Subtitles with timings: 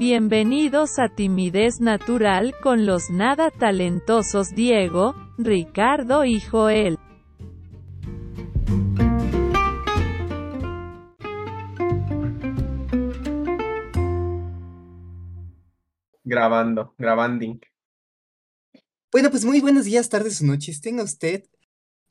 [0.00, 6.96] Bienvenidos a Timidez Natural con los nada talentosos Diego, Ricardo y Joel.
[16.24, 17.60] Grabando, grabanding.
[19.12, 20.80] Bueno, pues muy buenos días, tardes o noches.
[20.80, 21.44] Tenga usted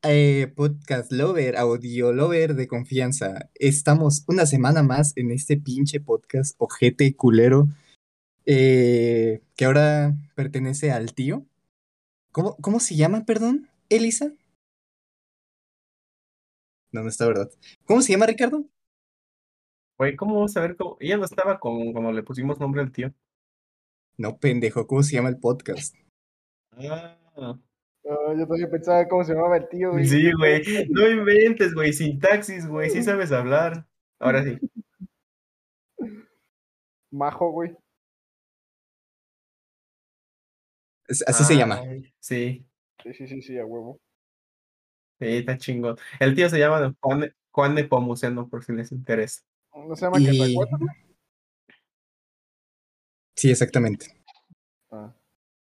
[0.03, 3.49] eh, podcast lover, audio lover de confianza.
[3.55, 7.67] Estamos una semana más en este pinche podcast ojete culero
[8.51, 11.45] eh, que ahora pertenece al tío.
[12.31, 13.69] ¿Cómo, ¿Cómo se llama, perdón?
[13.89, 14.33] ¿Elisa?
[16.91, 17.51] No, no está verdad.
[17.85, 18.65] ¿Cómo se llama, Ricardo?
[19.99, 20.97] Güey, ¿cómo vamos a ver cómo?
[20.99, 23.13] Ella no estaba con cuando le pusimos nombre al tío.
[24.17, 25.95] No, pendejo, ¿cómo se llama el podcast?
[26.71, 27.15] Ah.
[28.03, 30.07] No, yo también pensaba cómo se llamaba el tío, güey.
[30.07, 30.87] Sí, güey.
[30.89, 31.93] No inventes, güey.
[31.93, 32.89] Sintaxis, güey.
[32.89, 33.85] Sí sabes hablar.
[34.17, 34.57] Ahora sí.
[37.11, 37.77] Majo, güey.
[41.09, 41.81] Es- Así se llama.
[42.19, 42.65] Sí.
[43.03, 43.99] Sí, sí, sí, sí, a huevo.
[45.19, 45.97] Sí, está chingón.
[46.19, 49.41] El tío se llama Juan, Juan Nepomuceno, por si les interesa.
[49.75, 50.55] ¿No se llama Y...
[53.35, 54.07] Sí, exactamente.
[54.91, 55.13] Ah,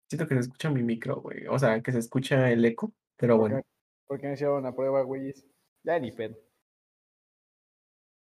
[0.09, 1.47] Siento que se escucha mi micro, güey.
[1.49, 2.93] O sea, que se escucha el eco.
[3.17, 3.57] Pero ¿por bueno.
[3.63, 3.69] qué-
[4.07, 5.47] ¿Por qué no hicieron una prueba, güeyes?
[5.85, 6.37] Ya ni pedo.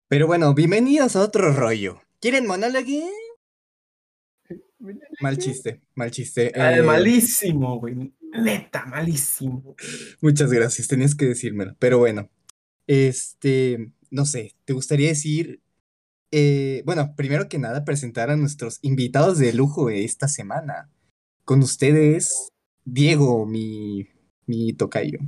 [0.09, 2.01] Pero bueno, bienvenidos a otro rollo.
[2.21, 2.87] ¿Quieren monólogo?
[5.21, 6.53] Mal chiste, mal chiste.
[6.55, 8.13] Ah, Eh, malísimo, güey.
[8.33, 9.77] Neta, malísimo.
[10.21, 11.75] Muchas gracias, tenías que decírmelo.
[11.79, 12.29] Pero bueno,
[12.87, 15.61] este, no sé, ¿te gustaría decir,
[16.33, 20.91] eh, bueno, primero que nada, presentar a nuestros invitados de lujo de esta semana?
[21.45, 22.49] Con ustedes,
[22.85, 24.09] Diego, mi,
[24.47, 25.19] mi tocayo.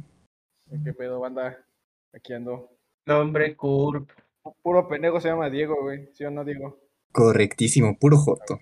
[0.84, 1.64] ¿Qué pedo, banda?
[2.12, 2.76] Aquí ando.
[3.06, 4.10] Nombre, curp.
[4.62, 6.08] Puro pendejo se llama Diego, güey.
[6.12, 6.80] ¿Sí o no, Diego?
[7.12, 8.58] Correctísimo, puro joto.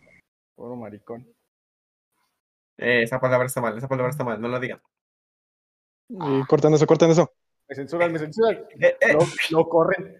[0.54, 1.26] Puro maricón.
[2.76, 4.80] Eh, esa palabra está mal, esa palabra está mal, no la digan.
[6.08, 7.32] Y cortan eso, cortan eso.
[7.68, 8.56] Me censuran, me censuran.
[8.80, 9.12] Eh, eh.
[9.14, 9.20] No,
[9.58, 10.16] no corren.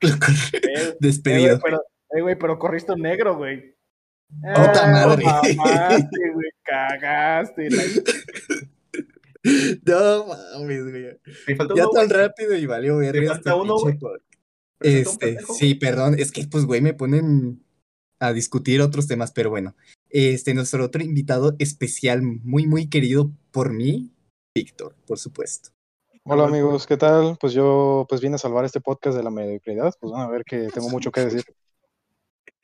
[0.00, 0.08] Eh,
[0.52, 1.58] eh, Despedido.
[1.58, 3.74] güey, pero, eh, güey, pero corriste un negro, güey.
[4.28, 5.24] ¡Puta madre!
[5.56, 7.68] Mamaste, güey, cagaste.
[7.70, 7.82] la-
[9.84, 11.04] No mames, güey.
[11.74, 12.20] Ya uno, tan güey.
[12.20, 13.98] rápido y valió verga este uno, güey.
[14.80, 17.64] Este, sí, perdón, es que pues, güey, me ponen
[18.20, 19.74] a discutir otros temas, pero bueno.
[20.10, 24.10] Este, nuestro otro invitado especial, muy, muy querido por mí,
[24.54, 25.70] Víctor, por supuesto.
[26.24, 27.38] Hola amigos, ¿qué tal?
[27.40, 29.94] Pues yo pues vine a salvar este podcast de la mediocridad.
[29.98, 31.44] Pues van a ver que tengo mucho que decir.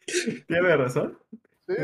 [0.47, 1.19] Tiene razón.
[1.67, 1.75] Sí.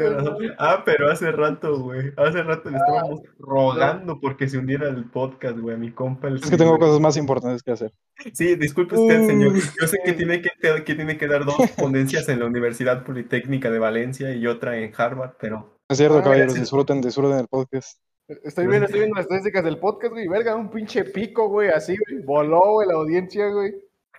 [0.59, 2.13] Ah, pero hace rato, güey.
[2.17, 6.29] Hace rato le estábamos rogando porque se uniera al podcast, güey, a mi compa.
[6.29, 7.93] El Es que tengo cosas más importantes que hacer.
[8.35, 9.53] Sí, disculpe usted, señor.
[9.55, 9.63] Uy.
[9.81, 10.51] Yo sé que tiene que,
[10.85, 14.93] que tiene que dar dos ponencias en la Universidad Politécnica de Valencia y otra en
[14.95, 16.65] Harvard, pero Es cierto, Ah, caballeros, gracias.
[16.65, 17.99] disfruten, disfruten el podcast.
[18.45, 20.29] Estoy viendo, estoy viendo las estadísticas del podcast, güey.
[20.29, 22.23] Verga, un pinche pico, güey, así, güey.
[22.23, 23.73] Voló, güey, la audiencia, güey.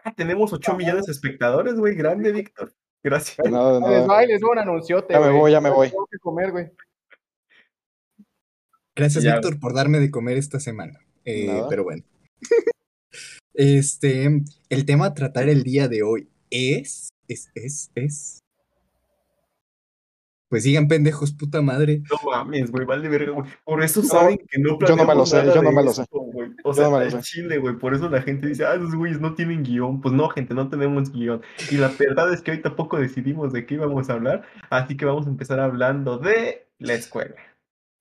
[0.03, 1.93] Ah, tenemos 8 millones de espectadores, güey.
[1.95, 2.73] Grande, Víctor.
[3.03, 3.39] Gracias.
[3.39, 5.89] Ahí les va, un anunciote, Ya me voy, ya me voy.
[5.89, 6.71] Tengo que comer, güey.
[8.95, 9.33] Gracias, Ya.
[9.35, 10.99] Víctor, por darme de comer esta semana.
[11.25, 12.03] Eh, pero bueno.
[13.53, 14.29] Este,
[14.69, 18.40] el tema a tratar el día de hoy es, es, es, es.
[20.51, 22.03] Pues digan pendejos, puta madre.
[22.11, 23.49] No mames, güey, vale verga, güey.
[23.63, 25.93] Por eso No, saben que no yo no me lo sé, yo no me lo
[25.93, 26.03] sé.
[26.65, 27.21] O sea, no me lo al sé.
[27.21, 27.77] chile, güey.
[27.77, 30.01] Por eso la gente dice, ah, esos güeyes no tienen guion.
[30.01, 31.41] Pues no, gente, no tenemos guion.
[31.71, 34.43] Y la verdad es que hoy tampoco decidimos de qué íbamos a hablar.
[34.69, 37.35] Así que vamos a empezar hablando de la escuela.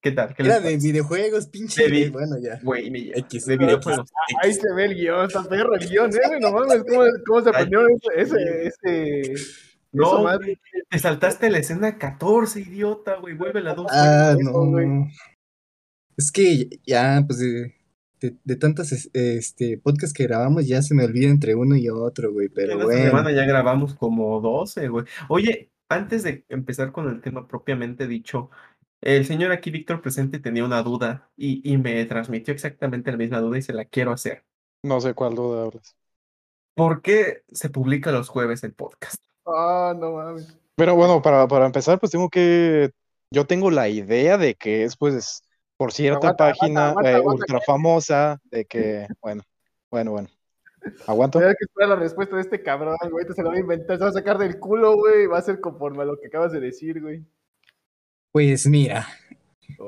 [0.02, 0.34] ¿Qué tal?
[0.34, 1.84] ¿Qué Era de videojuegos, pinche.
[1.84, 2.58] De vi- Bueno, ya.
[2.64, 3.18] Güey, me lleva.
[3.18, 4.10] X, de X, videojuegos.
[4.42, 6.40] Ahí se ve el guion, está perro el guion, eh, güey.
[6.40, 9.44] No mames, ¿cómo, cómo se aprendió ese, ese, ese,
[9.92, 10.60] No, madre?
[10.88, 13.34] te saltaste la escena 14, idiota, güey.
[13.34, 13.86] Vuelve la 2.
[13.90, 14.52] Ah, no.
[14.66, 14.88] güey.
[16.16, 17.74] Es que ya, pues de,
[18.20, 21.88] de, de tantas es- este, podcasts que grabamos, ya se me olvida entre uno y
[21.88, 22.48] otro, güey.
[22.48, 23.02] Pero Esta bueno.
[23.04, 25.06] semana ya grabamos como 12, güey.
[25.28, 28.50] Oye, antes de empezar con el tema propiamente dicho,
[29.00, 33.40] el señor aquí, Víctor Presente, tenía una duda y, y me transmitió exactamente la misma
[33.40, 34.44] duda y se la quiero hacer.
[34.84, 35.96] No sé cuál duda hablas.
[36.74, 39.16] ¿Por qué se publica los jueves el podcast?
[39.46, 40.56] Ah, no mames.
[40.76, 42.90] Pero bueno, para, para empezar, pues tengo que.
[43.32, 45.42] Yo tengo la idea de que es, pues,
[45.76, 49.06] por cierta Aguanta, página aguanta, eh, aguanta, ultra famosa, de que.
[49.20, 49.42] Bueno,
[49.90, 50.28] bueno, bueno.
[51.06, 51.38] ¿Aguanto?
[51.38, 53.26] Tienes que esperar la respuesta de este cabrón, güey.
[53.26, 55.26] Te se lo va a inventar, se va a sacar del culo, güey.
[55.26, 57.22] Va a ser conforme a lo que acabas de decir, güey.
[58.32, 59.06] Pues mira,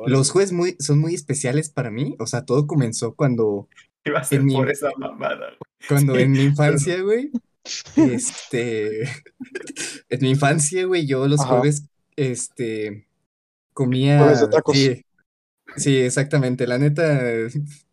[0.06, 2.14] los jueces muy, son muy especiales para mí.
[2.18, 3.68] O sea, todo comenzó cuando,
[4.04, 5.88] Iba a ser En mi- por esa mamada, güey.
[5.88, 7.30] cuando Sí, en mi infancia, güey.
[7.96, 9.02] Este.
[10.08, 11.50] en mi infancia, güey, yo los Ajá.
[11.50, 11.84] jueves
[12.16, 13.06] este,
[13.72, 14.18] comía...
[14.18, 14.76] Jueves de tacos.
[14.76, 15.04] Sí,
[15.76, 16.66] sí, exactamente.
[16.66, 17.20] La neta,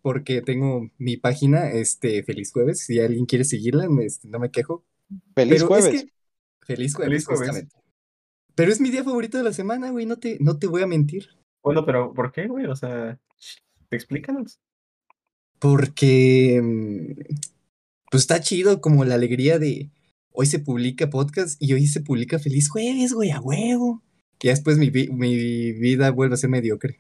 [0.01, 2.80] porque tengo mi página, este, Feliz Jueves.
[2.80, 4.83] Si alguien quiere seguirla, este, no me quejo.
[5.36, 6.04] Feliz Pero es jueves.
[6.04, 6.12] que-
[6.62, 7.48] Feliz Jueves, Feliz jueves.
[7.50, 7.75] justamente.
[8.54, 10.88] Pero es mi día favorito de la semana, güey, no te, no te voy a
[10.88, 11.30] mentir.
[11.63, 12.66] Bueno, pero ¿por qué, güey?
[12.66, 13.18] O sea,
[13.89, 14.60] explícanos.
[15.60, 16.62] Porque
[18.12, 19.90] pues está chido como la alegría de
[20.32, 24.02] hoy se publica podcast y hoy se publica Feliz Jueves, güey, a huevo.
[24.42, 27.00] Y ya después mi, vi- mi vida vuelve a ser mediocre.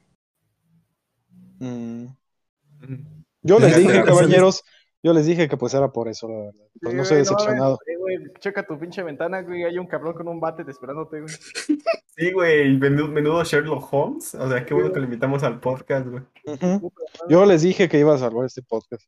[1.59, 2.05] Mm.
[2.05, 2.97] Ujú.
[3.41, 4.63] Yo les Ya dije, caballeros,
[5.01, 6.53] yo les dije que pues era por eso, la verdad.
[6.81, 7.79] Pues Sí, no güey, decepcionado.
[7.99, 9.63] güey, checa tu pinche ventana, güey.
[9.63, 11.33] Hay un cabrón con un bate esperándote, güey.
[12.19, 14.35] Sí, güey, menudo, menudo Sherlock Holmes.
[14.35, 16.21] O sea, qué bueno que lo invitamos al podcast, güey.
[16.47, 16.91] Ujú.
[17.29, 19.05] Yo les dije que iba a salvar este podcast.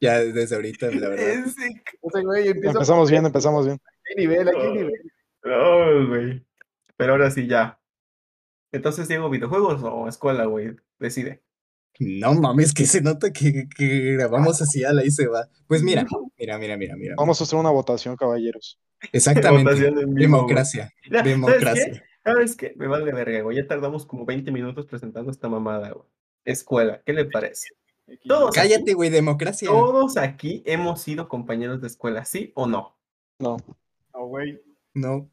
[0.00, 1.44] Ya desde ahorita, la verdad.
[2.24, 3.80] Güey Empezamos bien, empezamos bien.
[3.84, 5.12] Aquí hay nivel, aquí hay nivel.
[5.42, 6.46] No, güey.
[6.96, 7.78] Pero ahora sí, ya.
[8.72, 10.76] Entonces, Diego, ¿videojuegos o escuela, güey?
[10.98, 11.42] Decide.
[12.00, 15.48] No mames, que se nota que, que grabamos así a la y se va.
[15.68, 16.04] Pues mira,
[16.36, 17.14] mira, mira, mira, mira.
[17.16, 18.80] Vamos a hacer una votación, caballeros.
[19.12, 19.64] Exactamente.
[19.64, 20.90] Votación en vivo, Democracia.
[21.04, 21.30] Mira, ¿sabes qué?
[21.30, 22.04] Democracia.
[22.24, 22.74] ¿Sabes qué?
[22.76, 23.58] Me vale verga, güey.
[23.58, 26.08] Ya tardamos como 20 minutos presentando esta mamada, güey.
[26.44, 27.68] Escuela, ¿qué le parece?
[28.26, 29.68] Todos Cállate, güey, democracia.
[29.68, 32.96] todos aquí hemos sido compañeros de escuela, ¿sí o no?
[33.38, 33.56] No.
[34.12, 34.60] No, güey.
[34.92, 35.28] No.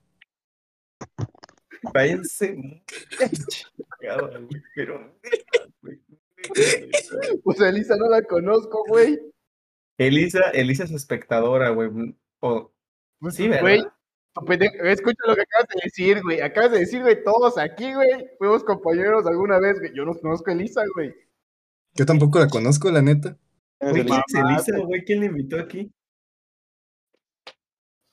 [1.94, 2.84] Váyanse muy
[3.48, 5.14] chingada, güey, pero.
[7.44, 9.20] Pues a Elisa no la conozco, güey.
[9.98, 12.16] Elisa, Elisa es espectadora, güey.
[12.40, 12.72] O,
[13.20, 13.62] Pues, sí, ¿verdad?
[13.62, 16.42] Güey, escucha lo que acabas de decir, güey.
[16.42, 18.10] Acabas de decir, güey, todos aquí, güey,
[18.40, 19.92] fuimos compañeros alguna vez, güey.
[19.94, 21.14] Yo no conozco a Elisa, güey.
[21.96, 23.38] Yo tampoco la conozco, la neta.
[23.80, 24.22] ¿Quién es Güey?
[24.28, 25.04] ¿quién es Elisa, güey?
[25.04, 25.92] ¿Quién le invitó aquí?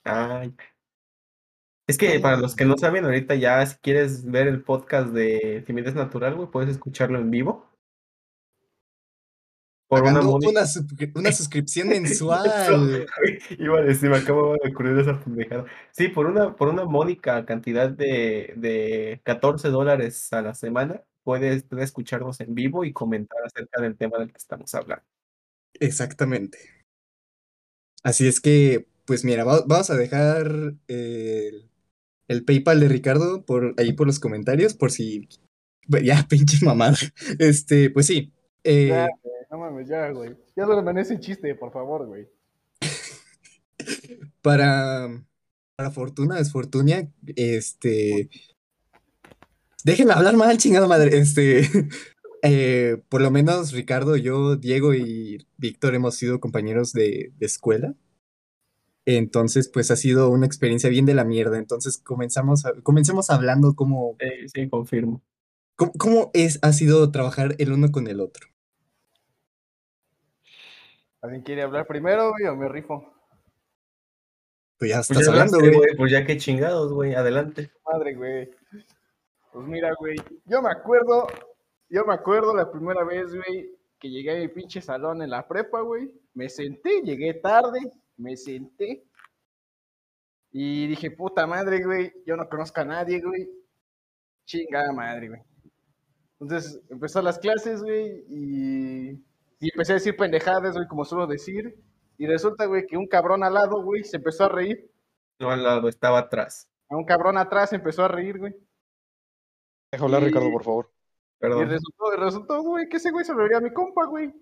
[0.03, 0.55] Ay.
[1.87, 5.63] Es que para los que no saben, ahorita ya si quieres ver el podcast de
[5.65, 7.67] Timidez Natural, güey, puedes escucharlo en vivo.
[9.87, 10.65] Por una una,
[11.15, 13.07] una suscripción mensual.
[13.57, 15.65] Iba a decir, me acabo de ocurrir esa pendejada.
[15.89, 21.61] Sí, por una, por una módica cantidad de, de 14 dólares a la semana, puedes,
[21.63, 25.05] puedes escucharnos en vivo y comentar acerca del tema del que estamos hablando.
[25.79, 26.57] Exactamente.
[28.01, 31.69] Así es que, pues mira, va- vamos a dejar el,
[32.27, 35.29] el PayPal de Ricardo por ahí por los comentarios, por si.
[35.87, 36.97] bueno, Ya, pinche mamada.
[37.37, 38.33] Este, pues sí.
[38.63, 40.35] eh, Ya, güey, no mames, ya, güey.
[40.55, 42.27] Ya manejes ese chiste, por favor, güey.
[44.41, 45.09] para,
[45.75, 48.31] para fortuna, desfortunia, este.
[49.83, 51.17] Déjenme hablar mal, chingada madre.
[51.17, 51.61] Este.
[52.43, 57.95] eh, por lo menos Ricardo, yo, Diego y Víctor hemos sido compañeros de, de escuela.
[59.05, 61.57] Entonces, pues ha sido una experiencia bien de la mierda.
[61.57, 65.23] Entonces, comenzamos a- comencemos hablando cómo, Eh, sí, confirmo.
[65.75, 68.47] cómo, cómo es, ha sido trabajar el uno con el otro.
[71.21, 73.11] ¿Alguien quiere hablar primero, güey, o me rifo?
[74.77, 75.73] Pues ya Pues estás ya hablando, güey.
[75.75, 77.71] güey, pues ya qué chingados, güey, adelante.
[77.91, 78.49] Madre, güey.
[79.51, 80.15] Pues mira, güey.
[80.45, 81.27] Yo me acuerdo,
[81.89, 85.47] yo me acuerdo la primera vez, güey, que llegué a mi pinche salón en la
[85.47, 86.11] prepa, güey.
[86.33, 87.79] Me senté, llegué tarde,
[88.17, 89.03] me senté.
[90.51, 93.49] Y dije, puta madre, güey, yo no conozco a nadie, güey.
[94.45, 95.41] Chingada madre, güey.
[96.39, 99.09] Entonces empezó las clases, güey, y,
[99.59, 101.75] y empecé a decir pendejadas, güey, como suelo decir.
[102.17, 104.89] Y resulta, güey, que un cabrón al lado, güey, se empezó a reír.
[105.39, 106.67] No al lado, estaba atrás.
[106.89, 108.55] A un cabrón atrás empezó a reír, güey.
[109.91, 110.91] Deja hablar, Y- Ricardo, por favor.
[111.41, 114.33] Y resultó, resultó, güey, que ese güey se lo vería a mi compa, güey.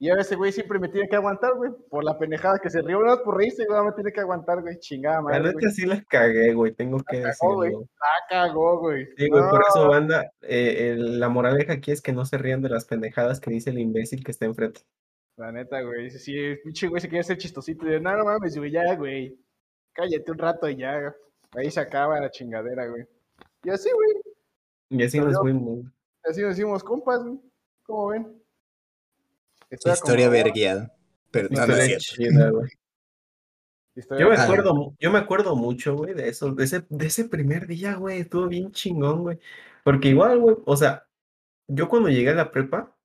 [0.00, 2.82] Y ahora ese güey siempre me tiene que aguantar, güey, por la pendejada que se
[2.82, 2.98] rió.
[2.98, 5.54] Una vez por reírse, güey, me tiene que aguantar, güey, chingada La madre, güey.
[5.54, 7.70] neta sí la cagué, güey, tengo que cagó, güey.
[7.70, 7.88] decirlo.
[8.00, 9.06] Ah, cagó, güey.
[9.16, 12.60] Sí, güey, por eso, banda, eh, el- la moraleja aquí es que no se rían
[12.62, 14.80] de las pendejadas que dice el imbécil que está enfrente.
[15.36, 16.10] La neta, güey.
[16.10, 17.86] Si sí, el pinche güey se quiere hacer chistosito.
[17.86, 19.38] Y de, no, no mames, güey, ya, güey.
[19.92, 21.14] Cállate un rato y ya.
[21.54, 23.04] Ahí se acaba la chingadera, güey.
[23.62, 24.33] Y así, güey.
[24.90, 25.86] Y así nos fuimos.
[26.22, 27.38] Así nos hicimos compas, güey.
[27.84, 28.42] ¿Cómo ven?
[29.70, 30.94] Historia como- vergueada.
[31.30, 32.62] Pero no, es cierto.
[34.18, 37.66] Yo me acuerdo, yo me acuerdo mucho, güey, de eso, de ese, de ese primer
[37.66, 39.38] día, güey, estuvo bien chingón, güey.
[39.84, 41.06] Porque igual, güey, o sea,
[41.68, 42.96] yo cuando llegué a la prepa,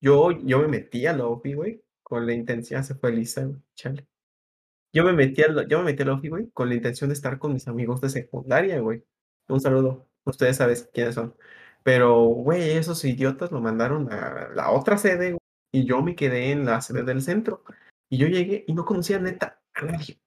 [0.00, 3.60] yo, yo me metí a la OFI, güey, con la intención, se fue Lisa, güey,
[3.74, 4.06] chale.
[4.92, 7.10] Yo me metí a la, yo me metí a la OFI, güey, con la intención
[7.10, 9.04] de estar con mis amigos de secundaria, güey.
[9.48, 11.34] Un saludo, ustedes saben quiénes son.
[11.82, 15.40] Pero, güey, esos idiotas lo mandaron a la otra sede, güey,
[15.72, 17.64] y yo me quedé en la sede del centro.
[18.08, 20.20] Y yo llegué y no conocía neta a nadie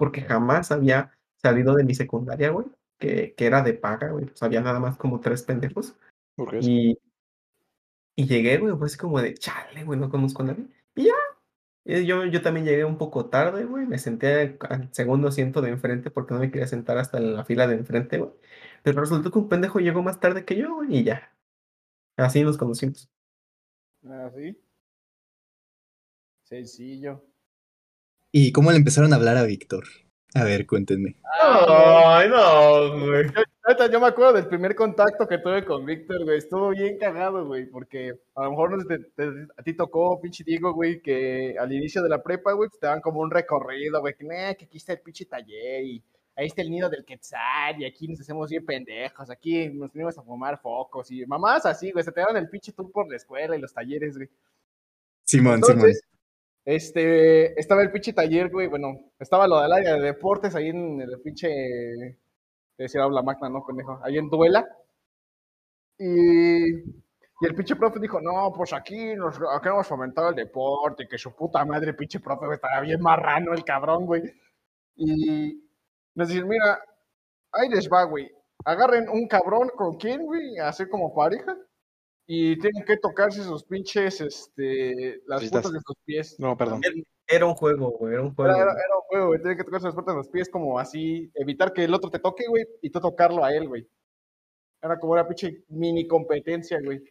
[0.00, 2.66] porque jamás había salido de mi secundaria, güey.
[2.98, 4.24] que, que era de paga, güey.
[4.24, 5.94] Pues había nada más como tres pendejos.
[6.62, 6.98] Y,
[8.16, 10.64] y llegué, güey, pues como de, chale, güey, no conozco a nadie.
[10.94, 11.12] Y ya.
[11.84, 13.86] Yo, yo también llegué un poco tarde, güey.
[13.86, 17.44] Me senté al segundo asiento de enfrente porque no me quería sentar hasta en la
[17.44, 18.30] fila de enfrente, güey.
[18.82, 21.32] Pero resultó que un pendejo llegó más tarde que yo, güey, y ya.
[22.16, 23.08] Así nos conocimos.
[24.08, 24.56] Así.
[26.44, 27.24] Sencillo.
[28.32, 29.84] ¿Y cómo le empezaron a hablar a Víctor?
[30.34, 31.16] A ver, cuéntenme.
[31.42, 33.24] Ay, no, güey.
[33.90, 36.38] Yo me acuerdo del primer contacto que tuve con Víctor, güey.
[36.38, 40.72] Estuvo bien cagado, güey, porque a lo mejor te- te- a ti tocó, pinche Diego,
[40.72, 44.24] güey, que al inicio de la prepa, güey, te daban como un recorrido, güey, que,
[44.24, 46.02] "Nah, que aquí está el pinche taller y
[46.36, 50.16] ahí está el nido del Quetzal y aquí nos hacemos bien pendejos, aquí nos venimos
[50.18, 53.16] a fumar focos y mamás así, güey, se te daban el pinche tour por la
[53.16, 54.28] escuela y los talleres, güey.
[55.24, 55.78] Simón, Simón.
[55.78, 56.02] Entonces,
[56.64, 61.00] este, estaba el pinche taller, güey, bueno, estaba lo del área de deportes ahí en
[61.00, 61.48] el pinche,
[62.76, 64.00] te decía habla magna, ¿no, conejo?
[64.02, 64.66] Ahí en Duela.
[65.98, 66.72] Y,
[67.40, 71.18] y el pinche profe dijo, no, pues aquí nos aquí hemos fomentado el deporte, que
[71.18, 74.22] su puta madre, pinche profe, güey, estaba bien marrano el cabrón, güey.
[74.96, 75.69] Y
[76.14, 76.80] nos dicen, mira,
[77.52, 78.30] ahí les va, güey,
[78.64, 81.56] agarren un cabrón con quién, güey, hacer como pareja.
[82.26, 85.62] Y tienen que tocarse sus pinches, este, las Cositas.
[85.62, 86.36] puntas de sus pies.
[86.38, 86.80] No, perdón.
[87.26, 88.52] Era un juego, güey, era un juego.
[88.52, 89.40] Era, era, era un juego, güey.
[89.40, 92.20] Tienen que tocarse las puertas de los pies como así, evitar que el otro te
[92.20, 93.88] toque, güey, y tú tocarlo a él, güey.
[94.80, 97.02] Era como una pinche mini competencia, güey.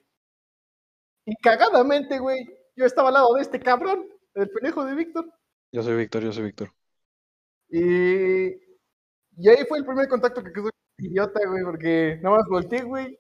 [1.26, 2.40] Y cagadamente, güey,
[2.76, 5.32] yo estaba al lado de este cabrón, el pendejo de Víctor.
[5.72, 6.72] Yo soy Víctor, yo soy Víctor.
[7.70, 8.69] Y,
[9.40, 13.18] y ahí fue el primer contacto que quedó idiota, güey, porque nada más volteé, güey.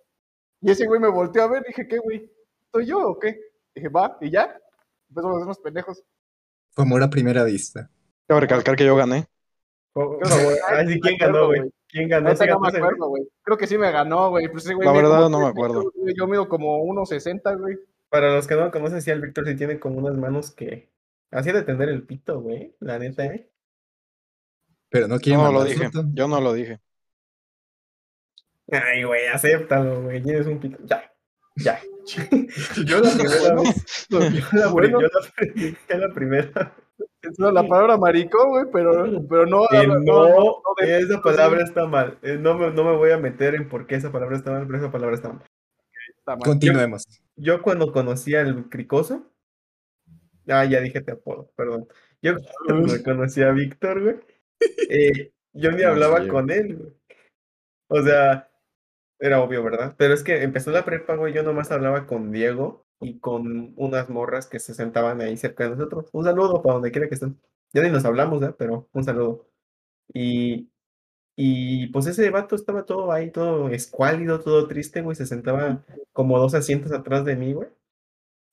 [0.62, 2.30] Y ese güey me volteó a ver, dije, ¿qué, güey?
[2.72, 3.40] ¿Soy yo o qué?
[3.74, 4.60] Dije, va, y ya.
[5.10, 6.04] Empezamos a hacer unos pendejos.
[6.72, 7.90] Fue amor a primera vista.
[8.28, 9.28] Quiero recalcar que yo gané.
[9.94, 10.20] Oh,
[10.70, 11.62] ay, sí, ¿quién ganó, güey?
[11.88, 12.30] ¿Quién ganó?
[12.30, 13.28] Neta, ¿Sí no me acuerdo, güey.
[13.42, 14.48] Creo que sí me ganó, güey.
[14.50, 15.86] Pues güey La verdad, no me acuerdo.
[15.86, 16.14] metros.
[16.16, 17.80] Yo mido como 1.60, güey.
[18.10, 20.90] Para los que no conocen, sí, el Víctor sí tiene como unas manos que...
[21.32, 22.76] Así de tender el pito, güey.
[22.80, 23.50] La neta, ¿eh?
[24.90, 25.90] Pero no quiere No lo dije.
[26.14, 26.80] Yo no lo dije.
[28.72, 30.22] Ay, güey, acéptalo, güey.
[30.22, 30.78] Tienes un pito.
[30.86, 31.12] Ya,
[31.56, 31.80] ya.
[32.86, 34.08] yo la primera vez...
[34.10, 35.02] Yo la, Bueno.
[35.02, 36.76] yo la, yo la primera...
[37.22, 39.66] Es la palabra maricón, güey, pero, pero no.
[40.06, 42.18] No, esa palabra está mal.
[42.22, 44.66] Eh, No me, no me voy a meter en por qué esa palabra está mal,
[44.66, 45.44] pero esa palabra está mal.
[46.18, 46.44] está mal.
[46.46, 47.06] Continuemos.
[47.36, 49.26] Yo cuando conocí al cricoso...
[50.48, 51.88] Ah, ya dije te apodo, perdón.
[52.22, 54.16] Yo cuando conocí a Víctor, güey,
[54.90, 56.94] eh, yo ni No, hablaba con él, güey.
[57.90, 58.50] O sea,
[59.20, 59.96] era obvio, ¿verdad?
[59.98, 64.10] Pero es que empezó la prepa, güey, yo nomás hablaba con Diego y con unas
[64.10, 66.10] morras que se sentaban ahí cerca de nosotros.
[66.14, 67.40] Un saludo para donde quiera que estén.
[67.74, 68.54] Ya ni nos hablamos, ¿eh?
[68.58, 69.48] Pero un saludo.
[70.14, 70.70] Y,
[71.38, 75.16] y pues ese vato estaba todo ahí, todo escuálido, todo triste, güey.
[75.16, 77.70] Se sentaba como dos asientos atrás de mí, güey.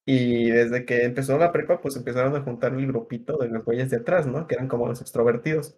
[0.07, 3.91] Y desde que empezó la prepa, pues empezaron a juntar el grupito de los güeyes
[3.91, 4.47] de atrás, ¿no?
[4.47, 5.77] Que eran como los extrovertidos.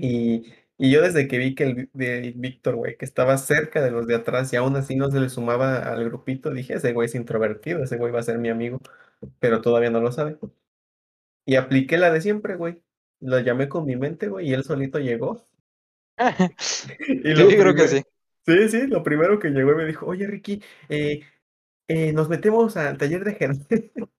[0.00, 3.90] Y, y yo desde que vi que el de Víctor, güey, que estaba cerca de
[3.90, 7.06] los de atrás y aún así no se le sumaba al grupito, dije, ese güey
[7.06, 8.78] es introvertido, ese güey va a ser mi amigo,
[9.40, 10.38] pero todavía no lo sabe.
[11.44, 12.82] Y apliqué la de siempre, güey.
[13.20, 15.44] Lo llamé con mi mente, güey, y él solito llegó.
[17.08, 18.02] Y Sí, lo creo que sí.
[18.46, 21.20] Sí, sí, lo primero que llegó y me dijo, oye Ricky, eh,
[21.88, 23.36] eh, nos metemos al taller de.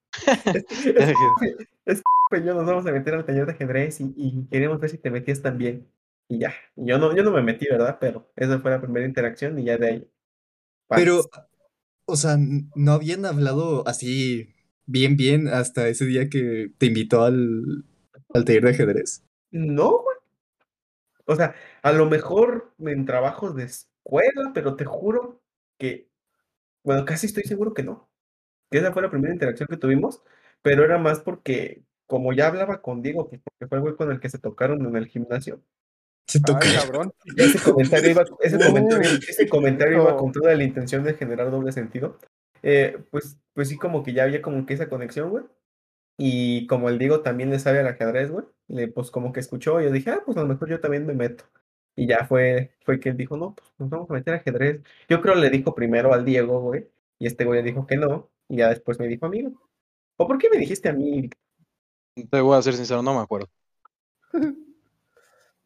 [0.53, 4.79] Es- es que yo nos vamos a meter al taller de ajedrez y, y queremos
[4.79, 5.88] ver si te metías también.
[6.27, 7.97] Y ya, yo no, yo no me metí, ¿verdad?
[8.00, 10.11] Pero esa fue la primera interacción y ya de ahí.
[10.88, 11.23] Pero,
[12.05, 14.53] o sea, no habían hablado así
[14.85, 17.85] bien, bien hasta ese día que te invitó al,
[18.33, 19.25] al taller de ajedrez.
[19.51, 20.17] No, güey.
[21.25, 25.41] O sea, a lo mejor en trabajos de escuela, pero te juro
[25.77, 26.09] que,
[26.83, 28.09] bueno, casi estoy seguro que no.
[28.69, 30.23] Que esa fue la primera interacción que tuvimos,
[30.62, 34.12] pero era más porque, como ya hablaba con Diego, pues porque fue el güey con
[34.12, 35.62] el que se tocaron en el gimnasio.
[36.27, 36.60] Se Ay, toca.
[36.82, 37.13] cabrón.
[37.36, 40.18] Ese comentario iba, ese comentario, ese comentario iba no.
[40.18, 42.18] con toda la intención de generar doble sentido.
[42.63, 45.44] Eh, pues, pues sí, como que ya había como que esa conexión, güey.
[46.18, 49.82] Y como el Diego también le sabe al ajedrez, güey, le, pues como que escuchó,
[49.82, 51.46] y yo dije, ah, pues a lo mejor yo también me meto.
[51.96, 54.82] Y ya fue, fue que él dijo, no, pues nos vamos a meter a ajedrez.
[55.10, 56.88] Yo creo le dijo primero al Diego, güey,
[57.20, 59.51] y este güey le dijo que no, y ya después me dijo amigo.
[60.18, 61.30] ¿O por qué me dijiste a mí?
[62.30, 63.48] Te voy a ser sincero, no me acuerdo.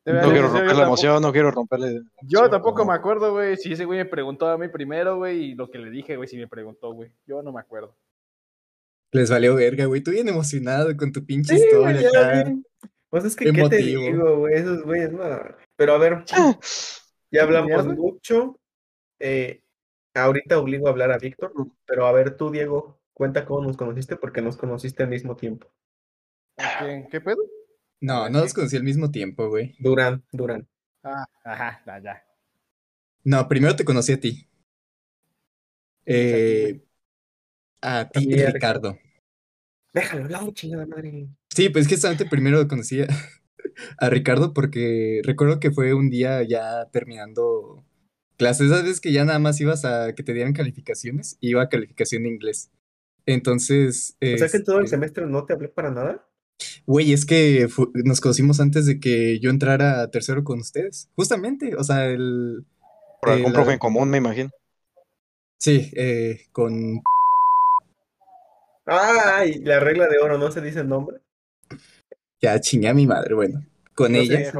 [0.07, 1.93] No quiero romper la tampoco- emoción, no quiero romperle.
[1.93, 5.45] la Yo tampoco me acuerdo, güey, si ese güey me preguntó a mí primero, güey,
[5.45, 7.11] y lo que le dije, güey, si me preguntó, güey.
[7.25, 7.97] Yo no me acuerdo.
[9.13, 10.01] Les valió verga, güey.
[10.01, 12.53] Tú bien emocionado con tu pinche Sí, güey, historia ya acá.
[13.09, 14.53] Pues es que, ¿qué te digo, güey?
[14.53, 15.25] Esos güeyes, no.
[15.75, 16.55] Pero a ver, Ah.
[17.31, 17.95] Ya hablamos Mierda.
[17.95, 18.59] mucho.
[19.19, 19.63] eh,
[20.13, 21.51] ahorita obligo a hablar a Víctor,
[21.87, 25.71] pero a ver tú, Diego, cuenta cómo nos conociste porque nos conociste al mismo tiempo.
[26.57, 27.37] ¿Qué, ¿Qué pedo?
[28.01, 29.75] No, no los conocí al mismo tiempo, güey.
[29.79, 30.67] Durán, Durán.
[31.01, 32.23] Ah, ajá, ya, ya.
[33.23, 34.47] No, primero te conocí a ti.
[36.05, 36.83] Eh,
[37.81, 38.99] a ti, También a Ricardo.
[39.93, 41.29] Déjalo hablar, chingada madre.
[41.49, 43.07] Sí, pues es que solamente primero conocí a,
[43.97, 47.85] a Ricardo porque recuerdo que fue un día ya terminando
[48.37, 51.69] clases, esas veces que ya nada más ibas a que te dieran calificaciones, iba a
[51.69, 52.71] calificación de inglés.
[53.25, 56.27] Entonces, O sea que todo el este, semestre no te hablé para nada.
[56.85, 57.67] güey, es que
[58.03, 61.09] nos conocimos antes de que yo entrara a tercero con ustedes.
[61.15, 62.65] Justamente, o sea, el...
[63.21, 64.51] Por algún la- profe en común, me imagino.
[65.57, 67.01] Sí, eh, con...
[68.85, 71.17] Ay, la regla de oro, no se dice el nombre.
[72.41, 73.65] Ya chingué a mi madre, bueno,
[73.95, 74.51] con No ella.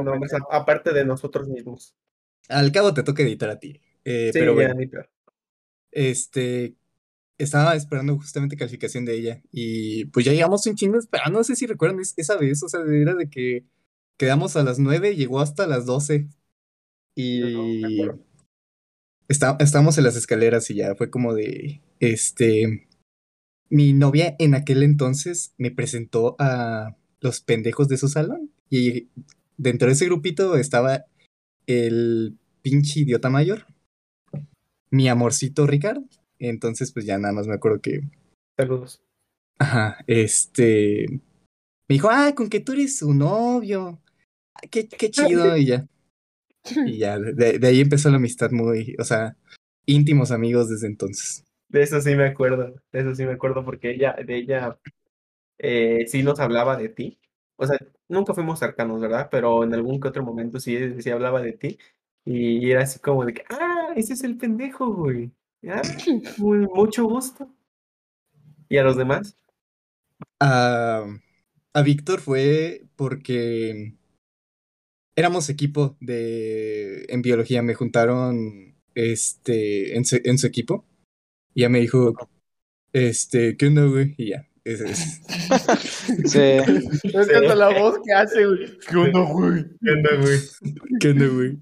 [0.50, 1.94] aparte de nosotros mismos.
[2.48, 3.80] Al cabo te toca editar a ti.
[4.04, 5.08] Eh, Sí, pero ya, bueno, ni peor.
[5.92, 6.74] este,
[7.38, 11.56] estaba esperando justamente calificación de ella y pues ya llegamos un chingo esperando, no sé
[11.56, 13.64] si recuerdan es- esa vez, o sea, era de que
[14.18, 16.28] quedamos a las 9, llegó hasta las 12
[17.14, 17.40] y
[19.28, 22.88] está, estábamos en las escaleras y ya fue como de, este,
[23.68, 29.08] mi novia en aquel entonces me presentó a los pendejos de su salón y
[29.56, 31.04] dentro de ese grupito estaba
[31.66, 33.66] el pinche idiota mayor,
[34.90, 36.04] mi amorcito Ricardo.
[36.38, 38.00] Entonces, pues ya nada más me acuerdo que,
[38.56, 39.02] Saludos.
[39.58, 41.06] ajá, este,
[41.88, 44.00] me dijo, ah, con que tú eres su novio,
[44.54, 45.86] Ah, qué, qué chido, y ya,
[46.86, 49.36] y ya, de, de ahí empezó la amistad muy, o sea,
[49.84, 51.44] íntimos amigos desde entonces.
[51.68, 54.78] De eso sí me acuerdo, de eso sí me acuerdo porque ella, de ella
[55.58, 57.18] eh, sí nos hablaba de ti.
[57.56, 57.78] O sea,
[58.08, 59.28] nunca fuimos cercanos, ¿verdad?
[59.30, 61.78] Pero en algún que otro momento sí, sí hablaba de ti.
[62.24, 65.32] Y era así como de que, ah, ese es el pendejo, güey.
[65.68, 65.82] Ah,
[66.38, 67.48] muy- mucho gusto.
[68.68, 69.36] ¿Y a los demás?
[70.40, 71.04] A,
[71.74, 73.94] a Víctor fue porque
[75.16, 80.84] éramos equipo de en biología, me juntaron este en su, en su equipo.
[81.54, 82.14] Y ya me dijo,
[82.92, 84.14] este, ¿qué onda, güey?
[84.18, 84.46] Y ya.
[84.64, 85.22] ese es-
[86.26, 86.38] Sí.
[86.38, 88.78] Me encanta la voz que hace, güey.
[88.88, 89.64] ¿Qué onda, güey?
[89.82, 90.38] ¿Qué onda, güey?
[91.00, 91.58] ¿Qué onda, güey?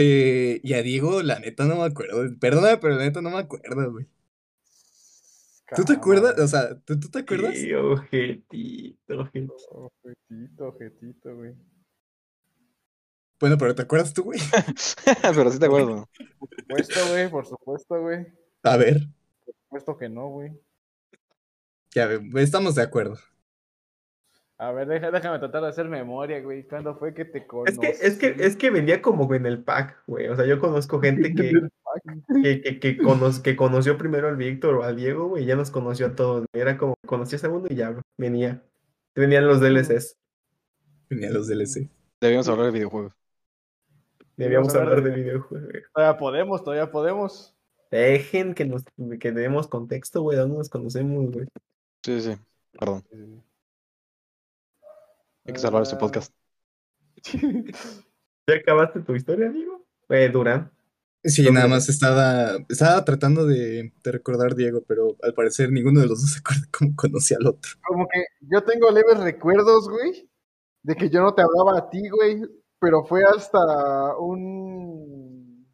[0.00, 2.22] Eh, y a Diego, la neta, no me acuerdo.
[2.38, 4.06] Perdóname, pero la neta no me acuerdo, güey.
[5.74, 6.38] ¿Tú te acuerdas?
[6.38, 7.56] O sea, ¿tú, tú te acuerdas?
[7.56, 9.56] Sí, ojetito, ojetito.
[10.04, 11.54] Ojetito, ojetito, güey.
[13.40, 14.38] Bueno, pero ¿te acuerdas tú, güey?
[15.22, 16.08] Pero sí te acuerdo.
[16.38, 18.26] Por supuesto, güey, por supuesto, güey.
[18.62, 19.00] A ver,
[19.44, 20.52] Por supuesto que no, güey.
[21.92, 23.16] ya estamos de acuerdo.
[24.60, 26.64] A ver, deja- déjame tratar de hacer memoria, güey.
[26.66, 27.78] ¿Cuándo fue que te Es conocí?
[27.78, 30.26] que, es que, es que venía como en el pack, güey.
[30.28, 31.52] O sea, yo conozco gente que,
[32.42, 35.54] que, que, que, cono- que conoció primero al Víctor o al Diego, güey, y ya
[35.54, 36.44] nos conoció a todos.
[36.52, 38.62] Era como, conocías a uno y ya, venía.
[39.14, 40.16] Venían los DLCs.
[41.08, 41.88] Venía los DLC.
[42.20, 43.12] Debíamos hablar de videojuegos.
[44.36, 45.72] Debíamos hablar hablar de- de videojuegos.
[45.94, 47.54] Todavía podemos, todavía podemos.
[47.90, 48.84] Dejen que nos
[49.18, 51.46] que demos contexto, güey, de dónde nos conocemos, güey.
[52.02, 52.36] Sí, sí.
[52.78, 53.02] Perdón.
[55.48, 56.30] Hay que salvar este podcast.
[58.46, 59.82] ¿Ya acabaste tu historia, Diego?
[60.10, 60.70] Eh, Durán.
[61.24, 66.06] Sí, nada más estaba, estaba tratando de, de recordar Diego, pero al parecer ninguno de
[66.06, 67.72] los dos se acuerda cómo conocí al otro.
[67.82, 70.30] Como que yo tengo leves recuerdos, güey,
[70.82, 72.42] de que yo no te hablaba a ti, güey,
[72.78, 73.58] pero fue hasta
[74.18, 75.66] un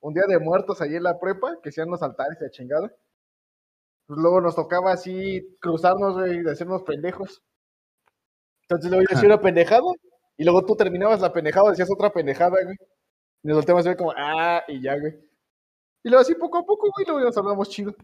[0.00, 2.92] un día de muertos allí en la prepa, que sean los altares y la chingada.
[4.08, 7.44] Pues luego nos tocaba así cruzarnos, güey, y decirnos pendejos.
[8.68, 9.82] Entonces luego yo hacía una pendejada,
[10.36, 12.76] y luego tú terminabas la pendejada, decías otra pendejada, güey.
[13.42, 15.14] Y nos volteamos a ver como, ah, y ya, güey.
[16.04, 17.94] Y luego así poco a poco, güey, luego nos hablamos chido.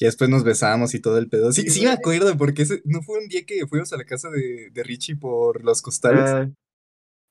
[0.00, 1.50] Y después nos besamos y todo el pedo.
[1.52, 4.28] Sí, sí me acuerdo, porque ese, no fue un día que fuimos a la casa
[4.30, 6.22] de, de Richie por los costales.
[6.30, 6.48] Ah,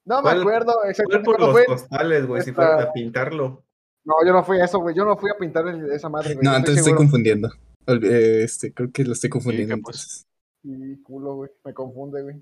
[0.06, 1.76] No me ¿Cuál- acuerdo fue exactamente por cuándo los fue.
[1.76, 3.64] costales, güey, si fueran a pintarlo.
[4.06, 4.96] No, yo no fui a eso, güey.
[4.96, 6.44] Yo no fui a pintar el- esa madre, güey.
[6.46, 7.50] no, entonces estoy confundiendo.
[7.88, 9.76] Eh, Este, creo que lo estoy confundiendo.
[9.76, 9.96] ¿qué, pues?
[9.98, 10.27] entonces.
[10.68, 11.52] Sí, culo, güey.
[11.64, 12.36] Me confunde, güey.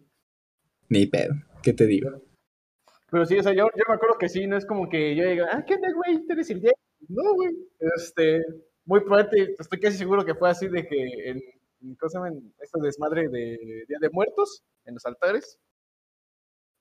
[0.90, 1.36] Ni pedo.
[1.62, 2.10] ¿Qué te digo?
[3.12, 5.30] Pero sí, o sea, yo, yo me acuerdo que sí, no es como que yo
[5.30, 6.26] diga, ah, ¿qué onda, güey?
[6.26, 6.76] ¿Tú eres el Diego?
[7.08, 7.56] No, güey.
[7.96, 8.44] Este,
[8.86, 12.30] muy probablemente, estoy casi seguro que fue así de que en, ¿cómo se llama?
[12.30, 15.60] En Esta desmadre de Día de Muertos, en los altares.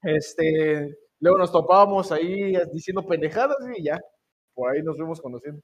[0.02, 4.00] Este, luego nos topábamos ahí diciendo pendejadas y ya.
[4.54, 5.60] Por ahí nos fuimos conociendo.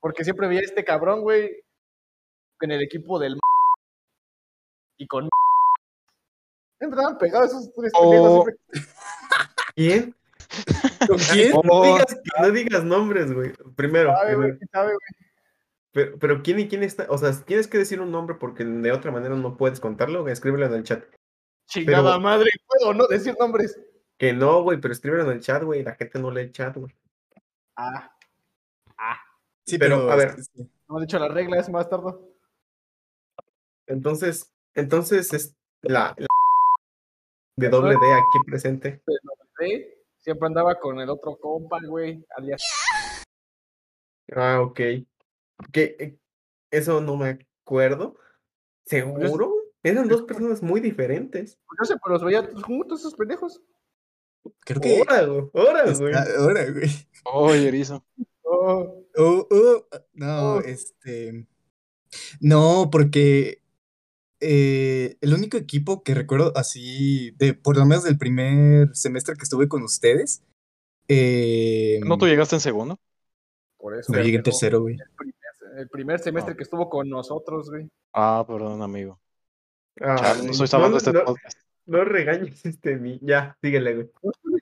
[0.00, 1.62] Porque siempre veía a este cabrón, güey,
[2.60, 3.36] en el equipo del
[4.96, 5.28] y con
[6.80, 7.92] estaban pegados esos tres.
[7.96, 8.44] Oh.
[9.74, 10.14] ¿Quién?
[11.08, 11.52] ¿Con quién?
[11.52, 13.52] No Oh, digas, no digas nombres, güey.
[13.76, 14.48] Primero, ¿Sabe, güey?
[14.50, 14.58] primero.
[14.58, 15.24] ¿Quién sabe, güey?
[15.92, 18.92] Pero, pero quién y quién está, o sea, tienes que decir un nombre porque de
[18.92, 21.04] otra manera no puedes contarlo, escríbelo en el chat.
[21.68, 23.80] Chingada Pero- madre, ¿puedo no decir nombres?
[24.18, 26.76] Que no, güey, pero escríbelo en el chat, güey, la gente no lee el chat,
[26.76, 26.92] güey.
[27.76, 28.10] Ah,
[29.66, 30.34] Sí, Pero, pero, a ver.
[30.42, 30.50] sí.
[30.62, 32.12] no hemos dicho las reglas más tarde.
[33.86, 36.26] Entonces, entonces es la, la
[37.56, 39.02] de doble D aquí presente.
[39.58, 39.86] Sí,
[40.18, 42.62] siempre andaba con el otro compa, güey, alias.
[44.34, 44.80] Ah, ok.
[45.72, 46.18] Que eh,
[46.70, 48.16] eso no me acuerdo.
[48.86, 49.52] ¿Seguro?
[49.82, 51.58] Eran dos personas muy diferentes.
[51.78, 53.60] Yo sé, pero los veía juntos esos pendejos.
[54.60, 55.50] Creo que Ahora, güey.
[55.52, 56.12] Güey.
[56.12, 56.90] está- ahora, güey.
[57.24, 58.04] Oye, erizo.
[58.42, 60.60] Oh, Oh, oh, no, Oh.
[60.60, 61.46] este.
[62.40, 63.62] No, porque
[64.44, 69.42] eh, el único equipo que recuerdo así, de por lo menos del primer semestre que
[69.44, 70.42] estuve con ustedes.
[71.08, 72.98] eh, ¿No tú llegaste en segundo?
[73.78, 74.12] por eso.
[74.12, 74.94] no llegué en tercero, güey.
[74.94, 75.34] El primer,
[75.78, 77.88] el primer semestre que estuvo con nosotros, güey.
[78.14, 79.20] Ah, perdón, amigo.
[80.00, 81.58] Ah, Chale, no estoy no, este no, podcast.
[81.86, 83.18] no regañes este ni.
[83.22, 84.10] Ya, síguele, güey.
[84.22, 84.52] No estoy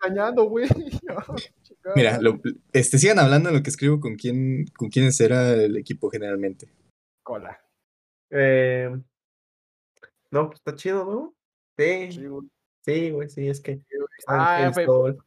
[0.49, 0.68] güey.
[1.62, 2.40] Chingada Mira, lo-
[2.73, 6.68] este, sigan hablando en lo que escribo con quién, con quiénes era el equipo generalmente.
[7.23, 7.61] Cola.
[8.31, 8.90] Eh,
[10.33, 11.35] no, pues está chido, ¿no?
[11.79, 12.49] Sí, Sí, güey.
[12.85, 13.81] sí, güey, sí, es que.
[14.27, 15.18] Ah, Sol.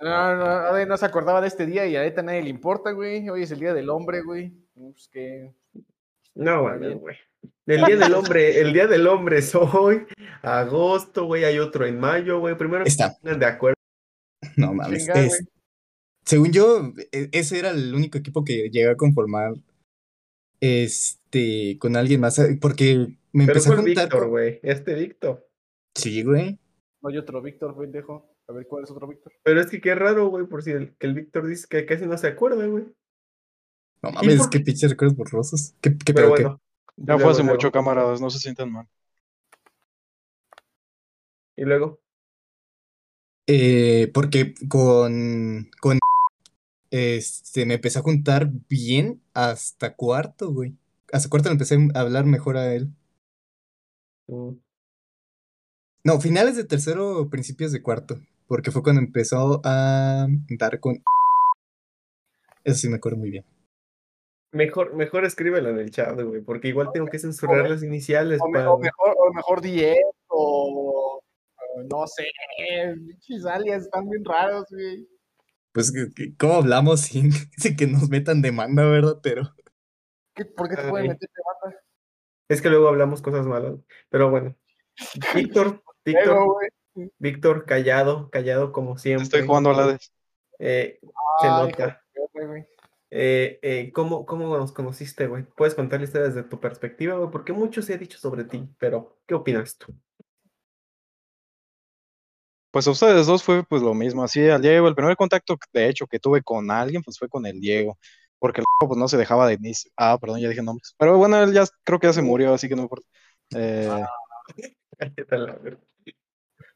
[0.00, 2.90] No, no, nadie no se acordaba de este día y a neta nadie le importa,
[2.92, 3.28] güey.
[3.28, 4.52] Hoy es el día del hombre, güey.
[4.74, 5.52] Pues que.
[6.34, 7.16] No, güey, güey.
[7.66, 10.06] El día del hombre, el día del hombre es hoy,
[10.42, 12.56] agosto, güey, hay otro en mayo, güey.
[12.56, 13.16] Primero Está.
[13.22, 13.76] de acuerdo.
[14.56, 15.04] No mames.
[15.06, 15.48] Chinga, es- güey.
[16.24, 19.52] según yo, e- ese era el único equipo que llegué a conformar
[20.62, 22.38] este con alguien más.
[22.38, 24.60] eh, Porque me Pero empecé a juntar Víctor, güey.
[24.62, 25.48] Este Víctor.
[25.94, 26.58] Sí, güey.
[27.02, 28.34] No hay otro Víctor, pendejo.
[28.48, 29.32] A ver cuál es otro Víctor.
[29.42, 32.06] Pero es que qué raro, güey, por si el, que el Víctor dice que casi
[32.06, 32.86] no se acuerda, güey.
[34.02, 34.64] No mames, por qué qué?
[34.64, 35.74] pinches recuerdos borrosos.
[35.80, 36.42] ¿Qué, qué Pero pedo, qué?
[36.44, 36.60] bueno.
[36.96, 37.44] Ya fue hace luego.
[37.44, 38.88] mucho, camaradas, no se sientan mal.
[41.56, 42.00] Y luego.
[43.46, 45.98] Eh, porque con, con
[46.92, 50.76] este me empecé a juntar bien hasta cuarto, güey.
[51.10, 52.90] Hasta cuarto le empecé a hablar mejor a él.
[54.28, 54.52] mm,
[56.04, 58.20] No, finales de tercero, principios de cuarto.
[58.46, 60.26] Porque fue cuando empezó a
[60.58, 61.02] dar con.
[62.64, 63.46] Eso sí me acuerdo muy bien.
[64.52, 68.38] Mejor, mejor escríbelo en el chat, güey, porque igual tengo que censurar las iniciales.
[68.42, 69.96] O, mejor, o mejor 10,
[70.28, 71.22] o,
[71.56, 72.24] o no sé,
[73.06, 75.08] pinches alias están bien raros, güey.
[75.72, 79.18] Pues, que- que- ¿cómo hablamos sin, sin que nos metan demanda, verdad?
[79.22, 79.54] Pero.
[80.34, 81.80] ¿Qué- ¿Por qué te pueden meter de banda?
[82.48, 83.74] Es que luego hablamos cosas malas.
[84.10, 84.54] Pero bueno.
[85.34, 86.38] Víctor, Víctor.
[87.18, 89.24] Víctor, callado, callado como siempre.
[89.24, 89.98] Estoy jugando a la
[90.58, 91.00] Eh,
[91.40, 92.02] se nota.
[93.14, 95.44] Eh, eh, ¿cómo, ¿Cómo nos conociste, güey?
[95.44, 98.68] Puedes contar la historia desde tu perspectiva, güey, porque mucho se ha dicho sobre ti,
[98.78, 99.94] pero ¿qué opinas tú?
[102.72, 105.88] Pues a ustedes dos fue pues lo mismo, así al Diego, el primer contacto de
[105.88, 107.98] hecho que tuve con alguien pues fue con el Diego,
[108.38, 109.90] porque el pues no se dejaba de inicio.
[109.96, 110.94] Ah, perdón, ya dije nombres.
[110.98, 113.06] Pero bueno, él ya creo que ya se murió, así que no importa.
[113.54, 113.88] Eh,
[114.98, 115.80] Cállate a la verga.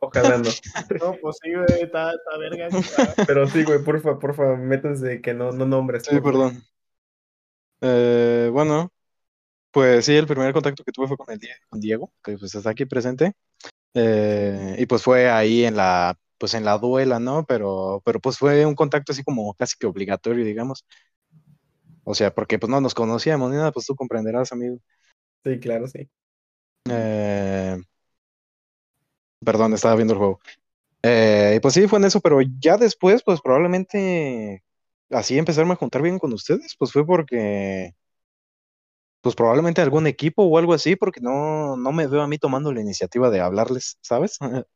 [0.01, 0.45] Ojalá no.
[1.03, 2.69] No, pues sí, güey, está, está verga.
[3.27, 6.05] Pero sí, güey, porfa, porfa, métanse que no, no nombres.
[6.05, 6.63] sí, perdón.
[7.81, 8.93] Eh, bueno,
[9.71, 12.71] pues sí, el primer contacto que tuve fue con el con Diego, que pues está
[12.71, 13.33] aquí presente.
[13.97, 17.47] Eh, y pues fue ahí en la, pues en la duela, ¿no?
[17.47, 20.85] Pero, pero pues fue un contacto así como casi que obligatorio, digamos.
[22.05, 24.79] O sea, porque pues no nos conocíamos ni nada, pues tú comprenderás, amigo.
[25.45, 26.09] Sí, claro, sí.
[26.89, 27.77] Eh,
[29.45, 30.41] perdón, estaba viendo el juego.
[31.03, 34.65] Eh, y pues sí, fue en eso, pero ya después, pues probablemente
[35.11, 37.95] así empezarme a juntar bien con ustedes, pues fue porque,
[39.27, 42.73] pues probablemente algún equipo o algo así, porque no, no me veo a mí tomando
[42.73, 44.39] la iniciativa de hablarles, ¿sabes?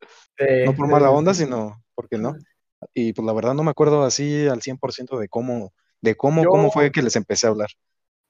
[0.66, 2.34] No por mala onda, sino porque no.
[2.92, 6.50] Y pues la verdad no me acuerdo así al 100% de cómo, de cómo, Yo-
[6.50, 7.68] cómo fue que les empecé a hablar.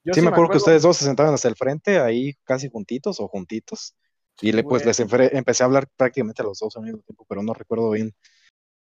[0.03, 3.19] Yo Sí, me acuerdo que ustedes dos se sentaban hasta el frente, ahí casi juntitos
[3.19, 3.95] o juntitos.
[4.41, 7.41] Y le, pues les empecé a hablar prácticamente a los dos al mismo tiempo, pero
[7.41, 8.13] no recuerdo bien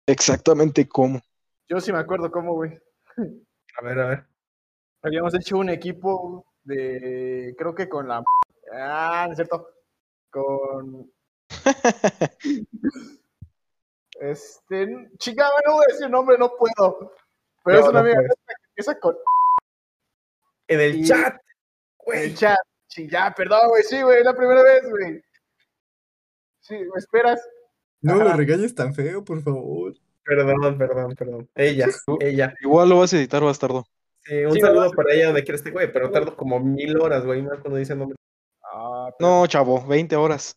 [0.07, 1.21] exactamente cómo.
[1.69, 2.73] Yo sí me acuerdo cómo, güey.
[3.79, 4.27] A ver, a ver.
[5.03, 8.23] Habíamos hecho un equipo de, creo que con la...
[8.73, 9.69] Ah, no es cierto.
[10.31, 11.11] Con...
[14.21, 15.11] Este...
[15.19, 17.13] Chica, no voy a decir nombre, no puedo.
[17.65, 18.35] Pero No, es una no amiga puedes.
[18.47, 19.17] que empieza con
[20.69, 21.37] En el Y- chat,
[22.07, 22.57] en el chat.
[22.89, 23.83] Sí, ya, perdón, güey.
[23.83, 25.23] Sí, güey, es la primera vez, güey.
[26.61, 27.47] Sí, ¿me esperas?
[28.01, 29.93] No lo regañes tan feo, por favor.
[30.25, 31.51] Perdón, perdón, perdón.
[31.55, 31.87] Ella,
[32.21, 32.55] ella.
[32.61, 33.87] Igual lo vas a editar, bastardo.
[34.27, 34.97] Sí, un Sí, saludo ¿verdad?
[34.97, 37.95] para ella donde quiera este güey, pero tardo como mil horas, güey, más cuando dice
[37.95, 38.17] nombre.
[38.63, 40.57] Ah, pero- No, chavo, 20 horas.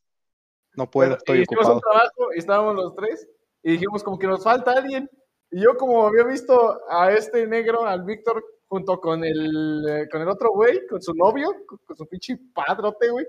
[0.75, 1.75] No puedo, Bueno, estoy y hicimos ocupado.
[1.75, 3.27] un trabajo y estábamos los tres
[3.63, 5.10] y dijimos como que nos falta alguien.
[5.51, 10.21] Y yo como había visto a este negro, al Víctor, junto con el, eh, con
[10.21, 13.25] el otro güey, con su novio, con, con su pinche padrote, güey.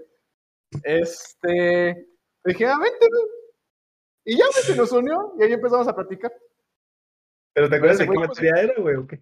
[0.84, 2.06] Este,
[2.44, 3.24] dije, ah, vente, güey.
[4.24, 6.32] Y ya, güey, se nos unió y ahí empezamos a platicar.
[7.54, 9.20] ¿Pero te acuerdas de qué pues, materia era, güey, o qué?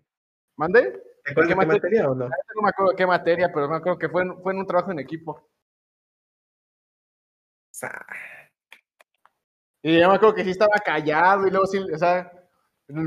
[0.57, 1.03] ¿Mandé?
[1.29, 2.03] ¿Te acuerdas de ¿Qué qué materia?
[2.03, 2.25] materia o no?
[2.29, 4.93] No me acuerdo qué materia, pero me acuerdo que fue en, fue en un trabajo
[4.93, 5.49] en equipo.
[9.83, 12.33] Y ya me acuerdo que sí estaba callado y luego sí, o sea,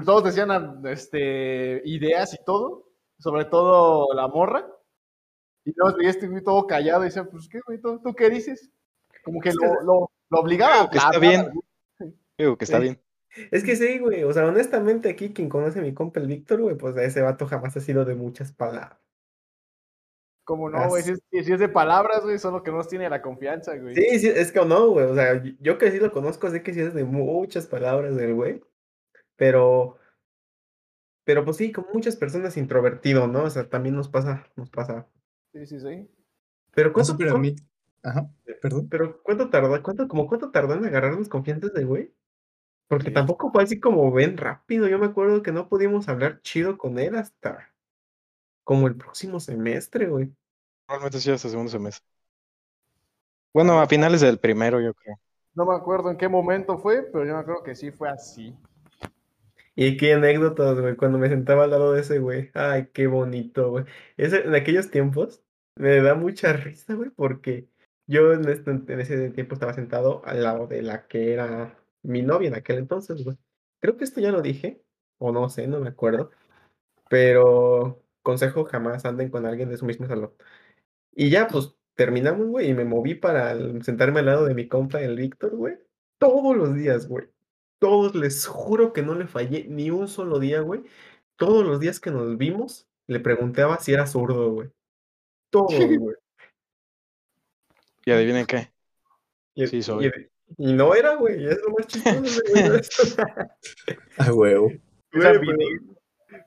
[0.05, 2.87] todos decían este, ideas y todo,
[3.19, 4.65] sobre todo la morra.
[5.65, 8.29] Y luego veía este güey todo callado y decía, pues qué güey, ¿tú, tú qué
[8.29, 8.71] dices?
[9.23, 11.51] Como que lo, lo, lo obligaba a que está bien.
[12.37, 12.83] Digo que está Sí.
[12.83, 13.01] bien.
[13.51, 16.61] Es que sí, güey, o sea, honestamente aquí quien conoce a mi compa el Víctor,
[16.61, 18.99] güey, pues ese vato jamás ha sido de muchas palabras.
[20.43, 23.21] Como no, güey, si es, si es de palabras, güey, solo que no tiene la
[23.21, 23.95] confianza, güey.
[23.95, 26.73] Sí, sí, es que no, güey, o sea, yo que sí lo conozco, sé que
[26.73, 28.61] sí es de muchas palabras del güey,
[29.37, 29.97] pero,
[31.23, 33.43] pero pues sí, como muchas personas introvertido, ¿no?
[33.43, 35.07] O sea, también nos pasa, nos pasa.
[35.53, 36.09] Sí, sí, sí.
[36.73, 37.55] Pero No, ¿cuánto, sí, pero a mí.
[38.03, 38.29] Ajá,
[38.61, 38.89] perdón.
[38.89, 42.11] pero cuánto tardó, cuánto, como cuánto tardó en agarrarnos confianzas del güey?
[42.91, 43.13] Porque Sí.
[43.13, 46.99] tampoco fue así como ven rápido, yo me acuerdo que no pudimos hablar chido con
[46.99, 47.73] él hasta
[48.65, 50.31] como el próximo semestre, güey.
[50.85, 52.05] Probablemente sí hasta segundo semestre.
[53.53, 55.17] Bueno, a finales del primero, yo creo.
[55.55, 58.53] No me acuerdo en qué momento fue, pero yo me acuerdo que sí fue así.
[59.75, 62.51] Y qué anécdotas, güey, cuando me sentaba al lado de ese güey.
[62.53, 63.85] Ay, qué bonito, güey.
[64.17, 65.43] Ese, en aquellos tiempos
[65.75, 67.67] me da mucha risa, güey, porque
[68.07, 72.21] yo en, este- en ese tiempo estaba sentado al lado de la que era mi
[72.21, 73.37] novia en aquel entonces, güey.
[73.79, 74.81] Creo que esto ya lo dije,
[75.17, 76.31] o no sé, no me acuerdo.
[77.09, 80.33] Pero consejo, jamás anden con alguien de su mismo salón.
[81.13, 85.01] Y ya, pues, terminamos, güey, y me moví para sentarme al lado de mi compa,
[85.01, 85.77] el Víctor, güey.
[86.17, 87.27] Todos los días, güey.
[87.79, 90.83] Todos, les juro que no le fallé ni un solo día, güey.
[91.35, 94.69] Todos los días que nos vimos, le preguntaba si era zurdo, güey.
[95.49, 96.15] Todos, güey.
[98.05, 98.71] Y adivinen qué.
[99.53, 100.11] Y, Sí, soy.
[100.57, 101.45] Y no era, güey.
[101.47, 102.63] Es lo más chistoso, güey.
[104.17, 104.67] A huevo.
[105.13, 105.57] Güey, pero,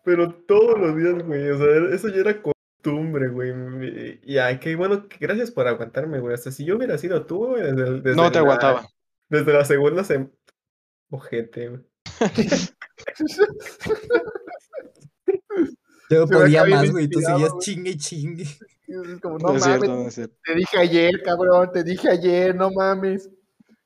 [0.05, 1.51] pero todos los días, güey.
[1.51, 4.21] O sea, eso ya era costumbre, güey.
[4.23, 6.35] Y ay, qué bueno, que- gracias por aguantarme, güey.
[6.35, 8.89] Hasta si yo hubiera sido tú, güey, desde, el- desde No te la- aguantaba.
[9.29, 10.31] Desde la segunda semana.
[11.11, 11.81] Ojete, güey.
[16.11, 17.09] Yo Se podía más, güey.
[17.09, 17.61] Tú seguías güey.
[17.63, 18.43] chingue y chingue.
[18.43, 20.37] Es como, No, no es mames, cierto, no es cierto.
[20.45, 23.31] te dije ayer, cabrón, te dije ayer, no mames.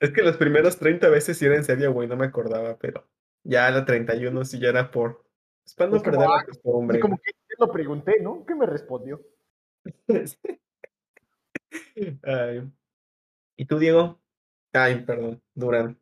[0.01, 2.09] Es que las primeras 30 veces sí era en serio, güey.
[2.09, 3.05] No me acordaba, pero
[3.43, 5.25] ya la 31 sí ya era por.
[5.65, 6.99] Es para no Es como, perder ah, la costumbre.
[6.99, 8.45] Y como que te lo pregunté, ¿no?
[8.47, 9.21] ¿Qué me respondió?
[12.23, 12.71] Ay.
[13.57, 14.21] ¿Y tú, Diego?
[14.73, 15.99] Ay, perdón, Durán.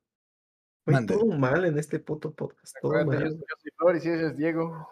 [0.85, 2.77] Güey, todo mal en este puto podcast.
[2.81, 3.23] Todo mal.
[3.23, 4.89] yo soy Flor y si ese es Diego.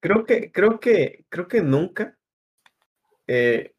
[0.00, 2.16] Creo que, creo que, creo que nunca,
[3.26, 3.74] eh,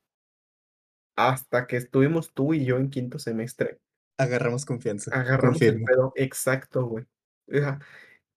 [1.16, 3.80] hasta que estuvimos tú y yo en quinto semestre,
[4.17, 5.12] Agarramos confianza.
[5.12, 5.86] agarramos el confirmo.
[5.86, 7.06] pedo exacto, güey.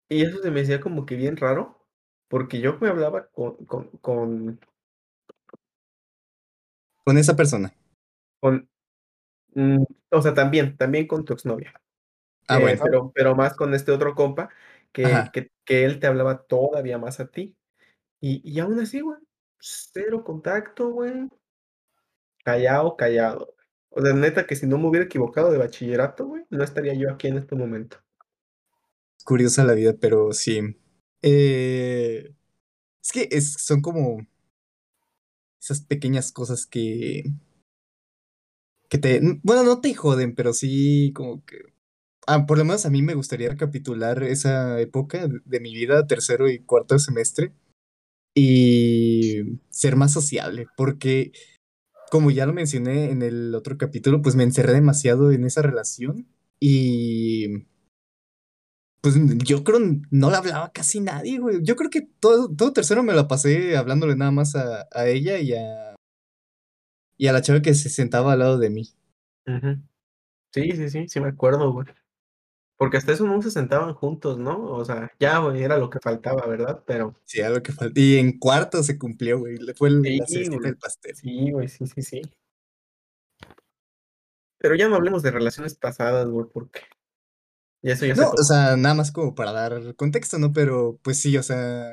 [0.08, 1.86] Y eso se me decía como que bien raro,
[2.28, 4.60] porque yo me hablaba con, con, con,
[7.04, 7.74] Con esa persona.
[8.40, 8.68] con,
[9.54, 11.74] mm, o sea, también, también con tu exnovia.
[12.48, 12.80] Ah, eh, bueno.
[12.82, 14.50] pero, pero más con este otro compa,
[14.92, 17.56] que, que, que él te hablaba todavía más a ti.
[18.20, 19.18] Y, y aún así, güey,
[19.58, 21.28] cero contacto, güey.
[22.44, 23.54] Callado, callado.
[23.96, 27.10] O sea, neta que si no me hubiera equivocado de bachillerato, güey, no estaría yo
[27.10, 27.98] aquí en este momento.
[29.24, 30.76] Curiosa la vida, pero sí.
[31.22, 32.34] Eh,
[33.02, 34.26] es que es, son como
[35.60, 37.24] esas pequeñas cosas que.
[38.88, 39.20] que te.
[39.42, 41.58] Bueno, no te joden, pero sí como que.
[42.26, 46.48] Ah, por lo menos a mí me gustaría recapitular esa época de- mi vida, tercero
[46.50, 47.52] y cuarto semestre,
[48.34, 51.32] y ser más sociable, porque
[52.14, 56.28] como ya lo mencioné en el otro capítulo, pues me encerré demasiado en esa relación
[56.60, 57.64] y
[59.00, 59.80] pues yo creo
[60.12, 61.64] no le hablaba casi nadie, güey.
[61.64, 65.40] Yo creo que todo, todo tercero me la pasé hablándole nada más a, a ella
[65.40, 65.96] y a,
[67.18, 68.94] y a la chava que se sentaba al lado de mí.
[70.52, 71.88] Sí, sí, sí, sí me acuerdo, güey.
[72.76, 74.64] Porque hasta eso no se sentaban juntos, ¿no?
[74.72, 76.82] O sea, ya, güey, era lo que faltaba, ¿verdad?
[76.86, 77.98] Pero Sí, algo que falta.
[78.00, 79.58] Y en cuarto se cumplió, güey.
[79.58, 81.14] Le fue el- Sí, del pastel.
[81.14, 82.22] sí, güey, sí, sí, sí.
[84.58, 86.80] Pero ya no hablemos de relaciones pasadas, güey, porque
[87.82, 88.40] Y eso ya se No, fue.
[88.40, 90.52] o sea, nada más como para dar contexto, ¿no?
[90.54, 91.86] Pero pues sí, o sea,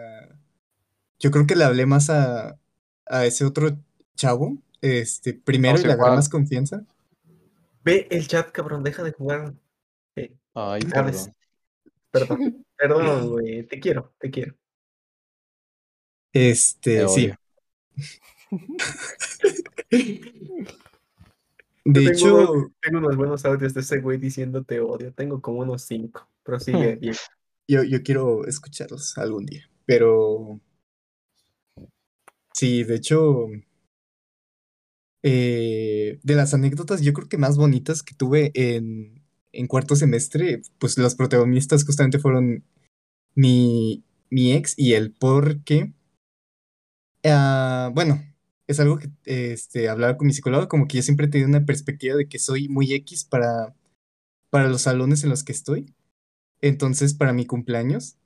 [1.19, 2.57] yo creo que le hablé más a,
[3.07, 3.77] a ese otro
[4.15, 6.85] chavo, este, primero No y le agarré más confianza.
[7.83, 9.53] Ve el chat, cabrón, deja de jugar.
[10.53, 11.29] Ay, ¿Sabes?
[12.11, 12.37] perdón.
[12.37, 13.63] perdón, perdón, güey.
[13.67, 14.55] Te quiero, te quiero.
[16.33, 17.31] Este, Te sí.
[21.83, 25.13] De Tengo hecho, unos- tengo unos buenos audios de ese güey diciendo te odio.
[25.13, 26.27] Tengo como unos cinco.
[26.43, 27.15] Pero sigue bien.
[27.67, 29.69] yo, yo quiero escucharlos algún día.
[29.85, 30.59] Pero
[32.53, 33.47] sí, de hecho,
[35.23, 39.20] eh, de las anécdotas, yo creo que más bonitas que tuve en,
[39.53, 42.63] en cuarto semestre, pues los protagonistas justamente fueron
[43.35, 45.93] mi, mi ex y él, porque,
[47.23, 48.23] ah, bueno,
[48.67, 51.65] es algo que este, hablaba con mi psicólogo, como que yo siempre he tenido una
[51.65, 53.75] perspectiva de que soy muy X para,
[54.49, 55.93] para los salones en los que estoy.
[56.61, 58.17] Entonces, para mi cumpleaños,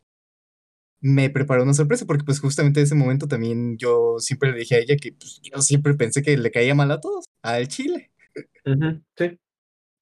[1.02, 4.76] me preparó una sorpresa, porque pues justamente en ese momento también yo siempre le dije
[4.76, 8.12] a ella que pues, yo siempre pensé que le caía mal a todos, al chile.
[9.18, 9.40] Sí.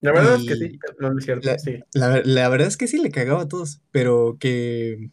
[0.03, 0.79] La verdad es que sí.
[0.99, 1.47] No, no es cierto.
[1.47, 1.79] La, Sí.
[1.93, 5.11] la, la verdad es que sí le cagaba a todos, pero que,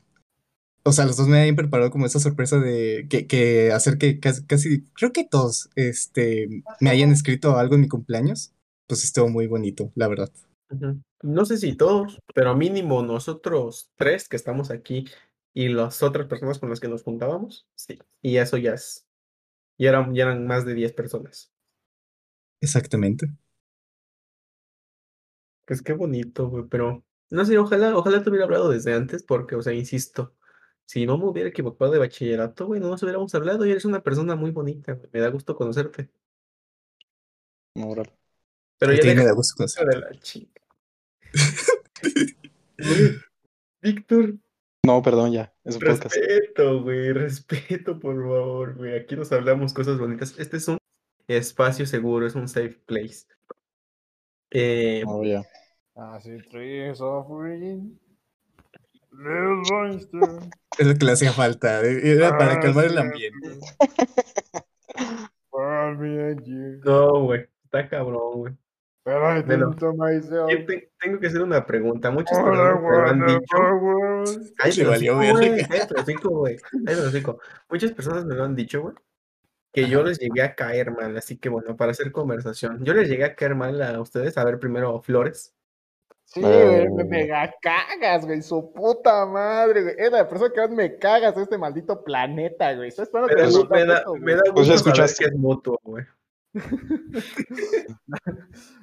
[0.83, 4.19] o sea, los dos me habían preparado como esa sorpresa de que, que hacer que
[4.19, 8.53] casi, casi, creo que todos, este, me hayan escrito algo en mi cumpleaños,
[8.89, 10.31] pues estuvo muy bonito, la verdad.
[11.23, 15.07] No sé si todos, pero mínimo nosotros tres que estamos aquí
[15.55, 17.99] y las otras personas con las que nos juntábamos, sí.
[18.23, 19.07] Y eso ya es.
[19.79, 21.51] Ya eran, ya eran más de 10 personas.
[22.61, 23.29] Exactamente.
[25.71, 29.55] Pues qué bonito, güey, pero no sé, ojalá, ojalá te hubiera hablado desde antes, porque,
[29.55, 30.35] o sea, insisto,
[30.85, 34.03] si no me hubiera equivocado de bachillerato, güey, no nos hubiéramos hablado y eres una
[34.03, 36.11] persona muy bonita, güey, me da gusto conocerte.
[37.77, 38.11] Órale.
[38.81, 39.87] Pero A ya me da gusto conocer.
[39.87, 40.61] de la chica.
[43.81, 44.35] Víctor,
[44.85, 45.55] No, perdón, ya.
[45.63, 46.17] Es un podcast.
[46.17, 48.99] respeto, güey, respeto, por favor, güey.
[48.99, 50.37] Aquí nos hablamos cosas bonitas.
[50.37, 50.79] Este es un
[51.29, 53.27] espacio seguro, es un safe place.
[54.51, 55.43] Eh, Oh, ya.
[56.01, 57.01] Así trees.
[59.13, 60.51] Little monster.
[60.79, 63.59] Es lo que le hacía falta, eh, era para Ah, calmar el ambiente.
[66.85, 68.55] No, güey, está cabrón, güey.
[70.49, 72.11] Yo te- tengo que hacer una pregunta.
[72.11, 73.57] Personas me lo han dicho.
[74.77, 75.17] Le el valió
[76.31, 76.59] güey.
[77.69, 78.95] Muchas personas me lo han dicho, güey,
[79.73, 83.09] que yo les llegué a caer mal, así que bueno, para hacer conversación, yo les
[83.09, 85.55] llegué a caer mal a ustedes, a ver primero Flores.
[86.33, 87.07] Sí, güey, me Eh.
[87.07, 89.95] mega cagas, güey, su puta madre, güey.
[89.99, 92.87] Es la persona que más me cagas de este maldito planeta, güey.
[92.89, 95.25] Estoy esperando Me que da, me da- me da Pues escuchaste.
[95.25, 96.05] que es mutuo, güey.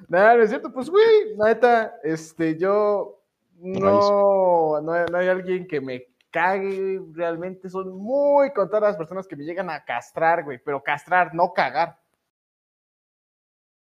[0.08, 3.22] Nada, no es cierto, pues, güey, la neta, este, yo
[3.58, 9.26] no, no, hay, no hay alguien que me cague, realmente son muy contadas las personas
[9.26, 11.98] que me llegan a castrar, güey, pero castrar, no cagar.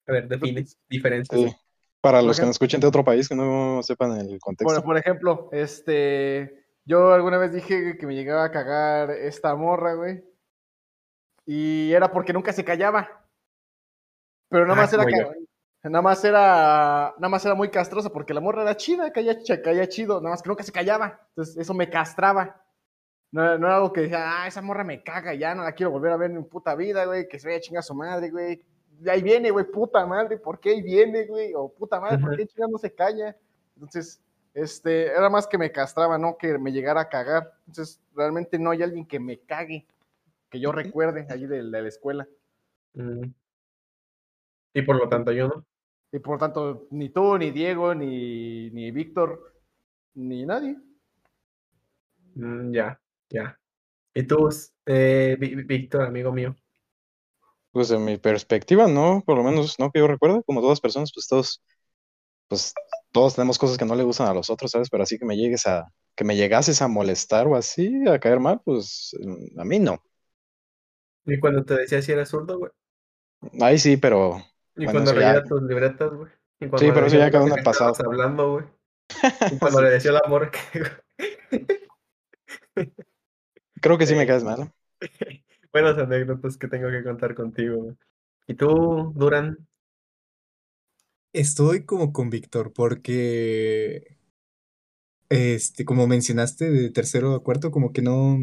[0.07, 1.40] A ver, define diferencias.
[1.40, 1.57] Sí.
[2.07, 4.77] Para Por los que nos escuchen de otro país que no sepan el contexto.
[4.77, 9.95] Por, por ejemplo, este, yo alguna vez dije que me llegaba a cagar esta morra,
[9.95, 10.23] güey,
[11.45, 13.09] y era porque nunca se callaba.
[14.49, 15.29] Pero nada Ah, más era, como yo.
[15.83, 19.37] ca- nada más era, nada más era muy castrosa porque la morra era chida, caía,
[19.64, 21.21] caía chido, nada más que nunca se callaba.
[21.31, 22.62] Entonces eso me castraba.
[23.33, 25.90] No, no era algo que decía, ah, esa morra me caga, ya no la quiero
[25.90, 27.95] volver a ver en mi puta vida, güey, que se vaya a chingar a su
[27.97, 28.62] madre, güey.
[28.99, 31.53] De ahí viene, güey, puta madre, ¿por qué ahí viene, güey?
[31.55, 33.37] O puta madre, ¿por qué chingas no se calla?
[33.75, 34.23] Entonces,
[34.55, 37.53] este, era más que me castraba, no que me llegara a cagar.
[37.67, 39.87] Entonces, realmente no hay alguien que me cague,
[40.49, 42.27] que yo recuerde allí de, de la escuela.
[44.73, 45.67] Y por lo tanto yo no.
[46.13, 49.55] Y por tanto, ni tú, ni Diego, ni, ni Víctor,
[50.15, 50.77] ni nadie.
[52.35, 53.59] Mm, ya, ya.
[54.15, 54.49] ¿Y tú,
[54.87, 56.57] eh, Víctor, amigo mío?
[57.77, 61.10] Pues en mi perspectiva, no, por lo menos no que yo recuerdo, como todas personas,
[61.12, 61.62] pues todos,
[62.48, 62.72] pues
[63.12, 64.88] todos tenemos cosas que no le gustan a los otros, ¿sabes?
[64.88, 68.40] Pero así que me llegues a, que me llegases a molestar o así, a caer
[68.40, 70.02] mal, pues mm, a mí no.
[71.27, 72.72] Y cuando te decía si eras zurdo, güey.
[73.60, 74.38] Ahí sí, pero
[74.74, 76.31] Y Bueno, cuando ya- leía tus libretas, güey.
[76.58, 77.92] Sí, pero eso ya el pasado.
[77.92, 78.64] estabas hablando, güey.
[79.54, 80.83] Y cuando le decía al amor que...
[83.83, 84.27] creo que sí me Sí.
[84.29, 84.72] caes mal.
[85.77, 87.94] Buenas anécdotas que tengo que contar contigo.
[88.46, 89.58] ¿Y tú, Duran?
[91.35, 94.16] Estoy como con Víctor porque,
[95.29, 98.38] este, como mencionaste, de tercero a cuarto, como que no,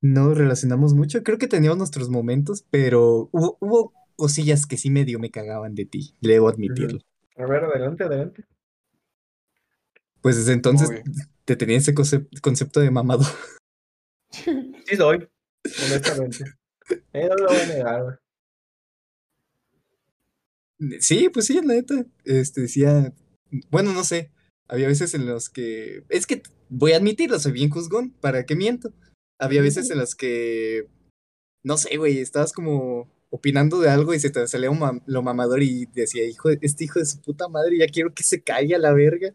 [0.00, 1.22] no relacionamos mucho.
[1.22, 5.84] Creo que teníamos nuestros momentos, pero hubo, hubo cosillas que sí medio me cagaban de
[5.84, 7.00] ti, debo admitirlo.
[7.36, 8.44] A ver, adelante, adelante.
[10.22, 11.02] Pues desde entonces Obvio.
[11.44, 13.24] te tenía ese conce- concepto de mamado.
[14.86, 15.28] Sí soy,
[15.64, 16.44] honestamente.
[17.12, 18.16] Eh, no lo voy a negar, güey.
[21.00, 22.04] Sí, pues sí, la neta.
[22.24, 23.12] Este decía,
[23.70, 24.30] bueno, no sé.
[24.68, 26.04] Había veces en los que.
[26.08, 28.92] Es que voy a admitirlo, soy bien juzgón, ¿para qué miento?
[29.38, 30.88] Había veces en las que.
[31.64, 35.22] No sé, güey, estabas como opinando de algo y se te salía un mam- lo
[35.22, 38.42] mamador y decía, hijo, de- este hijo de su puta madre, ya quiero que se
[38.42, 39.34] caiga la verga.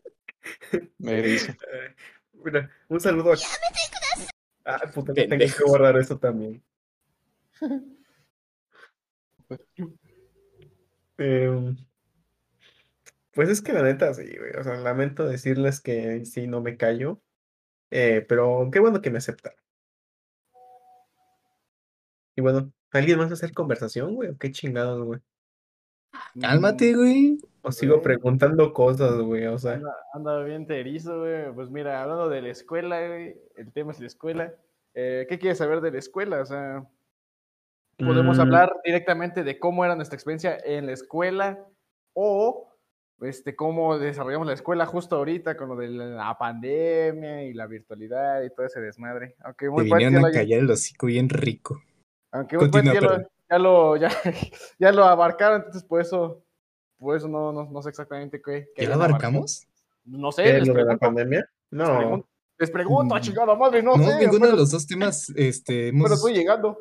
[0.97, 1.51] Me dice.
[1.51, 1.95] Eh,
[2.43, 3.37] mira, un saludo a...
[4.69, 6.61] Ah, puta, tengo que borrar eso también.
[11.19, 11.75] Em,
[13.31, 14.51] pues es que la neta sí, güey.
[14.59, 17.21] O sea, lamento decirles que sí, no me callo.
[17.91, 19.57] Eh, pero qué bueno que me aceptaron.
[22.35, 24.29] Y bueno, ¿alguien más va a hacer conversación, güey?
[24.29, 25.21] ¿O qué chingados, güey?
[26.39, 27.39] Cálmate, güey.
[27.67, 29.45] O sigo preguntando cosas, güey.
[29.47, 31.51] O sea, Anda, anda bien terizo, güey.
[31.53, 34.53] Pues mira, hablando de la escuela, güey, el tema es la escuela.
[34.93, 36.41] Eh, ¿Qué quieres saber de la escuela?
[36.41, 36.87] O sea,
[37.97, 41.59] podemos mm, hablar directamente de cómo era nuestra experiencia en la escuela
[42.13, 42.73] o
[43.19, 48.43] este, cómo desarrollamos la escuela justo ahorita con lo de la pandemia y la virtualidad
[48.43, 49.35] y todo ese desmadre.
[49.43, 51.81] Aunque Te muy ya vinieron a callar el hocico bien rico.
[52.31, 53.27] aunque muy parte Continúa, ya lo, perdón.
[53.49, 54.09] ya lo, ya,
[54.79, 56.43] ya lo abarcaron, entonces por eso,
[56.97, 58.67] por eso no, no, no sé exactamente qué.
[58.75, 59.67] qué ¿Ya abarcamos?
[60.05, 61.39] No sé, ¿qué, lo de la pandemia?
[61.71, 61.97] Les No.
[61.97, 62.27] pregunto,
[62.59, 63.19] les pregunto, Mm.
[63.21, 64.19] chingada madre, no, No, sé.
[64.19, 66.77] ninguno de los dos temas, este, Pero estoy llegando.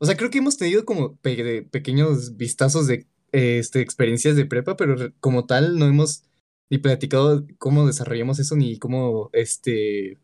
[0.00, 4.44] O sea, creo que hemos tenido como pe- pequeños vistazos de eh, este, experiencias de
[4.46, 6.22] prepa, pero como tal no hemos
[6.70, 10.18] ni platicado cómo desarrollamos eso ni cómo este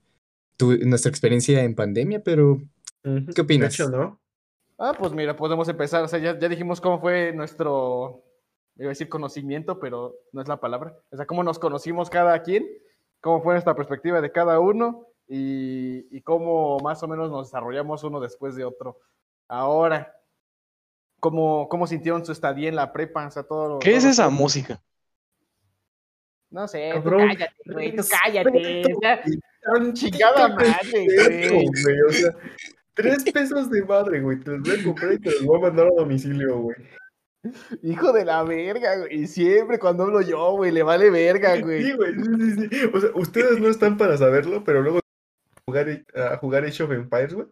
[0.56, 2.60] tu- nuestra experiencia en pandemia, pero
[3.34, 3.76] ¿Qué opinas?
[3.76, 4.20] De hecho, ¿no?
[4.78, 6.04] Ah, pues mira, podemos empezar.
[6.04, 8.22] O sea, ya, ya dijimos cómo fue nuestro,
[8.82, 10.94] iba a decir conocimiento, pero no es la palabra.
[11.10, 12.66] O sea, cómo nos conocimos cada quien,
[13.20, 18.02] cómo fue nuestra perspectiva de cada uno y, y cómo más o menos nos desarrollamos
[18.04, 18.98] uno después de otro.
[19.48, 20.16] Ahora,
[21.20, 23.26] ¿cómo, cómo sintieron su estadía en la prepa?
[23.26, 24.80] O sea, todo lo- ¿Qué es todo- esa música?
[26.50, 28.50] No sé, tú cállate, güey, tú cállate.
[29.62, 31.48] Tantito Chingada madre, güey.
[31.66, 32.00] güey.
[32.08, 32.34] O sea,
[32.94, 34.40] tres pesos de madre, güey.
[34.40, 36.76] Te los voy a comprar y te los voy a mandar a domicilio, güey.
[37.82, 39.22] Hijo de la verga, güey.
[39.22, 41.84] Y siempre cuando hablo yo, güey, le vale verga, güey.
[41.84, 42.14] Sí, güey.
[42.14, 42.90] Sí, sí, sí.
[42.92, 45.00] O sea, ustedes no están para saberlo, pero luego
[45.64, 47.46] jugar, a jugar Age of Empires, güey.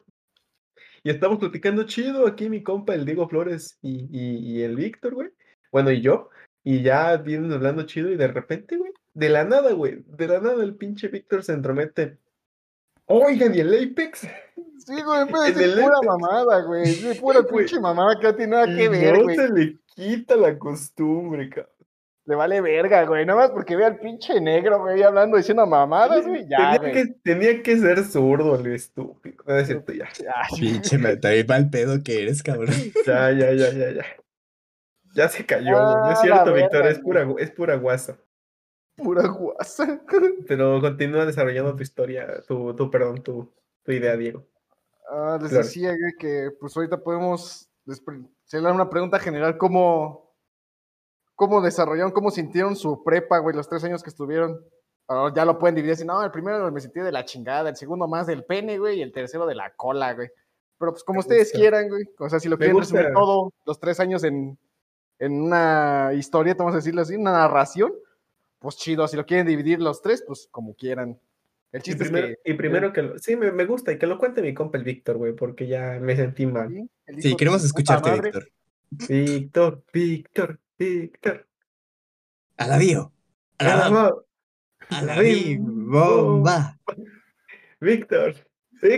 [1.03, 5.15] Y estamos platicando chido aquí mi compa, el Diego Flores y, y, y el Víctor,
[5.15, 5.31] güey.
[5.73, 6.31] Bueno, y yo.
[6.65, 10.41] Y ya vienen hablando chido y de repente, güey, de la nada, güey, de la
[10.41, 12.19] nada el pinche Víctor se entromete.
[13.09, 14.21] Oigan, ¿y el Apex?
[14.21, 16.07] Sí, güey, pero es el pura Apex.
[16.07, 16.83] mamada, güey.
[16.83, 17.65] Es pura Güey.
[17.67, 19.37] pinche mamada que no tiene nada que Y ver, no güey.
[19.37, 21.73] se le quita la costumbre, cabrón.
[22.27, 23.25] Le vale verga, güey.
[23.25, 26.47] Nada más porque ve al pinche negro, güey, hablando, diciendo mamadas, güey.
[26.47, 26.93] Ya, tenía, güey.
[26.93, 29.43] que, tenía que ser zurdo, el estúpido.
[29.47, 30.09] No es cierto, ya.
[30.35, 32.75] Ay, pinche ma- también mal pedo que eres, cabrón.
[33.07, 34.05] Ya, ya, ya, ya, ya.
[35.15, 35.81] Ya se cayó, güey.
[35.81, 38.19] No Ah, es cierto, la Víctor, es pura, es pura guasa.
[39.03, 40.01] Pura guasa.
[40.49, 43.51] Pero continúa desarrollando tu historia, tu, tu perdón, tu,
[43.83, 44.45] tu idea, Diego.
[45.11, 45.65] Ah, les Claro.
[45.65, 47.69] decía, que pues ahorita podemos
[48.45, 49.57] hacerle una pregunta general.
[49.57, 50.35] ¿Cómo,
[51.35, 54.61] ¿Cómo desarrollaron, cómo sintieron su prepa, güey, los tres años que estuvieron?
[55.09, 57.77] Ah, ya lo pueden dividir así, no, el primero me sentí de la chingada, el
[57.77, 60.29] segundo más del pene, güey, y el tercero de la cola, güey.
[60.79, 62.05] Pero pues como ustedes quieran, güey.
[62.19, 62.95] O sea, si lo Me quieren gusta.
[62.97, 64.59] resumir todo, los tres años en,
[65.19, 67.93] en una historieta, vamos a decirlo así, una narración,
[68.59, 69.07] pues chido.
[69.09, 71.19] Si lo quieren dividir los tres, pues como quieran.
[71.71, 74.07] El Y chiste primero, es y primero que lo, sí, me, me gusta y que
[74.07, 76.53] lo cuente mi compa el Víctor, güey, porque ya me sentí que...
[76.53, 76.91] mal.
[77.19, 77.37] ¿sí?
[77.37, 78.11] Queremos escucharte.
[78.11, 78.51] Víctor.
[78.91, 81.47] Víctor, Víctor, Víctor.
[82.57, 83.13] A la bio.
[83.59, 84.13] A la,
[84.91, 85.17] a la
[85.59, 86.79] bomba.
[87.81, 88.35] Víctor.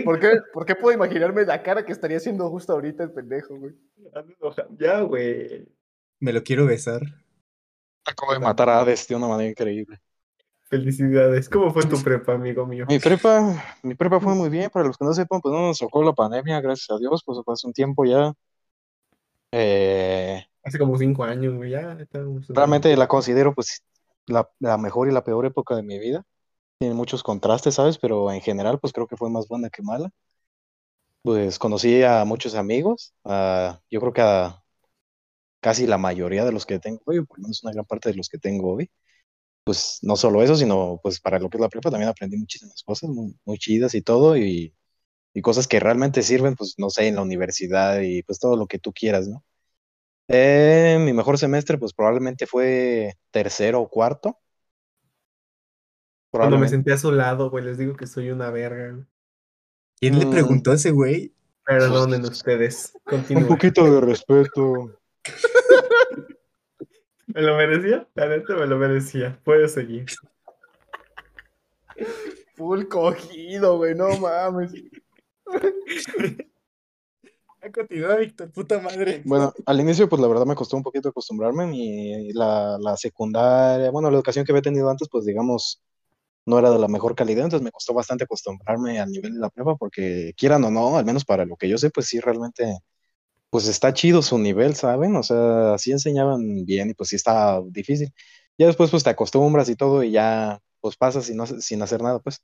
[0.05, 3.57] ¿Por qué, ¿Por qué puedo imaginarme la cara que estaría haciendo justo ahorita el pendejo,
[3.57, 3.73] güey?
[4.77, 5.67] Ya, güey.
[6.19, 7.01] Me lo quiero besar.
[8.05, 9.99] Acabo de matar a Hades de una manera increíble.
[10.69, 11.49] Felicidades.
[11.49, 12.85] ¿Cómo fue tu prepa, amigo mío?
[12.87, 15.79] Mi prepa, mi prepa fue muy bien, para los que no sepan, pues no nos
[15.79, 18.33] tocó la pandemia, gracias a Dios, pues hace un tiempo ya.
[19.51, 21.71] Eh, Hace como cinco años, güey.
[21.71, 22.45] Ya estamos.
[22.49, 23.83] realmente la considero pues
[24.27, 26.23] la, la mejor y la peor época de mi vida.
[26.79, 27.97] Tiene muchos contrastes, ¿sabes?
[27.97, 30.09] Pero en general pues creo que fue más buena que mala.
[31.23, 34.60] Pues conocí a muchos amigos, a- yo creo que a
[35.61, 38.09] casi la mayoría de los que tengo hoy, o por lo menos una gran parte
[38.11, 38.91] de los que tengo hoy.
[39.63, 42.83] Pues no solo eso, sino pues para lo que es la prepa también aprendí muchísimas
[42.83, 44.75] cosas muy, muy chidas y todo, y,
[45.33, 48.67] y cosas que realmente sirven, pues no sé, en la universidad y pues todo lo
[48.67, 49.43] que tú quieras, ¿no?
[50.29, 54.39] Eh, mi mejor semestre, pues probablemente fue tercero o cuarto.
[56.31, 58.91] Cuando me senté a su lado, güey, les digo que soy una verga.
[58.91, 59.05] güey.
[59.99, 60.31] ¿Quién le Mm.
[60.31, 61.33] preguntó a ese güey?
[61.65, 62.93] Perdonen ustedes.
[63.35, 65.00] Un poquito de respeto.
[67.27, 68.07] ¿Me lo merecía?
[68.13, 69.39] La neta me lo merecía.
[69.43, 70.05] Puedes seguir.
[72.55, 74.73] Full cogido, güey, no mames.
[77.73, 79.21] Continúa, Víctor, puta madre.
[79.23, 81.67] Bueno, al inicio, pues la verdad me costó un poquito acostumbrarme.
[81.67, 85.81] Mi, la, la secundaria, bueno, la educación que había tenido antes, pues digamos,
[86.45, 89.49] no era de la mejor calidad, entonces me costó bastante acostumbrarme al nivel de la
[89.49, 92.79] prepa, porque quieran o no, al menos para lo que yo sé, pues sí, realmente,
[93.51, 95.17] pues está chido su nivel, ¿saben?
[95.17, 98.13] O sea, sí enseñaban bien y pues sí está difícil.
[98.59, 102.03] Ya después, pues te acostumbras y todo y ya, pues pasas sin, no- sin hacer
[102.03, 102.43] nada, pues.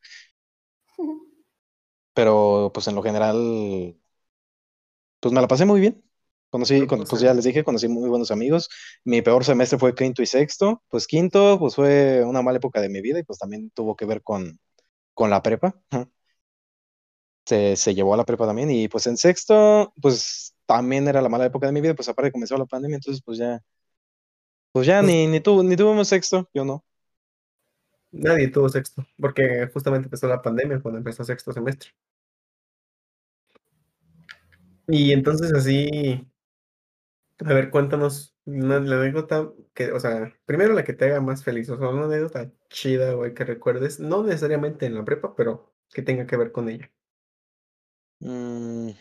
[2.13, 3.95] Pero, pues en lo general,
[5.19, 6.03] pues me la pasé muy bien.
[6.49, 8.69] Conocí, con- pues, ya les dije, conocí muy buenos amigos.
[9.03, 10.81] Mi peor semestre fue quinto y sexto.
[10.89, 14.05] Pues quinto, pues fue una mala época de mi vida y pues también tuvo que
[14.05, 14.59] ver con,
[15.15, 15.75] con la prepa.
[17.45, 21.29] Se, se llevó a la prepa también y pues en sexto, pues también era la
[21.29, 23.63] mala época de mi vida, pues aparte comenzó la pandemia, entonces pues ya,
[24.71, 26.85] pues ya Pues- ni, ni, tu, ni tuvimos sexto, yo no.
[28.11, 31.91] Nadie tuvo sexto, porque justamente empezó la pandemia cuando empezó sexto semestre.
[34.87, 36.27] Y entonces así,
[37.39, 41.69] a ver, cuéntanos una anécdota que, o sea, primero la que te haga más feliz,
[41.69, 46.01] o sea, una anécdota chida, güey, que recuerdes, no necesariamente en la prepa, pero que
[46.01, 46.91] tenga que ver con ella.
[48.21, 48.91] Mm.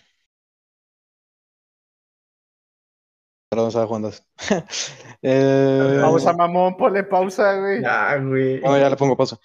[3.49, 4.11] Perdón, estaba jugando.
[5.23, 7.83] Eh, Pausa, mamón, ponle pausa, güey.
[7.85, 8.63] Ah, güey.
[8.63, 9.39] Bueno, ya le pongo pausa.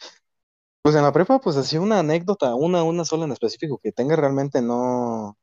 [0.83, 4.15] Pues en la prepa, pues así una anécdota, una, una sola en específico que tenga
[4.17, 5.37] realmente no,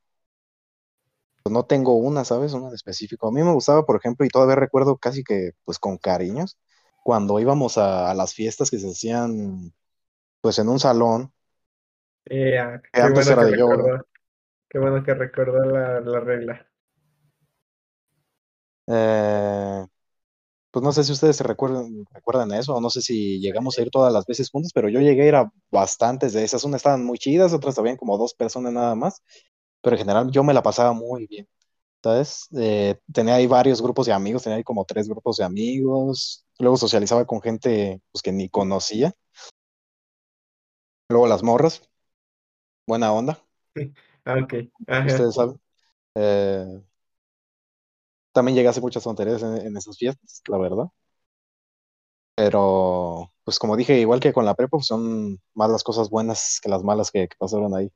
[1.42, 2.52] pues no tengo una, ¿sabes?
[2.52, 3.28] Una en específico.
[3.28, 6.58] A mí me gustaba, por ejemplo, y todavía recuerdo casi que, pues con cariños,
[7.04, 9.72] cuando íbamos a, a las fiestas que se hacían,
[10.42, 11.32] pues en un salón,
[12.26, 13.78] Eh, ah, que qué antes bueno era que de yoga.
[13.78, 14.06] recordó,
[14.70, 16.67] qué bueno que recordó la, la regla.
[18.88, 19.86] Eh,
[20.70, 23.82] pues no sé si ustedes se recuerdan, recuerdan eso, o no sé si llegamos a
[23.82, 26.64] ir todas las veces juntos, pero yo llegué a ir a bastantes de esas.
[26.64, 29.22] Unas estaban muy chidas, otras habían como dos personas nada más,
[29.82, 31.48] pero en general yo me la pasaba muy bien.
[32.02, 32.48] ¿Sabes?
[32.58, 36.46] Eh, tenía ahí varios grupos de amigos, tenía ahí como tres grupos de amigos.
[36.58, 39.14] Luego socializaba con gente pues, que ni conocía.
[41.10, 41.82] Luego las morras,
[42.86, 43.38] buena onda,
[44.24, 44.54] Ah, ok.
[44.86, 45.08] Ajá.
[45.08, 45.60] ustedes saben.
[46.16, 46.82] Eh,
[48.38, 50.86] también llegué a hacer muchas tonterías en, en esas fiestas, la verdad.
[52.34, 56.60] Pero, pues como dije, igual que con la prepa, pues son más las cosas buenas
[56.62, 57.90] que las malas que, que pasaron ahí.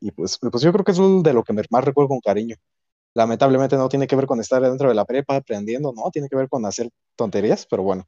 [0.00, 2.56] Y pues, pues yo creo que es de lo que más recuerdo con cariño.
[3.14, 6.36] Lamentablemente no tiene que ver con estar dentro de la prepa aprendiendo, no, tiene que
[6.36, 8.06] ver con hacer tonterías, pero bueno,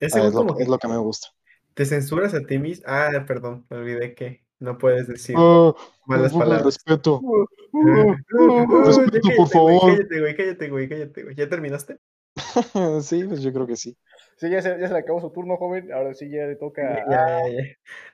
[0.00, 1.28] es güey lo, como es lo que me gusta.
[1.74, 2.84] te censuras a ti mismo.
[2.88, 5.72] Ah, perdón, me olvidé que no puedes decir Ah,
[6.06, 6.64] malas palabras.
[6.64, 7.20] respeto.
[7.22, 9.80] Uh, uh, uh, Respeto, Ya por favor.
[9.96, 11.34] Cállate, güey, cállate, güey, cállate, güey.
[11.36, 11.98] ¿Ya terminaste?
[13.02, 13.96] Sí, pues yo creo que sí.
[14.36, 15.92] Sí, ya se, ya se le acabó su turno, joven.
[15.92, 16.82] Ahora sí ya le toca.
[17.10, 17.62] Ya, ya, ya.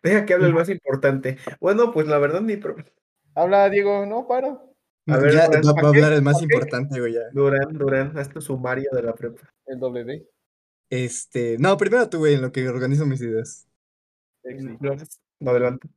[0.03, 1.37] Deja que hable el más importante.
[1.61, 2.77] Bueno, pues la verdad, ni pro-
[3.35, 4.07] Habla, Diego.
[4.07, 4.49] No, para.
[5.07, 7.21] A ver, ya Durán, va, va a hablar el más importante, güey, ya.
[7.33, 9.53] Durán, Durán, haz tu sumario de la prepa.
[9.67, 10.27] El doble D.
[10.89, 13.67] Este, no, primero tú, güey, en lo que organizo mis ideas.
[15.41, 15.89] Adelante.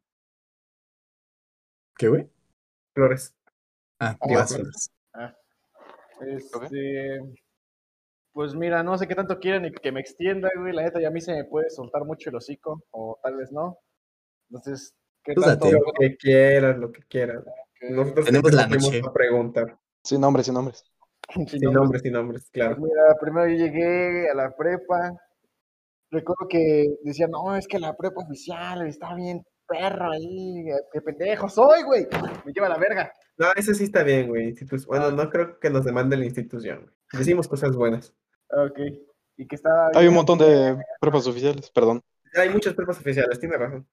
[1.98, 2.30] ¿Qué, güey?
[2.94, 3.34] Flores.
[4.00, 4.46] Ah, Ah, bueno.
[4.48, 4.92] Flores.
[6.22, 7.20] Este.
[8.34, 10.74] Pues mira, no sé qué tanto quieren y que me extienda, güey.
[10.74, 13.52] La neta, ya a mí se me puede soltar mucho el hocico, o tal vez
[13.52, 13.80] no.
[14.50, 14.94] Entonces,
[15.24, 15.72] ¿qué Tú tanto?
[15.72, 17.44] Lo que quieras, lo que quieras.
[17.90, 19.02] Nosotros Tenemos la noche.
[19.06, 19.78] a preguntar.
[20.04, 20.84] Sin nombres, sin nombres.
[21.34, 21.74] sin Sin nombres.
[21.82, 22.78] nombres, sin nombres, Pues claro.
[22.78, 25.14] mira, primero yo llegué a la prepa.
[26.12, 30.66] Recuerdo que decían, no, es que la prepa oficial está bien perro ahí.
[30.92, 32.08] Qué pendejo soy, güey.
[32.46, 33.12] Me lleva la verga.
[33.38, 34.50] No, ese sí está bien, güey.
[34.54, 36.82] institu- Bueno, no creo que nos demande la institución.
[36.82, 36.94] güey.
[37.14, 38.14] Decimos cosas buenas.
[38.50, 38.80] Ok.
[39.38, 42.02] Y que estaba Hay bien, un montón de prepas oficiales, perdón.
[42.36, 43.88] Hay muchas prepas oficiales, tiene razón.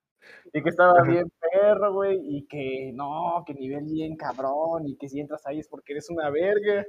[0.53, 1.11] y que estaba Ajá.
[1.11, 2.19] bien perro, güey.
[2.23, 4.87] Y que no, que nivel bien cabrón.
[4.89, 6.87] Y que si entras ahí es porque eres una verga.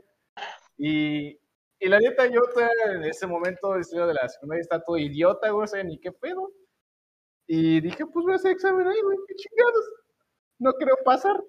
[0.78, 1.38] Y,
[1.80, 2.42] y la neta, yo
[2.94, 5.64] en ese momento, estudio de la secundaria, está todo idiota, güey.
[5.64, 6.52] O sea, ni qué pedo.
[7.48, 9.18] Y dije, pues voy a hacer examen ahí, güey.
[9.28, 9.86] Qué chingados.
[10.60, 11.42] No creo pasar.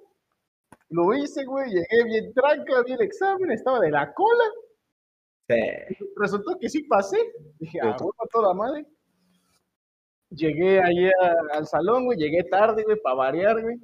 [0.91, 1.71] Lo hice, güey.
[1.71, 3.51] Llegué bien tranca, vi el examen.
[3.51, 4.45] Estaba de la cola.
[5.49, 5.55] Sí.
[6.17, 7.19] Resultó que sí pasé.
[7.59, 8.87] Dije, ah, a toda madre.
[10.31, 12.19] Llegué ahí a- al salón, güey.
[12.19, 13.77] Llegué tarde, güey, para variar, güey.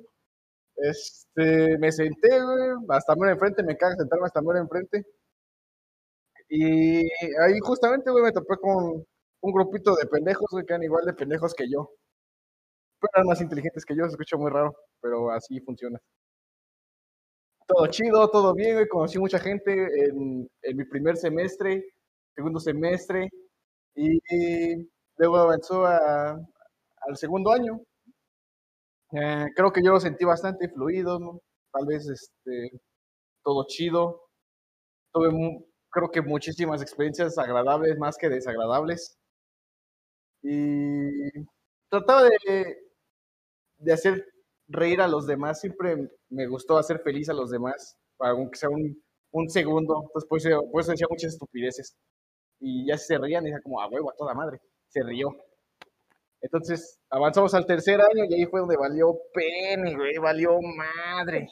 [0.76, 2.70] Este, me senté, güey.
[2.88, 5.04] Hasta mero enfrente, me caga sentarme hasta mero enfrente.
[6.48, 6.98] Y
[7.40, 9.04] ahí justamente, güey, me topé con,
[9.42, 11.90] un grupito de pendejos, güey, que eran igual de pendejos que yo.
[13.14, 15.98] Eran más inteligentes que yo, se escucha muy raro, pero así funciona.
[17.66, 21.84] Todo chido, todo bien, conocí mucha gente en, en mi primer semestre,
[22.34, 23.28] segundo semestre,
[23.94, 24.20] y
[25.18, 26.32] luego avanzó a-
[27.02, 27.80] al segundo año.
[29.12, 31.40] Eh, creo que yo lo sentí bastante fluido.
[31.72, 32.70] Tal vez este,
[33.44, 34.22] todo chido.
[35.12, 35.30] Tuve,
[35.90, 39.18] creo que muchísimas experiencias agradables más que desagradables.
[40.42, 41.30] Y
[41.88, 42.76] trataba de,
[43.82, 44.26] de hacer
[44.68, 45.60] reír a los demás.
[45.60, 49.02] Siempre me gustó hacer feliz a los demás, aunque sea un,
[49.32, 50.02] un segundo.
[50.06, 51.96] Entonces, por eso, por eso decía muchas estupideces.
[52.60, 54.60] Y ya se reían, y decía como, a huevo, a toda madre.
[54.88, 55.28] Se rió.
[56.40, 61.48] Entonces, avanzamos al tercer año y ahí fue donde valió pene, güey, valió madre.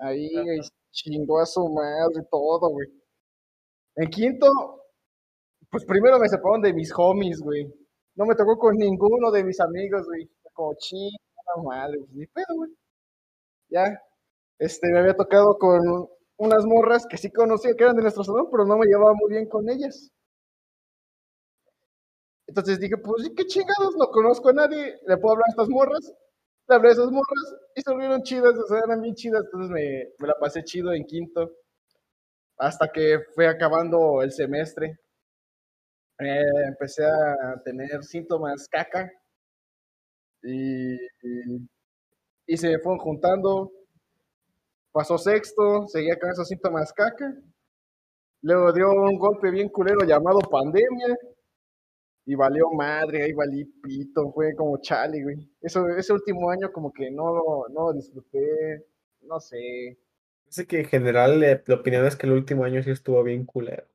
[0.00, 0.60] Ahí, güey,
[0.90, 2.88] chingó a su madre todo, güey.
[3.96, 4.46] En quinto,
[5.70, 7.66] pues primero me separaron de mis homies, güey.
[8.14, 10.28] No me tocó con ninguno de mis amigos, güey.
[10.62, 12.70] Como chingada madre, pues ni pedo, güey.
[13.70, 14.00] Ya,
[14.58, 16.08] este, me había tocado con
[16.38, 19.30] unas morras que sí conocía que eran de nuestro salón, pero no me llevaba muy
[19.32, 20.12] bien con ellas.
[22.46, 23.96] Entonces dije, pues, ¿qué chingados?
[23.96, 26.12] No conozco a nadie, le puedo hablar a estas morras.
[26.68, 29.42] Le hablé a esas morras y se volvieron chidas, o sea, eran bien chidas.
[29.44, 31.50] Entonces me, me la pasé chido en quinto.
[32.56, 34.98] Hasta que fue acabando el semestre.
[36.18, 39.10] Eh, empecé a tener síntomas caca.
[40.42, 41.68] Y, y,
[42.46, 43.70] y se fueron juntando.
[44.92, 47.34] Pasó sexto, seguía con esos síntomas caca.
[48.42, 51.16] Luego dio un golpe bien culero llamado pandemia.
[52.24, 55.50] Y valió madre, ahí valí pito, fue como chale, güey.
[55.60, 58.86] Eso, ese último año como que no lo, no lo disfruté,
[59.22, 59.98] no sé,
[60.52, 63.46] Sé que en general eh, la opinión es que el último año sí estuvo bien
[63.46, 63.86] culero.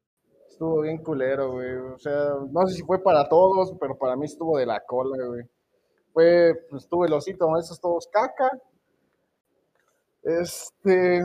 [0.50, 1.72] estuvo bien culero, güey.
[1.76, 5.24] O sea, no sé si fue para todos, pero para mí estuvo de la cola,
[5.28, 5.44] güey.
[6.18, 8.50] Fue, pues tuve los síntomas esos todos caca.
[10.24, 11.22] Este,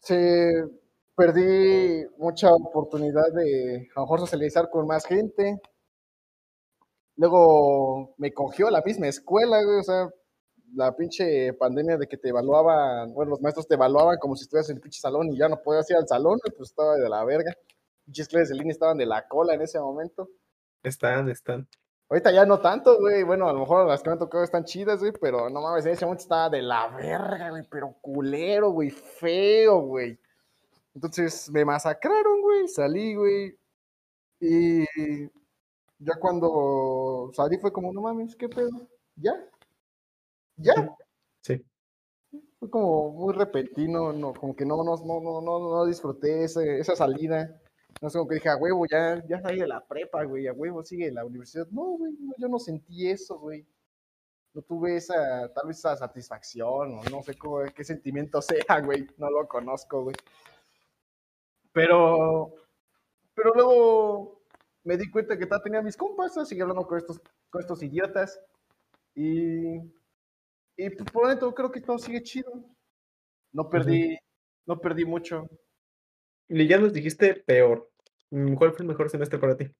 [0.00, 0.68] se
[1.16, 5.58] perdí mucha oportunidad de a lo mejor socializar con más gente.
[7.16, 10.10] Luego me cogió la misma escuela, o sea,
[10.74, 14.68] la pinche pandemia de que te evaluaban, bueno, los maestros te evaluaban como si estuvieras
[14.68, 17.24] en el pinche salón y ya no podías ir al salón, pues estaba de la
[17.24, 17.54] verga.
[18.04, 20.28] Pinches clases de línea estaban de la cola en ese momento.
[20.82, 21.66] Están, están.
[22.10, 23.22] Ahorita ya no tanto, güey.
[23.22, 25.84] Bueno, a lo mejor las que me han tocado están chidas, güey, pero no mames,
[25.86, 30.18] en ese momento estaba de la verga, güey, pero culero, güey, feo, güey.
[30.94, 33.58] Entonces me masacraron, güey, salí, güey.
[34.40, 34.84] Y
[35.98, 38.70] ya cuando salí fue como, no mames, ¿qué pedo?
[39.16, 39.34] ¿Ya?
[40.56, 40.74] ¿Ya?
[41.42, 41.64] Sí.
[42.58, 46.80] Fue como muy repentino, no, como que no, no, no, no, no, no disfruté ese-
[46.80, 47.60] esa salida.
[48.00, 50.52] No sé, como que dije, a huevo, ya, ya salí de la prepa, güey, a
[50.52, 51.66] huevo, sigue la universidad.
[51.70, 53.66] No, güey, no, yo no sentí eso, güey.
[54.54, 59.06] No tuve esa, tal vez esa satisfacción, o no sé cómo, qué sentimiento sea, güey,
[59.18, 60.16] no lo conozco, güey.
[61.72, 62.54] Pero,
[63.34, 64.42] pero luego
[64.84, 67.20] me di cuenta que todavía tenía mis compas, seguí hablando con estos,
[67.50, 68.40] con estos idiotas,
[69.14, 69.76] y,
[70.76, 72.52] y pues, por dentro creo que todo sigue chido.
[73.52, 74.16] No perdí,
[74.66, 75.48] no perdí mucho.
[76.48, 77.90] Y ya nos dijiste peor.
[78.30, 79.70] Mm, ¿Cuál fue el mejor semestre para ti?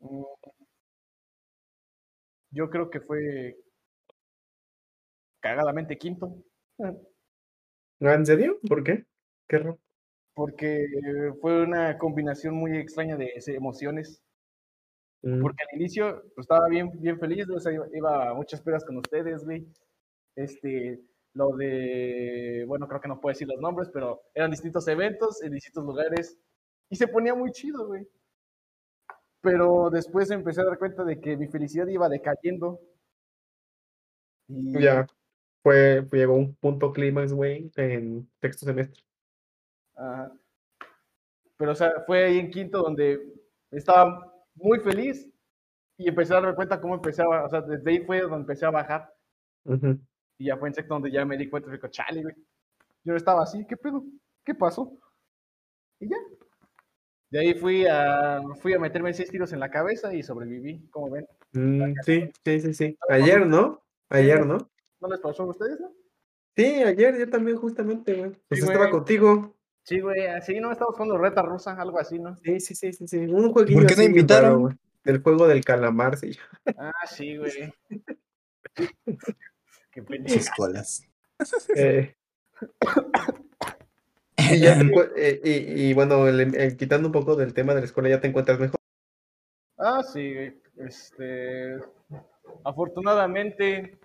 [0.00, 0.24] Mm,
[2.50, 3.56] Yo creo que fue
[5.40, 6.42] cagadamente quinto,
[6.78, 6.92] Ah,
[8.14, 8.58] ¿En serio?
[8.68, 9.04] ¿Por qué?
[9.48, 9.78] Qué raro.
[10.34, 10.86] porque
[11.40, 14.22] fue una combinación muy extraña de emociones.
[15.22, 18.60] Mm, Porque al inicio pues, estaba bien, bien feliz, o sea, iba, iba a muchas
[18.60, 19.66] pedas con ustedes, güey.
[20.36, 21.00] Este,
[21.36, 25.52] lo de, bueno, creo que no puedo decir los nombres, pero eran distintos eventos en
[25.52, 26.38] distintos lugares
[26.88, 28.08] y se ponía muy chido, güey.
[29.42, 32.80] Pero después empecé a dar cuenta de que mi felicidad iba decayendo.
[34.48, 35.06] Y Ya.
[35.62, 39.02] Fue, llegó un punto clímax, güey, en sexto semestre.
[39.96, 40.32] Ajá.
[41.56, 43.20] Pero, o sea, fue ahí en quinto donde
[43.72, 45.28] estaba muy feliz
[45.98, 48.64] y empecé a darme cuenta cómo empecé a, o sea, desde ahí fue donde empecé
[48.64, 49.12] a bajar
[49.64, 49.98] Ujú.
[50.38, 52.34] Y ya fue en sexto donde ya me di cuenta, digo, chale, güey.
[53.04, 54.04] Yo estaba así, ¿qué pedo?
[54.44, 54.98] ¿Qué pasó?
[56.00, 56.16] Y ya.
[57.30, 61.10] De ahí fui a, fui a meterme seis tiros en la cabeza y sobreviví, como
[61.10, 61.26] ven.
[61.52, 62.98] Mm, sí, sí, sí, sí.
[63.08, 63.82] Ayer, ¿no?
[64.08, 64.70] Ayer, ¿no?
[65.00, 65.92] ¿No les pasó a ustedes, no?
[66.56, 68.30] Sí, ayer yo también justamente, güey.
[68.48, 68.90] Pues Sí, estaba güey.
[68.90, 69.56] contigo.
[69.82, 70.72] Sí, güey, así, ¿no?
[70.72, 72.36] Estamos jugando reta rusa, algo así, ¿no?
[72.38, 73.18] Sí, sí, sí, sí, sí.
[73.18, 74.60] Un jueguillo ¿Por qué no invitaron?
[74.62, 74.74] güey.
[75.04, 76.36] Del juego del calamar, sí.
[76.76, 77.72] Ah, sí, güey.
[79.96, 80.38] Qué pendejo.
[80.38, 81.02] Sus colas.
[81.74, 82.14] Eh,
[84.52, 87.72] y, ya te encuent- eh, y, y bueno, el- el- quitando un poco del tema
[87.74, 88.78] de la escuela, ya te encuentras mejor.
[89.78, 90.34] Ah, sí,
[90.76, 91.76] este,
[92.62, 93.96] afortunadamente,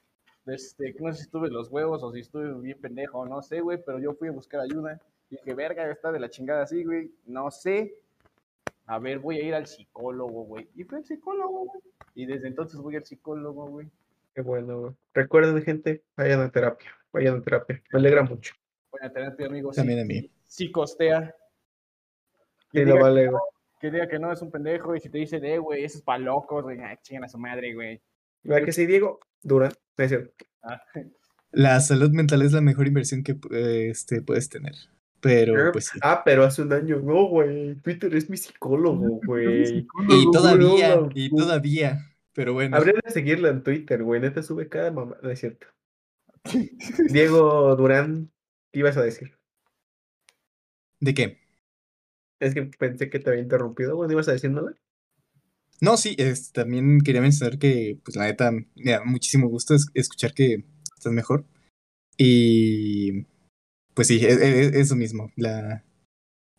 [0.46, 3.78] este, no sé si tuve los huevos o si estuve bien pendejo, no sé, güey,
[3.86, 4.98] pero yo fui a buscar ayuda.
[5.30, 7.96] Y dije, verga, está de la chingada así, güey, no sé.
[8.86, 10.70] A ver, voy a ir al psicólogo, güey.
[10.74, 11.82] Y fui al psicólogo, güey.
[12.16, 13.88] Y desde entonces voy al psicólogo, güey.
[14.34, 14.94] Qué bueno, güey.
[15.14, 16.90] Recuerden, gente, vayan a terapia.
[17.12, 17.82] Vayan a terapia.
[17.92, 18.54] Me alegra mucho.
[18.92, 19.76] Voy a terapia, amigos.
[19.76, 20.32] También a mí.
[20.46, 21.36] Sí costea.
[22.72, 23.42] Sí, lo vale, güey.
[23.82, 26.04] que diga que no es un pendejo y si te dice de, güey, eso es
[26.04, 28.02] pa' locos, güey, ah, chingan a su madre, güey.
[28.44, 29.20] ¿Verdad que sí, Diego?
[29.42, 29.74] Durán.
[29.98, 30.34] No es cierto.
[30.64, 30.82] Ah,
[31.52, 34.74] La salud mental es la mejor inversión que eh, este, puedes tener.
[35.20, 36.00] Pero, Pero- pues sí.
[36.02, 36.98] Ah, pero hace un año.
[37.00, 37.76] No, güey.
[37.76, 39.86] Twitter es mi psicólogo, güey.
[40.10, 42.00] Y todavía, y todavía.
[42.34, 42.78] Pero bueno.
[42.78, 44.22] Habría de seguirla en Twitter, güey.
[44.22, 45.18] Neta sube cada mamá.
[45.22, 45.68] No es cierto.
[47.12, 48.32] Diego Durán,
[48.72, 49.38] ¿qué ibas a decir?
[51.00, 51.40] ¿De qué?
[52.40, 54.08] Es que pensé que te había interrumpido, güey.
[54.08, 54.74] ¿No ibas a decir nada?
[55.82, 59.88] No, sí, es, también quería mencionar que, pues la neta, me da muchísimo gusto es-
[59.96, 60.64] escuchar que
[60.96, 61.44] estás mejor.
[62.18, 63.24] Y
[63.94, 65.32] pues sí, es, es- eso mismo.
[65.36, 65.84] La,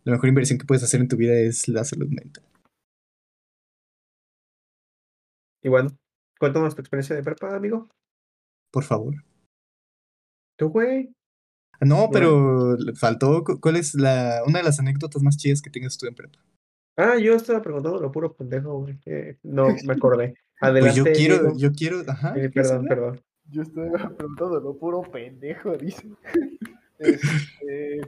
[0.05, 2.45] la mejor inversión que puedes hacer en tu vida es la salud mental.
[5.63, 5.91] Y bueno,
[6.39, 7.89] cuéntanos tu experiencia de prepa, amigo.
[8.71, 9.15] Por favor.
[10.57, 11.15] Tú, güey.
[11.81, 15.97] No, pero faltó, cu- ¿cuál es la, una de las anécdotas más chidas que tengas
[15.99, 16.39] tú en prepa?
[16.97, 19.01] Ah, yo estaba preguntando lo puro pendejo, güey.
[19.07, 20.35] Eh, no me acordé.
[20.61, 20.95] Pues Adelante.
[20.97, 22.31] yo quiero, yo quiero, ajá.
[22.37, 23.21] Eh, ¿quieres perdón, perdón.
[23.51, 26.09] Yo estoy preguntando lo puro pendejo, dice.
[26.99, 28.01] Este,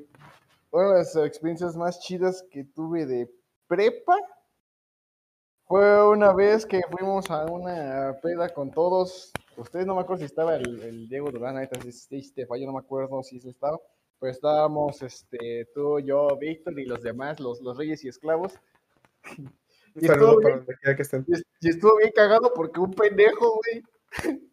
[0.71, 3.29] una de las experiencias más chidas que tuve de
[3.67, 4.17] prepa
[5.75, 9.33] fue una vez que fuimos a una peda con todos.
[9.57, 12.67] Ustedes no me acuerdo si estaba el, el Diego Durán, ahorita si si Estefa, yo
[12.67, 13.81] no me acuerdo si se estaba.
[14.21, 18.53] Pero estábamos este, tú, yo, Víctor y los demás, los, los reyes y esclavos.
[19.97, 21.25] Y estuvo para bien- que estén.
[21.29, 23.83] y, y estuvo bien cagado porque un pendejo, güey,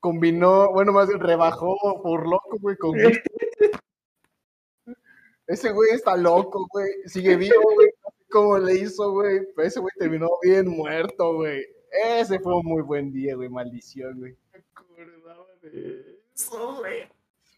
[0.00, 3.22] combinó, bueno, más bien rebajó por loco, güey, con Víctor.
[5.46, 6.88] Ese güey está loco, güey.
[7.06, 7.88] Sigue vivo, güey.
[8.30, 9.40] Cómo le hizo, güey.
[9.54, 11.64] Pero ese güey terminó bien muerto, güey.
[12.18, 13.48] Ese fue un muy buen día, güey.
[13.48, 14.36] Maldición, güey.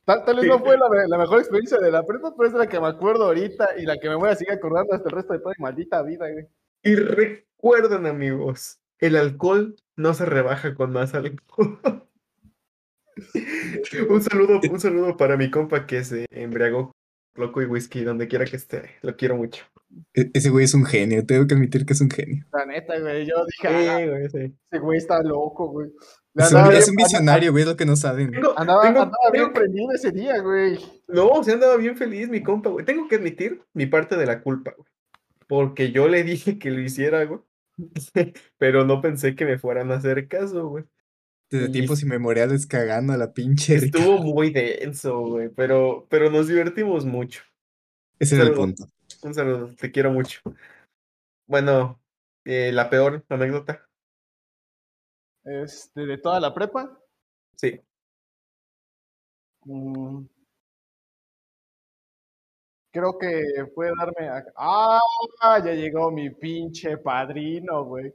[0.05, 2.53] Tal, tal vez no fue la, me- la mejor experiencia de la prepa, pero es
[2.53, 5.09] de la que me acuerdo ahorita y la que me voy a seguir acordando hasta
[5.09, 6.47] el resto de toda mi maldita vida, güey.
[6.83, 11.79] Y recuerden, amigos, el alcohol no se rebaja con más alcohol.
[14.09, 16.93] un saludo, un saludo para mi compa que se embriagó
[17.35, 18.91] loco y whisky donde quiera que esté.
[19.03, 19.65] Lo quiero mucho.
[20.15, 22.45] E- ese güey es un genio, tengo que admitir que es un genio.
[22.53, 23.27] La neta, güey.
[23.27, 24.55] Yo dije, ah, Sí, güey, sí.
[24.71, 25.89] ese güey está loco, güey.
[26.35, 28.31] Le Es un, es un visionario, güey, es lo que no saben.
[28.31, 30.79] Tengo- Andaba, tengo- andaba bien tengo- prendido ese día, güey.
[31.09, 32.85] No, se andaba bien feliz mi compa, güey.
[32.85, 34.89] Tengo que admitir mi parte de la culpa, güey.
[35.49, 37.41] Porque yo le dije que lo hiciera, güey.
[38.59, 40.85] Pero no pensé que me fueran a hacer caso, güey.
[41.51, 43.75] Desde Y tiempos inmemoriales cagando a la pinche.
[43.75, 45.49] Estuvo muy denso, güey.
[45.49, 47.43] Pero, pero nos divertimos mucho.
[48.19, 48.85] Ese era el punto.
[49.23, 50.41] Un saludo, te quiero mucho.
[51.47, 52.01] Bueno,
[52.45, 53.89] eh, la peor anécdota.
[55.45, 56.99] Este, de toda la prepa.
[57.57, 57.81] Sí.
[59.65, 60.25] mm,
[62.93, 64.45] Creo que fue darme a...
[64.57, 65.01] ¡Ah!
[65.65, 68.13] Ya llegó mi pinche padrino, güey.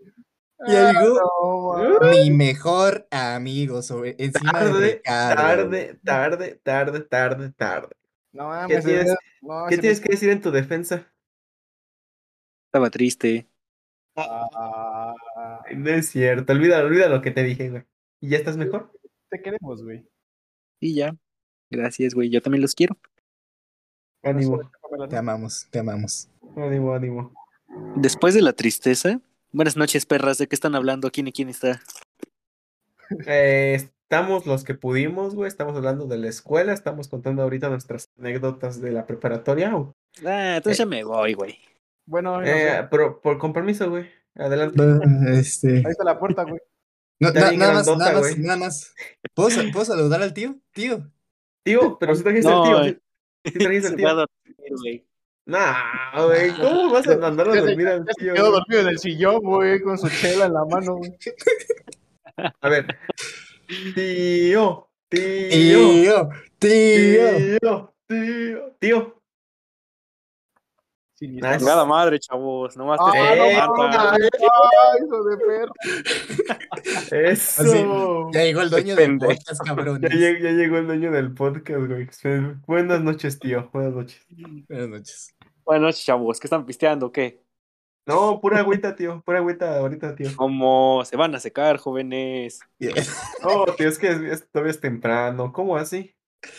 [0.67, 5.35] Ya Ah, no, mi mejor amigo sobre encima de Tarde, Ricardo.
[5.41, 7.89] tarde, tarde, tarde, tarde, tarde.
[8.31, 11.11] No mames, tienes- no, ¿Qué tienes me- que decir en tu defensa?
[12.67, 13.47] Estaba triste.
[14.15, 15.13] Ah,
[15.75, 17.83] No es cierto, olvida, olvida lo que te dije, güey.
[18.21, 18.91] ¿Y ya estás mejor?
[19.29, 20.07] te queremos, güey.
[20.79, 21.13] Y ya.
[21.69, 22.29] Gracias, güey.
[22.29, 22.95] Yo también los quiero.
[24.23, 24.61] Ánimo,
[25.09, 26.29] Te amamos, te amamos.
[26.55, 27.33] ánimo, ánimo.
[27.97, 29.19] Después de la tristeza.
[29.55, 30.37] Buenas noches, perras.
[30.37, 31.09] ¿De qué están hablando?
[31.11, 31.81] ¿Quién y quién está?
[33.25, 35.47] Eh, estamos los que pudimos, güey.
[35.47, 36.73] Estamos hablando de la escuela.
[36.73, 39.73] Estamos contando ahorita nuestras anécdotas de la preparatoria.
[39.77, 39.95] o-
[40.25, 41.57] Ah, entonces ya me voy, güey.
[42.05, 42.79] Bueno, no sé.
[42.79, 44.09] Eh, pero por compromiso, güey.
[44.35, 44.83] Adelante.
[45.39, 45.77] Este.
[45.77, 46.59] ahí está la puerta, güey.
[47.21, 48.93] No, na- nada más, nada más, nada más.
[49.33, 50.57] ¿Puedo, sa- ¿Puedo saludar al tío?
[50.73, 51.09] Tío.
[51.63, 52.83] Tío, pero si trajiste No, al tío.
[52.91, 53.01] eh.
[53.45, 54.07] Sí, sí trajiste al tío.
[54.15, 55.07] dormir, güey.
[55.47, 56.51] Nah, güey.
[56.55, 58.33] ¿Cómo vas a mandar a dormir al tío?
[58.33, 61.15] quedó dormido en el sillón, güey, con su chela en la mano, güey.
[62.61, 62.87] A ver.
[63.95, 66.29] Tío, tío, Tío,
[66.59, 67.59] tío.
[67.59, 69.21] tío, tío, tío.
[71.17, 72.75] Sí, Ah, Chingada madre, chavos.
[72.75, 75.73] Nomás Ah, te Eh, no, hijo de perro.
[77.31, 77.61] Eso.
[77.61, 77.85] Así,
[78.33, 79.73] Ya llegó el dueño del podcast, Ya,
[80.09, 82.55] lleg- ya llegó el dueño del podcast, güey.
[82.67, 83.69] Buenas noches, tío.
[83.71, 84.25] Buenas noches.
[84.67, 85.34] Buenas noches.
[85.65, 86.39] Buenas noches, chavos.
[86.39, 87.07] ¿Qué están pisteando?
[87.07, 87.41] o ¿Qué?
[88.07, 89.21] No, pura agüita, tío.
[89.25, 90.29] Pura agüita ahorita, tío.
[90.35, 92.59] ¿Cómo se van a secar, jóvenes?
[93.43, 95.51] No, tío, es que es- es- todavía es temprano.
[95.51, 96.13] ¿Cómo así?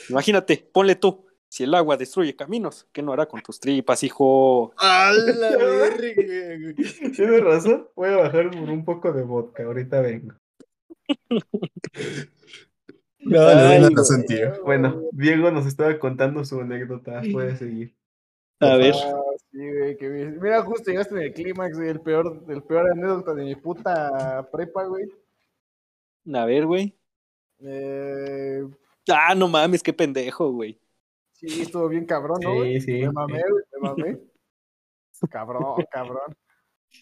[0.08, 1.24] Imagínate, ponle tú.
[1.48, 4.72] Si el agua destruye caminos, ¿qué no hará con tus tripas, hijo?
[4.78, 6.74] ¡A la verga!
[7.14, 7.88] Tienes razón.
[7.94, 9.62] Voy a bajar por un poco de vodka.
[9.64, 10.34] Ahorita vengo.
[13.18, 13.92] No, güey.
[13.92, 14.62] razón, tío.
[14.64, 17.22] Bueno, Diego nos estaba contando su anécdota.
[17.32, 17.92] Puede seguir.
[18.60, 18.94] A ver.
[18.94, 20.38] Ah, sí, güey, qué bien.
[20.40, 24.48] Mira, justo llegaste en el clímax, güey, el peor, el peor anécdota de mi puta
[24.50, 25.04] prepa, güey.
[26.34, 26.96] A ver, güey.
[27.60, 28.62] Eh,
[29.08, 30.80] Ah, no mames, qué pendejo, güey.
[31.32, 32.50] sí, estuvo bien cabrón, ¿no?
[32.50, 32.80] Sí, güey?
[32.80, 34.18] sí, Me mamé, güey, me mamé.
[35.30, 36.36] Cabrón, cabrón.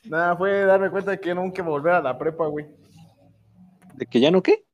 [0.04, 2.66] Nada, fue darme cuenta de que nunca volver a la prepa, güey.
[3.94, 4.64] ¿De que ya no qué?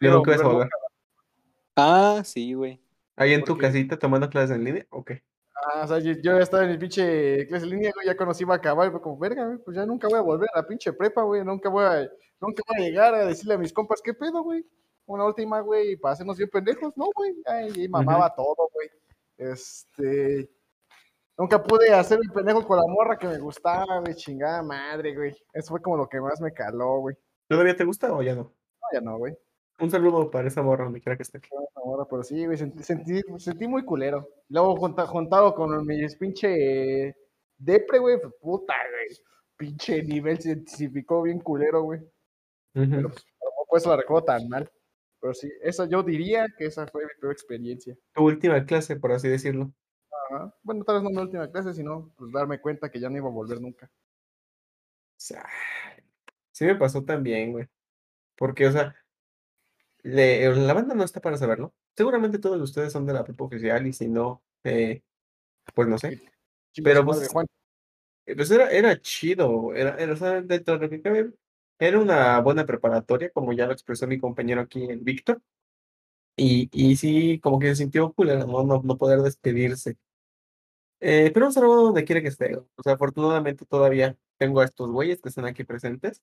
[0.00, 0.68] Yo nunca a volver.
[1.76, 2.80] Ah, sí, güey.
[3.16, 4.86] ¿Ahí en tu Porque- casita tomando clases en línea?
[4.90, 5.12] Ok.
[5.60, 8.16] Ah, o sea, yo, yo ya estaba en mi pinche clase en línea, güey, ya
[8.16, 10.58] conocí a acabar, y fue como, verga, güey, pues ya nunca voy a volver a
[10.60, 12.08] la pinche prepa, güey, nunca voy a,
[12.40, 14.64] nunca voy a llegar a decirle a mis compas, ¿qué pedo, güey?
[15.06, 18.88] Una última, güey, para hacernos bien pendejos, no, güey, ay, y mamaba todo, güey,
[19.36, 20.48] este,
[21.36, 25.34] nunca pude hacer el pendejo con la morra que me gustaba, güey, chingada madre, güey,
[25.52, 27.16] eso fue como lo que más me caló, güey,
[27.48, 28.42] ¿Todavía te gusta o ya no?
[28.42, 29.36] no, ya no, güey,
[29.80, 31.38] Un saludo para esa morra donde quiera que esté.
[31.38, 36.16] esa morra, pero sí, güey, sentí, sentí, sentí muy culero, luego junta- juntado con mis
[36.16, 37.16] pinche
[37.56, 39.16] depre, güey, pues, puta, güey,
[39.56, 42.00] pinche nivel se intensificó bien culero, güey.
[42.74, 42.90] Ujú.
[42.90, 43.12] Pero
[43.68, 44.70] pues, la recuerdo tan mal.
[45.20, 47.96] Pero sí, esa yo diría que esa fue mi peor experiencia.
[48.14, 49.72] Tu última clase, por así decirlo.
[50.30, 50.54] Ajá.
[50.62, 53.28] Bueno, tal vez no mi última clase, sino pues darme cuenta que ya no iba
[53.28, 53.86] a volver nunca.
[53.86, 55.44] O sea,
[56.52, 57.66] sí me pasó también, güey.
[58.36, 58.94] Porque, o sea,
[60.14, 61.74] le- la banda no está para saberlo.
[61.96, 65.02] Seguramente todos ustedes son de la prepa oficial y si no, eh,
[65.74, 66.22] pues no sé.
[66.72, 67.22] Chinga Pero, pues.
[68.26, 71.32] Eh, Pues era, era chido, era, era, dentro de lo que
[71.80, 75.40] era una buena preparatoria, como ya lo expresó mi compañero aquí, el Víctor.
[76.36, 78.64] Y, y sí, como que se sintió culero, ¿no?
[78.64, 79.96] No, no poder despedirse.
[81.00, 82.56] Eh, pero un saludo donde quiera que esté.
[82.56, 86.22] O sea, afortunadamente todavía tengo a estos güeyes que están aquí presentes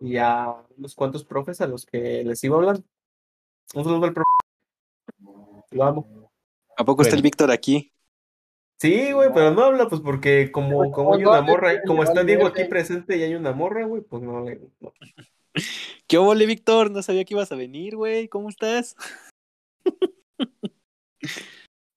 [0.00, 2.78] y a unos cuantos profes a los que les iba a hablar.
[3.74, 4.30] Un saludo al profe.
[5.70, 6.30] Lo amo.
[6.76, 7.92] ¿A poco está el Víctor aquí?
[8.78, 12.22] Sí, güey, pero no habla, pues porque como, como hay no una morra, como está
[12.24, 14.60] Diego aquí presente y hay una morra, güey, pues no le.
[14.80, 14.92] no.
[16.06, 16.90] ¿Qué óvole, Víctor?
[16.90, 18.28] No sabía que ibas a venir, güey.
[18.28, 18.94] ¿Cómo estás?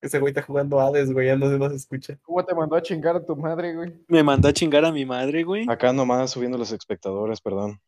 [0.01, 2.17] Ese güey está jugando Hades, güey, ya no se nos escucha.
[2.22, 4.01] ¿Cómo te mandó a chingar a tu madre, güey?
[4.07, 5.65] Me mandó a chingar a mi madre, güey.
[5.67, 7.82] Acá nomás subiendo los espectadores, perdón.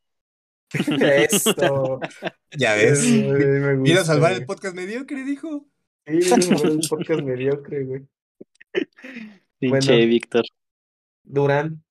[0.73, 1.99] Eso.
[2.57, 2.99] Ya ves.
[3.03, 5.67] Eso, güey, me Vino a gusta, salvar el podcast mediocre, dijo.
[6.05, 8.07] Sí, vino a salvar el podcast mediocre, güey.
[9.59, 10.07] Pinche Bueno.
[10.07, 10.45] Víctor.
[11.23, 11.83] Durán,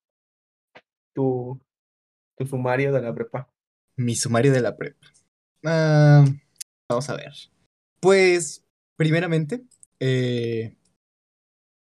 [1.15, 1.61] tu,
[2.37, 3.53] tu sumario de la prepa.
[3.97, 5.07] Mi sumario de la prepa.
[5.65, 6.25] Ah,
[6.89, 7.33] vamos a ver.
[8.01, 8.65] Pues,
[8.97, 9.65] primeramente,
[10.01, 10.77] eh,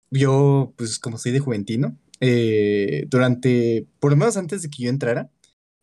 [0.10, 4.90] yo, pues como soy de Juventino, eh, durante, por lo menos antes de que yo
[4.90, 5.32] entrara,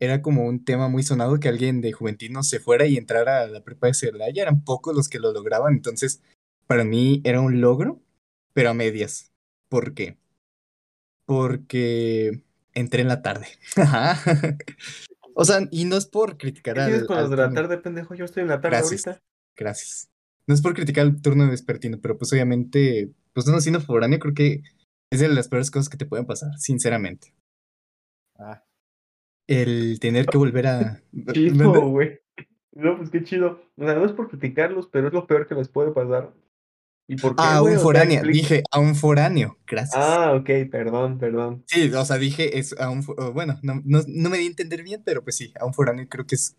[0.04, 3.46] era como un tema muy sonado que alguien de Juventino se fuera y entrara a
[3.46, 4.42] la prepa de Celaya.
[4.42, 6.22] Eran pocos los que lo lograban, entonces
[6.66, 8.00] para mí era un logro,
[8.52, 9.32] pero a medias.
[9.68, 10.18] ¿Por qué?
[11.26, 12.42] Porque
[12.72, 13.48] entré en la tarde.
[15.34, 18.14] O sea, y no es por criticar ¿Qué al, con los de la tarde, pendejo?
[18.14, 19.06] Yo estoy en la tarde Gracias.
[19.06, 19.24] ahorita.
[19.56, 20.08] Gracias.
[20.46, 24.34] No es por criticar el turno vespertino, pero pues obviamente, pues uno siendo foráneo creo
[24.34, 24.62] que
[25.10, 27.34] es de las peores cosas que te pueden pasar, sinceramente.
[28.38, 28.62] Ah.
[29.46, 31.02] El tener que volver a...
[31.32, 32.20] Chido, güey.
[32.72, 33.60] No, pues qué chido.
[33.76, 36.32] O sea, no es por criticarlos, pero es lo peor que les puede pasar.
[37.06, 37.72] ¿Y por qué, Ah, güey?
[37.74, 38.22] un O sea, foráneo.
[38.22, 39.58] Dije, a un foráneo.
[39.66, 39.94] Gracias.
[40.02, 41.62] Ah, ok, perdón, perdón.
[41.66, 43.02] Sí, o sea, dije, es a un...
[43.34, 46.06] Bueno, no, no, no me di a entender bien, pero pues sí, a un foráneo
[46.08, 46.56] creo que es...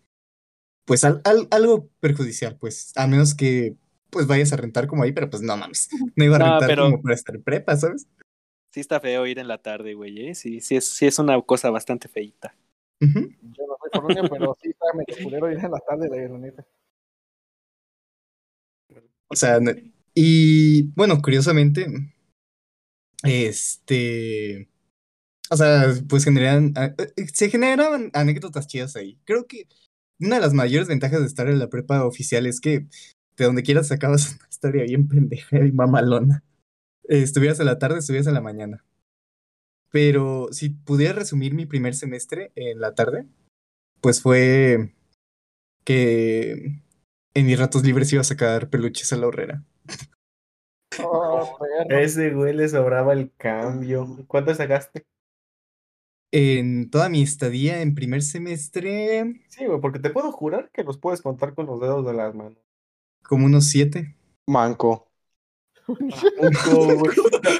[0.86, 2.92] Pues al- al- algo perjudicial, pues.
[2.96, 3.74] A menos que
[4.08, 5.88] pues vayas a rentar como ahí, pero pues no mames.
[6.14, 8.06] No iba a No, rentar pero- como para estar prepa, ¿sabes?
[8.72, 10.34] Sí está feo ir en la tarde, güey, ¿eh?
[10.34, 12.54] Sí, sí es, sí es una cosa bastante feita.
[13.00, 16.66] Yo no soy foráneo, pero sí estaba medio culero ir en la tarde, la neta.
[19.28, 19.58] O sea,
[20.14, 21.86] y bueno, curiosamente,
[23.22, 24.68] este,
[25.50, 29.18] o sea, pues generan, ah, eh, se generaban anécdotas chidas ahí.
[29.24, 29.68] Creo que
[30.20, 32.86] una de las mayores ventajas de estar en la prepa oficial es que
[33.36, 36.44] de donde quieras sacabas una historia bien pendeja y mamalona.
[37.08, 38.84] Eh, estuvieras en la tarde, estuvieras en la mañana.
[39.96, 43.24] Pero si pudiera resumir mi primer semestre en la tarde,
[44.02, 44.92] pues fue
[45.86, 46.82] que
[47.32, 49.64] en mis ratos libres iba a sacar peluches a la horrera.
[51.02, 51.56] Oh.
[51.88, 54.22] Ese güey le sobraba el cambio.
[54.26, 55.06] ¿Cuánto sacaste?
[56.30, 60.98] en toda mi estadía en primer semestre, Sí, güey, porque te puedo jurar que los
[60.98, 62.58] puedes contar con los dedos de las manos.
[63.22, 64.14] como unos siete.
[64.46, 65.05] Manco.
[65.88, 67.16] Manco, güey.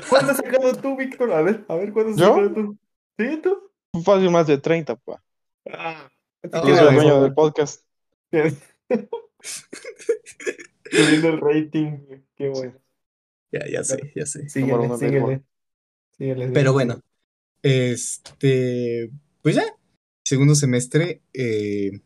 [0.09, 1.33] ¿Cuánto has sacado tú, Víctor?
[1.33, 2.27] A ver, a ver, ¿cuánto has ¿Yo?
[2.35, 2.79] sacado tú?
[3.19, 4.03] ¿Sí, tú?
[4.05, 5.19] Fácil más de 30, pues.
[5.71, 6.11] Ah,
[6.53, 6.95] Ah, Yo Tienes soy el razón.
[6.95, 7.85] dueño del podcast.
[10.91, 11.99] Subiendo el rating.
[12.37, 12.75] Qué bueno.
[13.53, 14.49] Ya, ya sé, ya sé.
[14.49, 16.49] Síguele, síguele.
[16.53, 17.01] Pero bueno,
[17.63, 19.11] este,
[19.43, 19.65] pues ya,
[20.25, 22.01] segundo semestre, eh,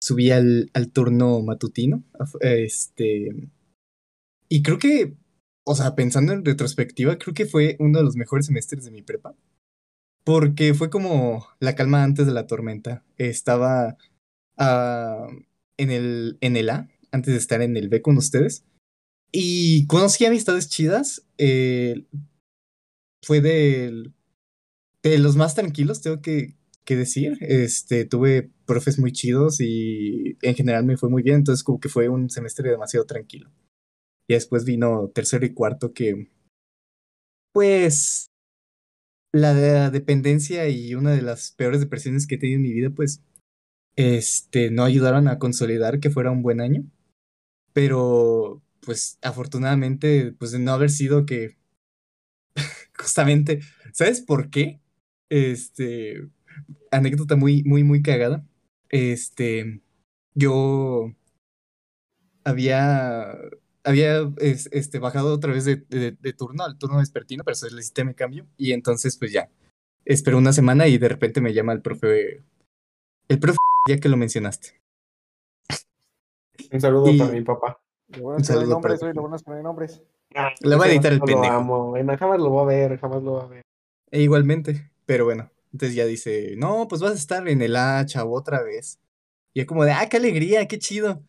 [0.00, 2.02] subí al, al turno matutino,
[2.40, 3.48] este,
[4.48, 5.14] y creo que,
[5.68, 9.02] o sea, pensando en retrospectiva, creo que fue uno de los mejores semestres de mi
[9.02, 9.34] prepa,
[10.24, 13.04] porque fue como la calma antes de la tormenta.
[13.18, 13.96] Estaba
[14.58, 15.28] ah,
[15.78, 18.64] en el, en el A, antes de estar en el B con ustedes,
[19.32, 21.26] y conocí amistades chidas.
[21.38, 22.06] eh,
[23.22, 24.14] fue del-
[25.02, 27.38] de los más tranquilos, tengo que, que decir.
[27.42, 31.88] Este, tuve profes muy chidos y en general me fue muy bien, entonces como que
[31.88, 33.50] fue un semestre demasiado tranquilo.
[34.28, 36.28] Y después vino tercero y cuarto que,
[37.52, 38.30] pues,
[39.32, 42.90] la de- dependencia y una de las peores depresiones que he tenido en mi vida,
[42.90, 43.22] pues,
[43.96, 46.84] este, no ayudaron a consolidar que fuera un buen año.
[47.74, 51.56] Pero, pues, afortunadamente, pues de no haber sido que
[52.98, 53.60] justamente,
[53.92, 54.80] ¿sabes por qué?
[55.28, 56.28] Este,
[56.90, 58.46] anécdota muy, muy, muy cagada.
[58.90, 59.82] Este,
[60.34, 61.14] yo
[62.44, 63.34] había,
[63.88, 68.04] había es- este, bajado otra vez de, de- de turno al turno vespertino, pero solicité
[68.04, 69.48] mi cambio y entonces pues ya,
[70.04, 72.42] esperé una semana y de repente me llama el profe,
[73.28, 73.58] el profe,
[73.88, 74.80] ya que lo mencionaste.
[76.72, 77.80] Un saludo Y- para mi papá.
[78.08, 80.02] Bueno Un es poner saludo para nombres, güey, lo bueno es poner nombres.
[80.34, 81.54] Ah, Le voy a editar el vato lo pendejo.
[81.56, 82.04] amo, güey.
[82.04, 83.62] No, jamás lo va a ver, jamás lo va a ver.
[84.10, 88.04] E igualmente, pero bueno, entonces ya dice, no, pues vas a estar en el A,
[88.06, 88.98] chavo, otra vez.
[89.54, 91.22] Y es como de, ah, qué alegría, qué chido.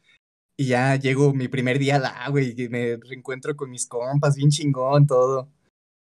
[0.60, 4.36] Y ya llego mi primer día al A, güey, y me reencuentro con mis compas,
[4.36, 5.50] bien chingón, todo.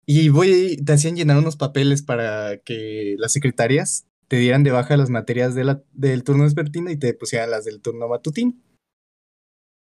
[0.07, 4.97] Y voy, te hacían llenar unos papeles para que las secretarias te dieran de baja
[4.97, 8.55] las materias de la, del turno vespertino y te pusieran las del turno matutino.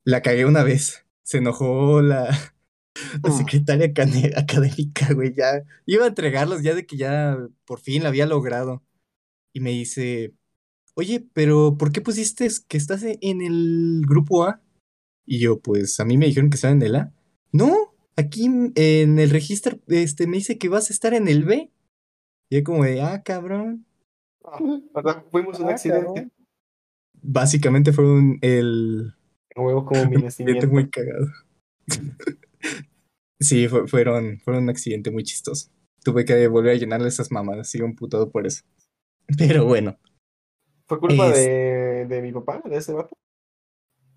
[0.05, 1.05] La cagué una vez.
[1.25, 2.27] Se enojó la,
[3.25, 3.39] la Mm.
[3.39, 3.93] secretaria
[4.37, 8.85] académica, güey, ya iba a entregarlos ya de que ya por fin la había logrado.
[9.53, 10.33] Y me dice,
[11.01, 14.61] oye, pero ¿por qué pusiste que estás e- en el grupo A?
[15.27, 17.13] Y yo, pues a mí me dijeron que estaba en el A.
[17.53, 17.75] No,
[18.17, 21.71] aquí en el registro este, me dice que vas a estar en el B.
[22.51, 23.87] Y yo como de, ah, cabrón.
[25.03, 26.05] Sea, fuimos un Ah, accidente.
[26.07, 26.33] cabrón.
[27.23, 29.13] Básicamente fue un, el
[29.57, 30.69] huevo como mi un accidente nacimiento.
[30.69, 31.27] muy cagado.
[33.43, 35.71] Sí, fue- fueron, fueron un accidente muy chistoso.
[36.05, 38.63] Tuve que volver a llenarle esas mamadas, sigo emputado por eso.
[39.39, 39.99] Pero bueno,
[40.91, 43.17] ¿Fue culpa Es- de, de mi papá, de ese vato?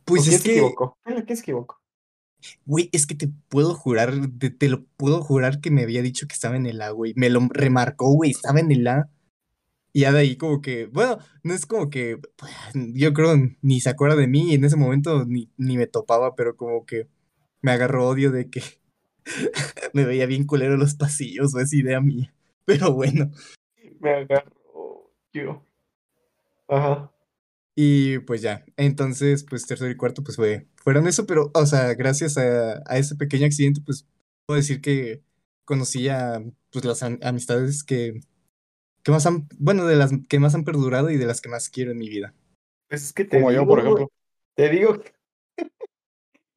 [0.05, 0.97] pues ¿O quién es se que, equivocó?
[1.03, 1.79] ¿Quién se equivocó?
[2.65, 6.25] güey, es que te puedo jurar, te, te lo puedo jurar que me había dicho
[6.27, 7.13] que estaba en el A, güey.
[7.15, 9.07] Me lo remarcó, güey, estaba en el A.
[9.93, 13.79] Y ya de ahí como que, bueno, no es como que, pues, yo creo ni
[13.79, 17.07] se acuerda de mí y en ese momento ni, ni me topaba, pero como que
[17.61, 18.63] me agarró odio de que
[19.93, 22.33] me veía bien culero en los pasillos, o es idea mía.
[22.65, 23.29] Pero bueno.
[23.99, 25.63] Me agarró yo.
[26.67, 27.11] Ajá.
[27.75, 31.93] Y pues ya, entonces, pues tercero y cuarto, pues fue, fueron eso, pero, o sea,
[31.95, 34.05] gracias a, a ese pequeño accidente, pues
[34.45, 35.23] puedo decir que
[35.65, 36.39] conocí a,
[36.71, 38.21] pues, las am- amistades que,
[39.03, 41.69] que más han, bueno, de las que más han perdurado y de las que más
[41.69, 42.33] quiero en mi vida.
[42.89, 44.11] Pues es que te Como yo, por güey, ejemplo.
[44.55, 44.99] Te digo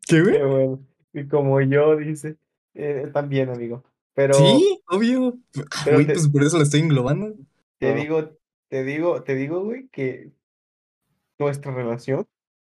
[0.07, 0.87] ¿Qué, que bueno.
[1.15, 2.37] Y como yo, dice.
[2.75, 3.83] eh, también, amigo.
[4.15, 5.39] Pero Sí, obvio.
[5.57, 7.35] Ah, pero Güey, te- pues por eso lo estoy englobando.
[7.79, 8.37] te digo,
[8.69, 10.33] te digo, te digo, güey, que
[11.39, 12.27] nuestra relación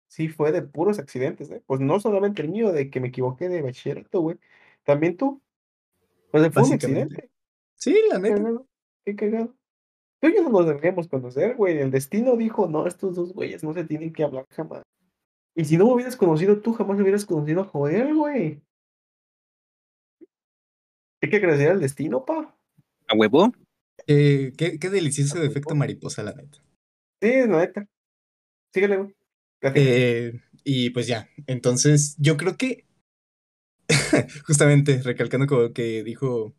[0.08, 1.64] sí fue de puros accidentes, ¿eh?
[1.66, 4.38] Pues no solamente el mío, de que me equivoqué de bachillerato, güey.
[4.84, 5.42] También tú.
[6.32, 7.30] Sea, fue un accidente.
[7.76, 8.36] Sí, la Qué neta.
[8.36, 8.68] cagado,
[9.06, 9.56] qué cagado.
[10.20, 11.78] Tú y yo no nos deberíamos conocer, güey.
[11.78, 14.84] El destino dijo, no, estos dos güeyes no se tienen que hablar jamás.
[15.56, 18.62] Y si no me hubieras conocido tú, jamás hubieras conocido a Joel, güey.
[21.22, 22.56] Hay que agradecer al destino, pa.
[23.08, 23.52] ¿A huevo?
[24.08, 26.60] Eh, qué, qué delicioso Ah, efecto mariposa, la neta.
[27.22, 27.88] Sí, la neta.
[28.74, 29.16] Síguele.
[29.76, 32.86] Eh, y pues ya, entonces yo creo que,
[34.48, 36.54] justamente recalcando como que dijo,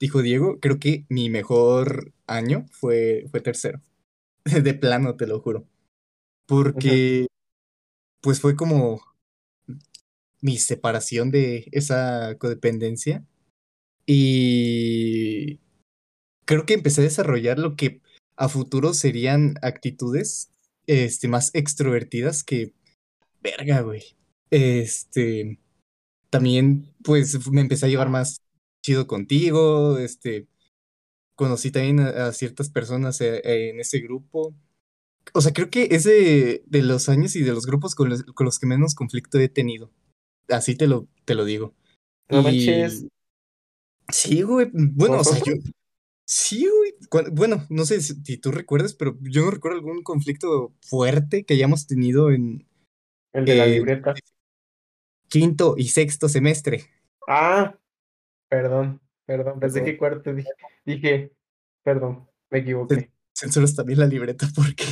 [0.00, 3.80] dijo Diego, creo que mi mejor año fue, fue tercero.
[4.44, 5.66] De plano, te lo juro.
[6.46, 7.26] Porque,
[8.20, 9.00] pues fue como
[10.40, 13.24] mi separación de esa codependencia.
[14.06, 15.60] Y
[16.48, 18.00] creo que empecé a desarrollar lo que
[18.36, 20.50] a futuro serían actitudes
[20.86, 22.72] este, más extrovertidas que
[23.42, 24.02] verga, güey.
[24.50, 25.58] Este,
[26.30, 28.40] también, pues, me empecé a llevar más
[28.82, 30.46] chido contigo, este,
[31.36, 34.54] conocí también a, a ciertas personas eh, en ese grupo.
[35.34, 38.22] O sea, creo que es de, de los años y de los grupos con los,
[38.22, 39.90] con los que menos conflicto he tenido.
[40.48, 41.74] Así te lo, te lo digo.
[42.30, 43.04] No Y- manches.
[44.10, 44.70] Sí, güey.
[44.72, 45.52] Bueno, o sea, yo.
[46.30, 47.24] Sí, güey.
[47.32, 51.86] Bueno, no sé si tú recuerdas, pero yo no recuerdo algún conflicto fuerte que hayamos
[51.86, 52.66] tenido en
[53.32, 54.14] El de la eh, libreta.
[55.28, 56.84] quinto y sexto semestre.
[57.26, 57.74] Ah,
[58.50, 59.92] perdón, perdón, pensé Perdón.
[59.92, 60.50] que cuarto dije,
[60.84, 61.32] dije,
[61.82, 63.10] perdón, me equivoqué.
[63.34, 64.84] Censuras también la libreta porque.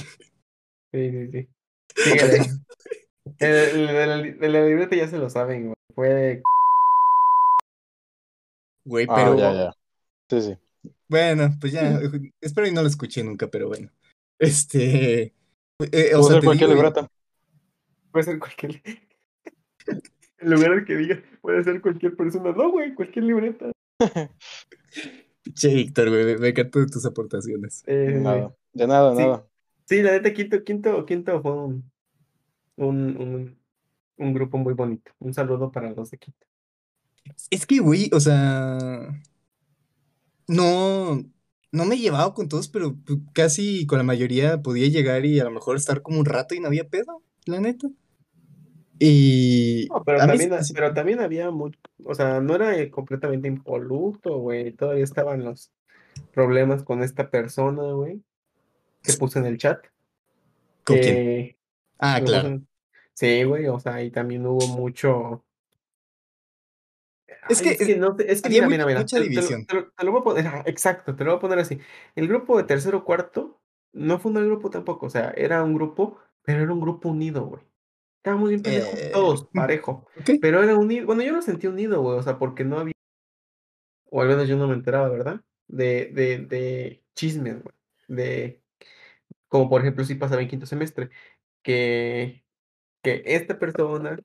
[0.93, 1.49] Sí, sí, sí.
[1.97, 2.39] Síguele.
[3.39, 5.75] El, el de la, li- de la libreta ya se lo saben, güey.
[5.95, 6.43] Fue
[8.85, 9.37] Güey, Ah, pero.
[9.37, 9.73] ya, ya.
[10.31, 10.59] Sí, sí.
[11.09, 12.01] Bueno, pues ya.
[12.41, 13.91] Espero y no lo escuché nunca, pero bueno.
[14.39, 15.23] Este.
[15.23, 15.33] eh,
[16.15, 17.09] o Puede sea, ser te cualquier digo, libreta.
[18.13, 18.83] puede ser cualquier.
[20.39, 22.53] En lugar de que diga, puede ser cualquier persona.
[22.53, 23.73] No, güey, cualquier libreta.
[25.55, 27.83] Che, Víctor, güey, me- me encantan tus aportaciones.
[27.87, 28.19] Eh.
[28.21, 28.55] Nada.
[28.75, 29.23] De nada, Sí.
[29.23, 29.47] nada.
[29.87, 31.91] Sí, la neta, quinto, quinto, quinto fue un,
[32.77, 33.59] un, un,
[34.19, 35.13] un grupo muy bonito.
[35.21, 36.47] Un saludo para los de quinto.
[37.51, 39.09] Es que, güey, o sea.
[40.49, 41.23] No.
[41.73, 42.97] No me he llevado con todos, pero
[43.35, 46.61] casi con la mayoría podía llegar y a lo mejor estar como un rato y
[46.61, 47.89] no había pedo, la neta.
[48.99, 49.89] Y.
[49.91, 53.49] No, pero mí también, se- pero también había mucho, o sea, no era eh, completamente
[53.49, 54.73] impoluto, güey.
[54.73, 55.71] Todavía estaban los
[56.33, 58.23] problemas con esta persona, güey,
[59.03, 59.85] que puse en el chat.
[60.85, 61.15] ¿Con quién?
[61.15, 61.59] que
[61.99, 62.49] Ah, claro.
[62.49, 62.69] en-
[63.13, 65.43] Sí, güey, o sea, y también hubo mucho.
[67.49, 69.31] Es que, es que no es que mira, muy- mira, mira, mucha te, te lo-
[69.35, 69.67] división.
[69.67, 71.79] te lo, te lo voy a poner, exacto, te lo voy a poner así.
[72.15, 73.61] El grupo de tercero cuarto
[73.93, 77.09] no fue un mal grupo tampoco, o sea, era un grupo, pero era un grupo
[77.09, 77.63] unido, güey.
[78.19, 80.07] Estábamos bien pendejos Eh, todos, mm, parejo.
[80.19, 80.31] Ok.
[80.41, 82.93] Pero era unido, bueno, yo lo sentí unido, güey, o sea, porque no había,
[84.11, 85.41] o al menos yo no me enteraba, ¿verdad?
[85.69, 87.75] De, de, de chismes, güey.
[88.09, 88.63] De,
[89.49, 91.11] como por ejemplo, si pasaba en quinto semestre,
[91.63, 92.45] que,
[93.03, 94.19] que esta persona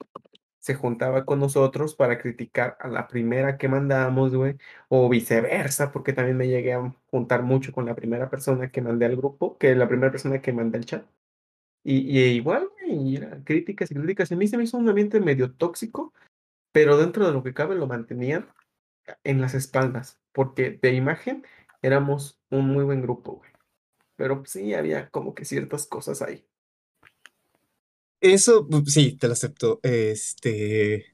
[0.62, 4.58] se juntaba con nosotros para criticar a la primera que mandamos, güey,
[4.90, 9.08] o viceversa, porque también me llegué a juntar mucho con la primera persona que mandé
[9.08, 11.06] al grupo, que la primera persona que mandé al chat.
[11.84, 14.32] Y, y igual, güey, críticas y críticas.
[14.32, 16.14] A mí se me hizo un ambiente medio tóxico,
[16.72, 18.48] pero dentro de lo que cabe lo mantenían
[19.24, 21.44] en las espaldas, porque de imagen
[21.82, 23.52] éramos un muy buen grupo, güey.
[24.16, 26.46] Pero sí había como que ciertas cosas ahí.
[28.22, 29.80] Eso, pu- sí, te lo acepto.
[29.84, 31.06] Este.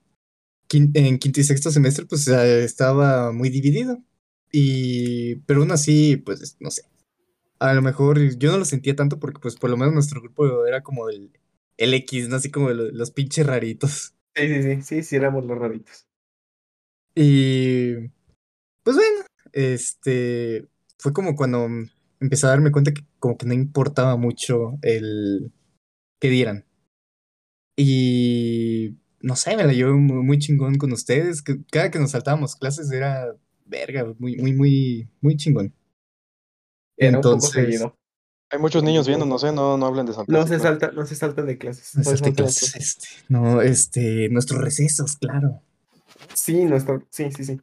[0.71, 4.03] en quinto y sexto semestre, pues estaba muy dividido.
[4.51, 5.37] Y.
[5.47, 6.83] Pero aún así, pues, no sé.
[7.59, 10.67] A lo mejor yo no lo sentía tanto porque, pues, por lo menos nuestro grupo
[10.67, 11.31] era como el,
[11.77, 12.37] el X, ¿no?
[12.37, 14.13] Así como lo- los pinches raritos.
[14.37, 16.07] Sí, sí, sí, sí, sí éramos los raritos.
[17.15, 17.95] Y.
[18.83, 20.67] Pues bueno, este.
[20.99, 21.67] Fue como cuando
[22.21, 25.53] empecé a darme cuenta que, como que no importaba mucho el.
[26.21, 26.66] que dieran.
[27.77, 31.41] Y no sé, me la llevé muy, muy chingón con ustedes.
[31.41, 33.35] que cada que nos saltábamos clases era
[33.65, 35.73] verga, muy, muy, muy, muy chingón.
[36.97, 37.95] Era un poco Entonces, seguido.
[38.49, 40.33] Hay muchos niños viendo, no sé, no, no hablen de saltar.
[40.33, 41.95] No se salta, no se saltan de clases.
[41.95, 42.97] no se salte saltan de clases, clases.
[42.97, 45.61] este, no, este, nuestros recesos, claro.
[46.33, 47.61] Sí, nuestro, sí, sí, sí.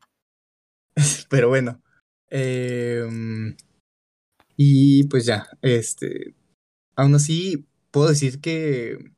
[1.31, 1.83] Pero bueno.
[2.29, 3.57] em,
[4.57, 6.35] y pues ya, este.
[6.97, 9.14] Aún así, puedo decir que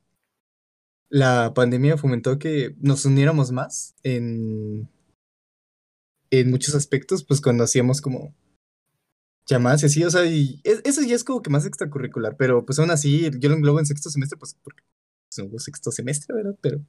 [1.17, 4.89] la pandemia fomentó que nos uniéramos más en,
[6.31, 8.33] en muchos aspectos, pues cuando hacíamos como
[9.49, 12.65] llamadas y así, o sea, y es- eso ya es como que más extracurricular, pero
[12.65, 14.83] pues aún así yo lo englobo en sexto semestre, pues porque
[15.29, 16.57] pues, no hubo sexto semestre, ¿verdad?
[16.61, 16.81] Pero,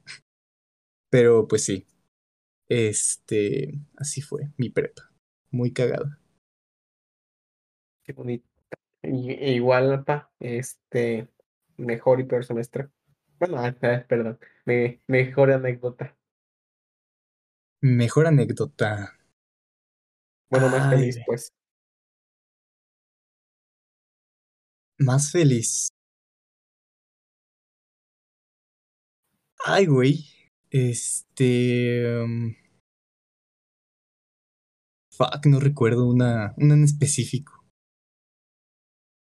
[1.10, 1.86] pero pues sí,
[2.68, 5.10] este, así fue mi prepa,
[5.50, 6.20] muy cagada.
[8.04, 8.48] Qué bonito.
[9.02, 11.28] E igual, pa, este,
[11.76, 12.90] mejor y peor semestre.
[13.38, 14.38] Bueno, ah, ah, perdón.
[14.64, 16.16] Me, mejor anécdota.
[17.80, 19.18] Mejor anécdota.
[20.50, 21.52] Bueno, más Ay, feliz, pues.
[24.98, 25.88] Más feliz.
[29.64, 30.24] Ay, güey.
[30.70, 32.22] Este.
[32.22, 32.54] um,
[35.10, 37.64] fuck, no recuerdo una, una en específico.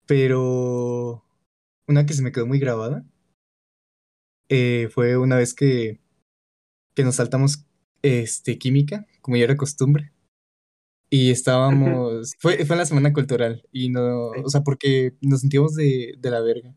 [0.07, 1.25] Pero.
[1.87, 3.05] Una que se me quedó muy grabada.
[4.49, 6.01] Eh, fue una vez que.
[6.95, 7.65] Que nos saltamos.
[8.03, 10.13] Este, química, como ya era costumbre.
[11.11, 14.43] Y estábamos, fue, fue en la semana cultural y no, Sí.
[14.45, 16.75] o sea, porque nos sentíamos de, de la verga.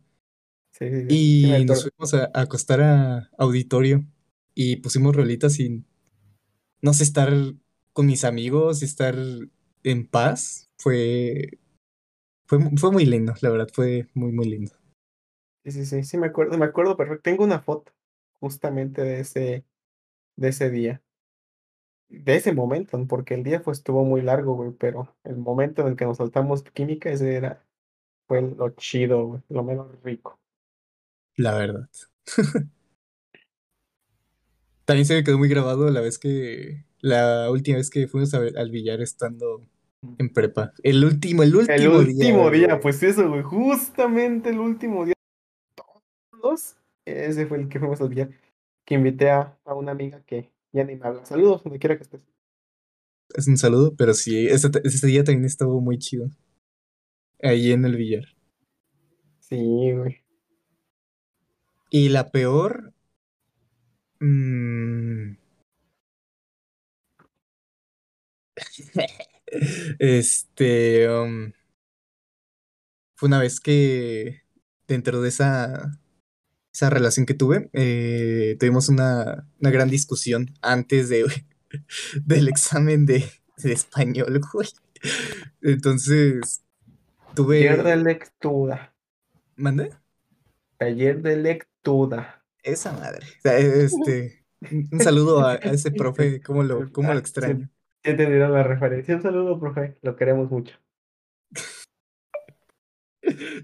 [0.74, 1.06] Sí, sí,
[1.60, 4.06] Y nos fuimos a, a acostar a auditorio
[4.56, 5.84] y pusimos rolitas y,
[6.82, 7.32] no sé, estar
[7.94, 9.16] con mis amigos y estar
[9.84, 11.60] en paz fue,
[12.48, 14.72] fue, fue muy lindo, la verdad, fue muy, muy lindo.
[15.64, 17.22] Sí, sí, sí, sí me acuerdo, me acuerdo perfecto.
[17.24, 17.92] Tengo una foto
[18.40, 19.66] justamente de ese,
[20.36, 21.02] de ese día,
[22.10, 25.90] de ese momento, porque el día pues estuvo muy largo, güey, pero el momento en
[25.90, 27.64] el que nos saltamos química, ese era,
[28.28, 30.40] fue lo chido, güey, lo menos rico.
[31.38, 31.88] La verdad.
[34.86, 38.40] También se me quedó muy grabado la vez que, la última vez que fuimos a
[38.40, 39.62] al billar estando
[40.18, 40.74] en prepa.
[40.84, 42.28] El último, el último El día.
[42.28, 45.14] último día, pues eso, güey, justamente el último día,
[46.42, 48.30] todos, ese fue el que fuimos al billar,
[48.86, 51.26] que invité a, a una amiga que ya ni me habla.
[51.26, 52.22] Saludos, donde quiera que estés.
[53.34, 56.30] Es un saludo, pero sí, ese, ese día también estuvo muy chido.
[57.42, 58.26] Ahí en el billar.
[59.40, 60.24] Sí, güey.
[61.90, 62.94] Y la peor.
[64.20, 65.36] mm,
[70.00, 71.10] este.
[71.10, 71.52] um,
[73.16, 74.42] fue una vez que
[74.88, 76.01] dentro de esa,
[76.74, 81.26] esa relación que tuve, eh, tuvimos una, una gran discusión antes de,
[82.26, 83.26] del examen de,
[83.58, 84.70] de español, güey.
[85.62, 86.62] Entonces,
[87.36, 87.96] Taller de tuve.
[87.98, 88.94] lectura.
[89.56, 89.92] ¿Mandé?
[90.78, 92.44] Taller de lectura.
[92.64, 93.26] Esa madre.
[93.40, 94.44] O sea, este.
[94.92, 97.68] Un saludo a, a ese profe, cómo lo, cómo lo Ah, extraño.
[98.04, 99.16] sí entendieron la referencia.
[99.16, 99.98] Un saludo, profe.
[100.04, 100.76] Lo queremos mucho.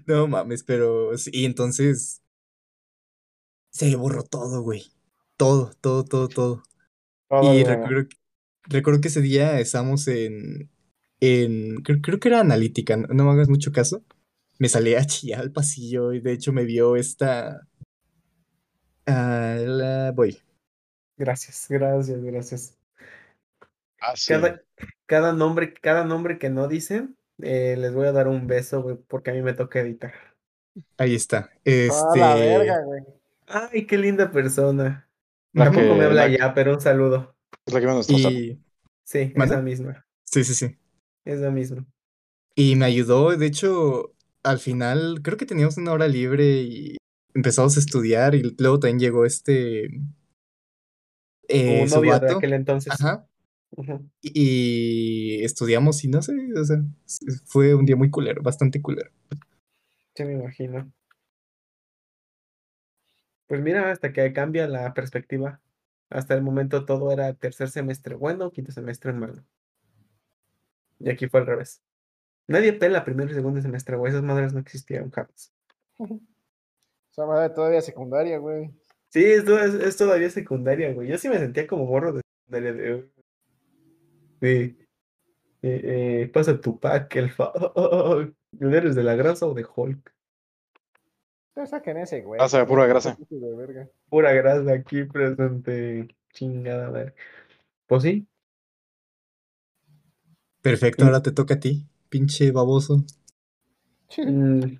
[0.06, 2.22] No mames, pero y entonces
[3.78, 4.84] se borró todo, güey.
[5.36, 6.62] Todo, todo, todo, todo.
[7.28, 8.16] Todo Y recuerdo, que-
[8.64, 10.70] recuerdo que ese día estábamos en,
[11.20, 14.04] en creo, creo que era analítica, no, no me hagas mucho caso.
[14.58, 17.68] Me salí a chillar al pasillo y de hecho me vio esta...
[19.06, 20.38] ah, la, voy.
[21.16, 22.78] Gracias, gracias, gracias.
[24.00, 24.32] Ah, sí.
[24.32, 24.62] Cada,
[25.06, 28.96] cada nombre, cada nombre que no dicen, eh, les voy a dar un beso, güey,
[29.08, 30.12] porque a mí me toca editar.
[30.96, 31.50] Ahí está.
[31.86, 32.38] Ah, la Este...
[32.38, 33.02] verga, güey.
[33.48, 35.08] Ay, qué linda persona.
[35.52, 37.36] La Tampoco que- me habla la- ya, pero un saludo.
[37.66, 38.32] Es la que salón.
[38.32, 38.60] Y...
[39.04, 39.54] Sí, ¿Mande?
[39.54, 40.06] esa misma.
[40.24, 40.76] Sí, sí, sí.
[41.24, 41.86] Esa misma.
[42.54, 46.96] Y me ayudó, de hecho, al final creo que teníamos una hora libre y
[47.34, 49.86] empezamos a estudiar y luego también llegó este...
[51.48, 52.92] eh, Un novio de aquel entonces.
[52.92, 53.26] Ajá.
[54.22, 56.82] Y estudiamos y no sé, o sea,
[57.46, 59.10] fue un día muy culero, bastante culero.
[60.14, 60.90] Sí, me imagino.
[63.48, 65.60] Pues mira, hasta que cambia la perspectiva.
[66.10, 69.42] Hasta el momento todo era tercer semestre bueno, quinto semestre malo.
[71.00, 71.82] Y aquí fue al revés.
[72.46, 74.10] Nadie pela primero y segundo semestre, güey.
[74.10, 75.52] Esas madres no existían jamás.
[77.10, 78.70] Esa madre todavía secundaria, güey.
[79.10, 81.08] Sí, esto es, es todavía secundaria, güey.
[81.08, 82.72] Yo sí me sentía como morro de secundaria.
[82.72, 83.10] De,
[84.40, 84.88] de-
[85.60, 85.80] eh,
[86.22, 87.52] eh, pasa tu pack, el fa...
[88.60, 90.14] ¿Eres de la grasa o de Hulk?
[91.66, 92.40] Saquen ese, güey.
[92.66, 93.18] Pura grasa.
[94.08, 96.08] Pura grasa aquí presente.
[96.32, 97.14] Chingada madre.
[97.86, 98.28] Pues sí,
[100.62, 103.04] Perfecto, ahora te toca a ti, pinche baboso.
[104.16, 104.76] Mm,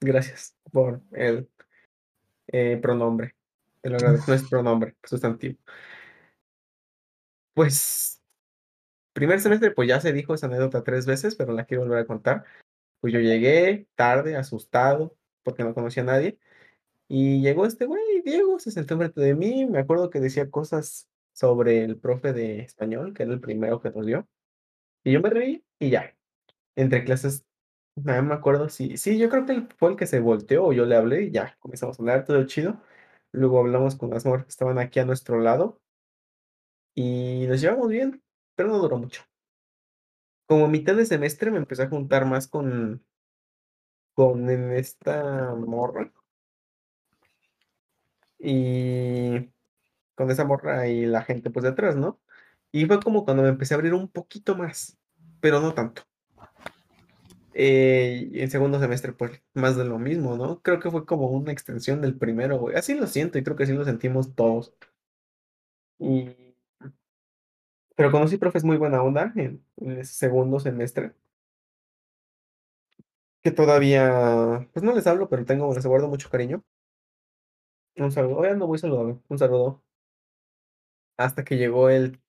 [0.00, 1.48] gracias por el
[2.48, 3.34] eh, pronombre.
[3.80, 4.30] Te lo agradezco.
[4.30, 5.58] No es pronombre, sustantivo.
[7.54, 8.22] Pues,
[9.12, 12.06] primer semestre, pues ya se dijo esa anécdota tres veces, pero la quiero volver a
[12.06, 12.44] contar.
[13.00, 16.38] Pues yo llegué tarde, asustado, porque no conocía a nadie.
[17.08, 19.66] Y llegó este güey, Diego, se sentó enfrente de mí.
[19.66, 23.90] Me acuerdo que decía cosas sobre el profe de español, que era el primero que
[23.90, 24.28] nos dio.
[25.04, 26.16] Y yo me reí y ya.
[26.76, 27.46] Entre clases,
[27.96, 28.96] no me acuerdo si.
[28.98, 31.56] Sí, yo creo que fue el que se volteó o yo le hablé y ya.
[31.60, 32.80] Comenzamos a hablar todo chido.
[33.32, 35.80] Luego hablamos con las morras que estaban aquí a nuestro lado.
[36.94, 38.22] Y nos llevamos bien,
[38.56, 39.22] pero no duró mucho.
[40.46, 43.04] Como a mitad de semestre me empecé a juntar más con.
[44.14, 46.12] Con esta morra.
[48.38, 49.50] Y
[50.14, 52.20] con esa morra y la gente pues detrás, ¿no?
[52.72, 54.98] Y fue como cuando me empecé a abrir un poquito más,
[55.40, 56.02] pero no tanto.
[57.54, 60.60] Eh, en segundo semestre, pues más de lo mismo, ¿no?
[60.60, 62.76] Creo que fue como una extensión del primero, güey.
[62.76, 64.74] Así lo siento y creo que así lo sentimos todos.
[65.98, 66.36] Y...
[67.96, 71.14] Pero conocí profes muy buena onda en, en ese segundo semestre.
[73.44, 76.64] Que todavía, pues no les hablo, pero tengo, les guardo mucho cariño.
[77.96, 79.82] Un saludo, hoy ando muy saludable, un saludo.
[81.16, 82.20] Hasta que llegó el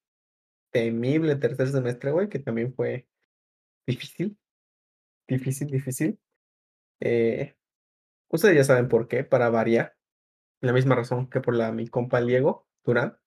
[0.72, 3.08] temible tercer semestre, güey, que también fue
[3.88, 4.38] difícil.
[5.28, 6.20] Difícil, difícil.
[7.02, 7.56] Eh,
[8.30, 9.96] ustedes ya saben por qué, para variar.
[10.62, 13.18] La misma razón que por la mi compa Diego Durán.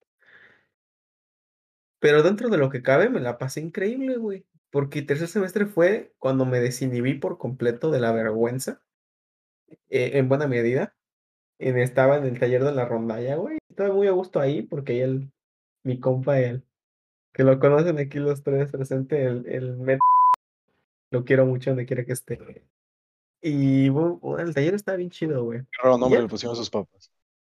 [1.99, 4.45] Pero dentro de lo que cabe, me la pasé increíble, güey.
[4.71, 8.81] Porque tercer semestre fue cuando me desinhibí por completo de la vergüenza.
[9.89, 10.95] eh, en buena medida.
[11.59, 13.57] En- estaba en el taller de la rondalla, güey.
[13.69, 15.31] Estaba muy a gusto ahí porque él,
[15.83, 16.63] mi compa, él,
[17.33, 19.99] que lo conocen aquí los tres presentes, el, el Met-
[21.11, 22.63] lo quiero mucho donde quiera que esté.
[23.41, 25.61] Y el taller está bien chido, güey.
[25.61, 27.11] Qué raro nombre le pusieron sus papás.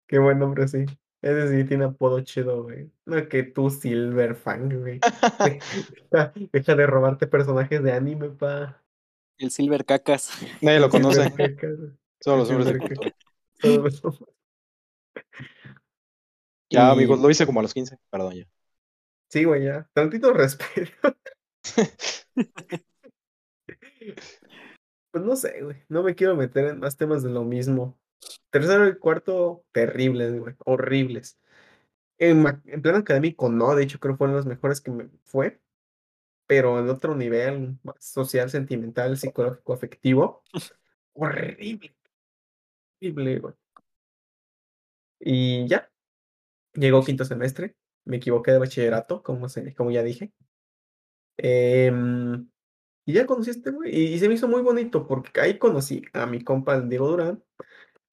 [0.08, 0.86] Qué buen nombre, sí.
[1.22, 2.90] Ese sí tiene apodo chido, güey.
[3.06, 5.00] No que tú, Silverfang, güey.
[6.12, 8.82] Deja, deja de robarte personajes de anime, pa.
[9.38, 10.32] El Silver Cacas.
[10.62, 11.34] Nadie lo conoce.
[12.22, 13.16] Solo los hombres de cultura.
[13.62, 14.20] Todos los-
[16.70, 17.98] Ya, Y- amigos, lo hice como a los 15.
[18.10, 18.46] Perdón, ya.
[19.30, 19.90] Sí, güey, ya.
[19.94, 20.92] Tantito respeto.
[25.12, 25.78] Pues no sé, güey.
[25.90, 27.98] No me quiero meter en más temas de lo mismo.
[28.50, 30.56] Tercero y cuarto, terribles, güey.
[30.66, 31.40] Horribles.
[32.18, 33.76] En, en plan académico, no.
[33.76, 35.60] De hecho, creo que fueron los mejores que me fue.
[36.48, 40.44] Pero en otro nivel, social, sentimental, psicológico, afectivo.
[41.14, 41.96] Horrible.
[43.00, 43.54] Horrible, güey.
[45.20, 45.92] Y ya.
[46.74, 47.76] Llegó quinto semestre.
[48.06, 50.34] Me equivoqué de bachillerato, como, se, como ya dije.
[51.38, 52.50] Em,
[53.06, 53.96] y ya conocí a este güey.
[53.96, 57.44] Y, y se me hizo muy bonito porque ahí conocí a mi compa Diego Durán.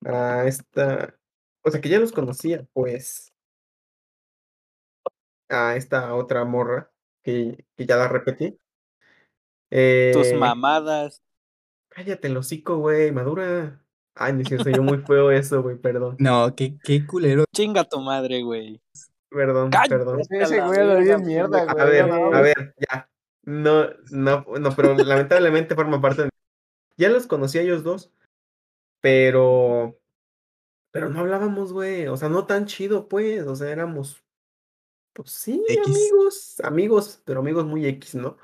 [0.04, 1.14] A esta.
[1.62, 3.32] O sea que ya los conocía, pues.
[5.48, 6.90] A esta otra morra.
[7.22, 8.50] Que, que ya la repetí.
[8.52, 11.22] Tus Eh, mamadas.
[11.88, 13.82] cállate el hocico, güey, madura.
[14.14, 16.16] Ay, no cierto, yo muy feo eso, güey, perdón.
[16.20, 17.44] No, qué, qué culero.
[17.54, 18.80] Chinga tu madre, güey.
[19.28, 19.88] Perdón, Cállate.
[19.90, 20.20] perdón.
[20.30, 21.86] Ese güey lo bien mierda, A güey.
[21.90, 23.10] ver, no, a ver, ya.
[23.42, 26.30] No, no, no, pero lamentablemente forma parte de.
[26.96, 28.10] Ya los conocí a ellos dos,
[29.00, 29.98] pero.
[30.92, 32.06] Pero no hablábamos, güey.
[32.08, 33.46] O sea, no tan chido, pues.
[33.46, 34.24] O sea, éramos.
[35.12, 35.86] Pues sí, X.
[35.86, 36.60] amigos.
[36.62, 38.36] Amigos, pero amigos muy X, ¿no?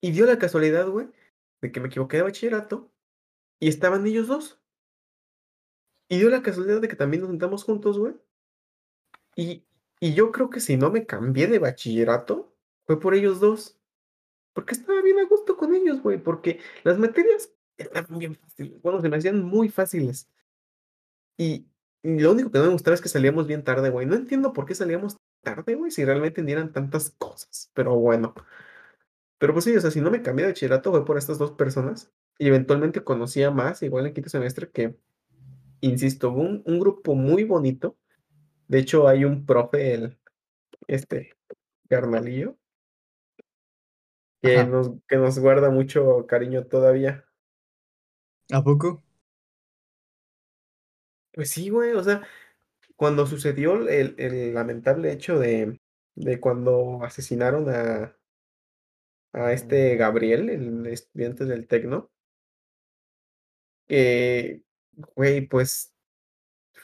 [0.00, 1.08] Y dio la casualidad, güey,
[1.60, 2.90] de que me equivoqué de bachillerato
[3.60, 4.60] y estaban ellos dos.
[6.08, 8.14] Y dio la casualidad de que también nos sentamos juntos, güey.
[9.36, 9.64] Y,
[10.00, 12.52] y yo creo que si no me cambié de bachillerato,
[12.84, 13.78] fue por ellos dos.
[14.52, 16.18] Porque estaba bien a gusto con ellos, güey.
[16.18, 17.52] Porque las materias
[17.82, 18.80] estaban bien fáciles.
[18.82, 20.28] Bueno, se me hacían muy fáciles.
[21.36, 21.66] Y,
[22.02, 24.06] y lo único que no me gustaba es que salíamos bien tarde, güey.
[24.06, 27.70] No entiendo por qué salíamos tarde, güey, si realmente ni eran tantas cosas.
[27.74, 28.34] Pero bueno.
[29.38, 31.52] Pero pues sí, o sea, si no me cambié de bachillerato fue por estas dos
[31.52, 32.12] personas.
[32.38, 34.96] Y eventualmente conocía más, igual en quinto semestre, que,
[35.80, 37.96] insisto, un, un grupo muy bonito.
[38.68, 40.18] De hecho, hay un profe, el,
[40.86, 41.34] este,
[41.88, 42.56] carnalillo,
[44.40, 44.66] que Ajá.
[44.66, 47.24] nos, que nos guarda mucho cariño todavía.
[48.50, 49.02] ¿A poco?
[51.32, 52.22] Pues sí, güey, o sea,
[52.96, 55.80] cuando sucedió el, el lamentable hecho de,
[56.16, 58.16] de cuando asesinaron a,
[59.34, 62.10] a este Gabriel, el estudiante del Tecno,
[63.88, 64.62] eh,
[65.16, 65.92] güey, pues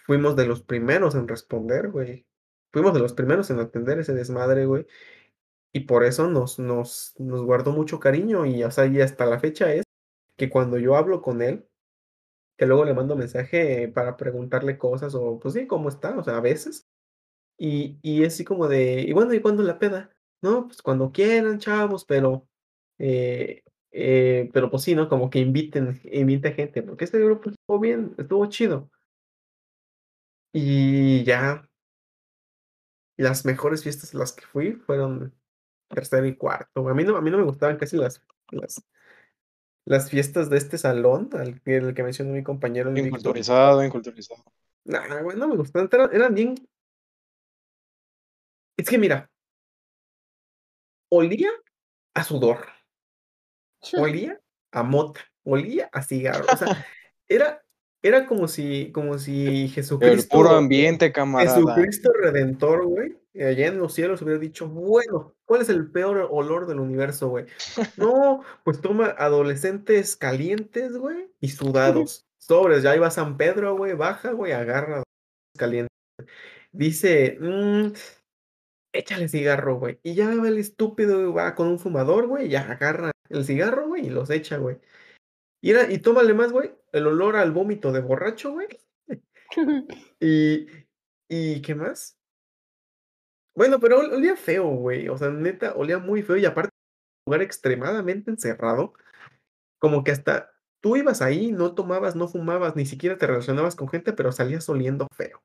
[0.06, 2.26] fuimos de los primeros en responder, güey.
[2.72, 4.86] Fuimos de los primeros en atender ese desmadre, güey.
[5.72, 8.46] Y por eso nos, nos, nos guardó mucho cariño.
[8.46, 9.84] Y, o sea, y hasta la fecha es
[10.38, 11.68] que cuando yo hablo con él,
[12.56, 16.18] que luego le mando mensaje para preguntarle cosas o, pues sí, ¿cómo está?
[16.18, 16.88] O sea, a veces.
[17.58, 20.10] Y, y así como de, y bueno, ¿y cuándo la peda?
[20.42, 22.48] No, pues cuando quieran, chavos, pero,
[22.98, 25.08] eh, eh, pero pues sí, ¿no?
[25.08, 28.90] Como que inviten, invite gente, porque este grupo estuvo bien, estuvo chido.
[30.52, 31.68] Y ya,
[33.16, 35.34] las mejores fiestas a las que fui fueron
[35.88, 36.88] tercero y cuarto.
[36.88, 38.82] A mí no, a mí no me gustaban casi las, las,
[39.88, 43.08] las fiestas de este salón, al que, el que mencionó mi compañero el Víctor.
[43.08, 44.44] Inculturizado, inculturizado.
[44.84, 46.54] Nah, güey, no me gustaban, eran, eran bien.
[48.76, 49.30] Es que mira,
[51.10, 51.48] olía
[52.14, 52.66] a sudor,
[53.94, 54.38] olía
[54.72, 56.44] a mota, olía a cigarro.
[56.52, 56.86] O sea,
[57.28, 57.64] era,
[58.02, 60.36] era como si, como si El Jesucristo.
[60.36, 61.56] puro ambiente, camarada.
[61.56, 66.66] Jesucristo Redentor, güey, allá en los cielos hubiera dicho, bueno, ¿cuál es el peor olor
[66.66, 67.46] del universo, güey?
[67.96, 72.26] No, pues toma adolescentes calientes, güey, y sudados.
[72.38, 75.02] Sobres, ya iba San Pedro, güey, baja, güey, agarra
[75.56, 75.88] calientes.
[76.72, 77.92] Dice, "Mm,
[78.92, 80.00] échale cigarro, güey.
[80.02, 83.88] Y ya va el estúpido, güey, va con un fumador, güey, ya agarra el cigarro,
[83.88, 84.78] güey, y los echa, güey.
[85.62, 88.68] Y, era, y tómale más, güey, el olor al vómito de borracho, güey.
[90.20, 90.66] Y,
[91.28, 92.17] ¿y qué más?
[93.58, 95.08] Bueno, pero ol- olía feo, güey.
[95.08, 96.36] O sea, neta, olía muy feo.
[96.36, 96.70] Y aparte,
[97.26, 98.94] un lugar extremadamente encerrado.
[99.80, 103.88] Como que hasta tú ibas ahí, no tomabas, no fumabas, ni siquiera te relacionabas con
[103.88, 105.42] gente, pero salías oliendo feo.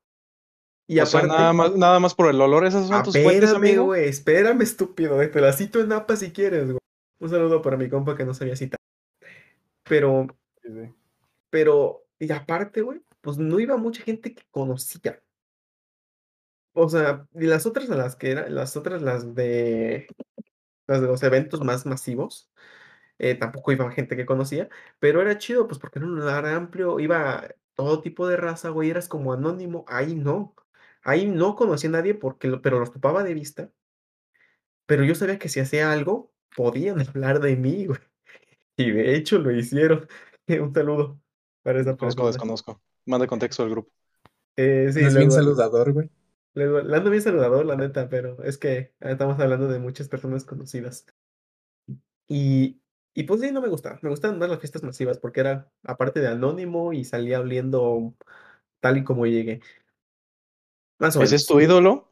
[0.87, 3.45] Y O sea, aparte, nada más, nada más por el olor, esas son tus fuentes,
[3.45, 3.83] espérame, amigo.
[3.85, 5.21] güey, espérame, estúpido.
[5.21, 6.79] eh, Te la cito en APA si quieres, güey.
[7.19, 8.77] Un saludo para mi compa que no sabía citar.
[9.87, 10.27] Pero,
[10.61, 10.93] Sí, sí.
[11.49, 15.21] pero, y aparte, güey, pues no iba mucha gente que conocía.
[16.73, 20.07] O sea, y las otras a las que eran, las otras, las de,
[20.87, 22.51] las de los eventos más masivos,
[23.19, 24.69] eh, tampoco iba gente que conocía,
[24.99, 28.89] pero era chido, pues porque era un lugar amplio, iba todo tipo de raza, güey,
[28.91, 30.55] eras como anónimo, ahí no,
[31.03, 33.71] ahí no conocía a nadie porque, lo- pero los topaba de vista,
[34.85, 37.99] pero yo sabía que si hacía algo, podían hablar de mí, güey,
[38.77, 40.07] y de hecho lo hicieron.
[40.49, 41.21] Un saludo
[41.63, 42.27] para esa Conozco, persona.
[42.27, 42.81] desconozco.
[43.05, 43.91] Manda contexto al grupo.
[44.55, 46.09] Eh, sí, No es bien saludador, güey.
[46.53, 50.45] Luego- le ando bien saludador, la neta, pero es que estamos hablando de muchas personas
[50.45, 51.05] conocidas.
[52.27, 52.79] Y,
[53.13, 53.99] y pues sí, no me gusta.
[54.01, 58.13] Me gustan más las fiestas masivas porque era aparte de anónimo y salía oliendo
[58.79, 59.61] tal y como llegué.
[60.99, 61.41] Más o ¿Ese menos.
[61.41, 62.09] es tu ídolo?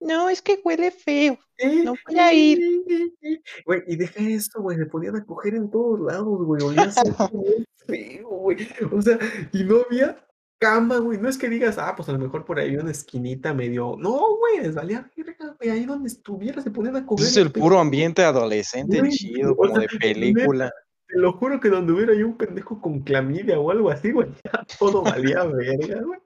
[0.00, 1.38] No, es que huele feo.
[1.84, 2.58] No voy a ir.
[3.66, 6.90] Güey, y deja esto, güey, se podían acoger en todos lados, güey, olía
[7.86, 8.68] feo, güey.
[8.92, 9.18] O sea,
[9.52, 10.26] y no había
[10.58, 11.18] cama, güey.
[11.18, 13.96] No es que digas, ah, pues a lo mejor por ahí había una esquinita medio.
[13.98, 15.70] No, güey, les valía verga, güey.
[15.70, 17.26] Ahí donde estuviera se ponían a coger.
[17.26, 20.72] Es el puro ambiente adolescente Güey, chido, o como sea, de película.
[21.06, 24.28] Te lo juro que donde hubiera yo un pendejo con clamidia o algo así, güey,
[24.44, 26.20] ya todo valía verga, güey.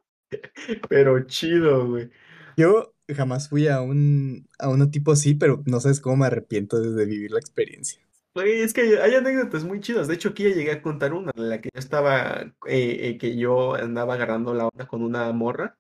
[0.89, 2.11] Pero chido, güey.
[2.57, 6.81] Yo jamás fui a un, a uno tipo así, pero no sabes cómo me arrepiento
[6.81, 8.01] de vivir la experiencia.
[8.43, 10.07] Güey, es que hay anécdotas muy chidas.
[10.07, 13.19] De hecho, aquí ya llegué a contar una, en la que yo estaba, eh, eh,
[13.19, 15.77] que yo andaba agarrando la onda con una morra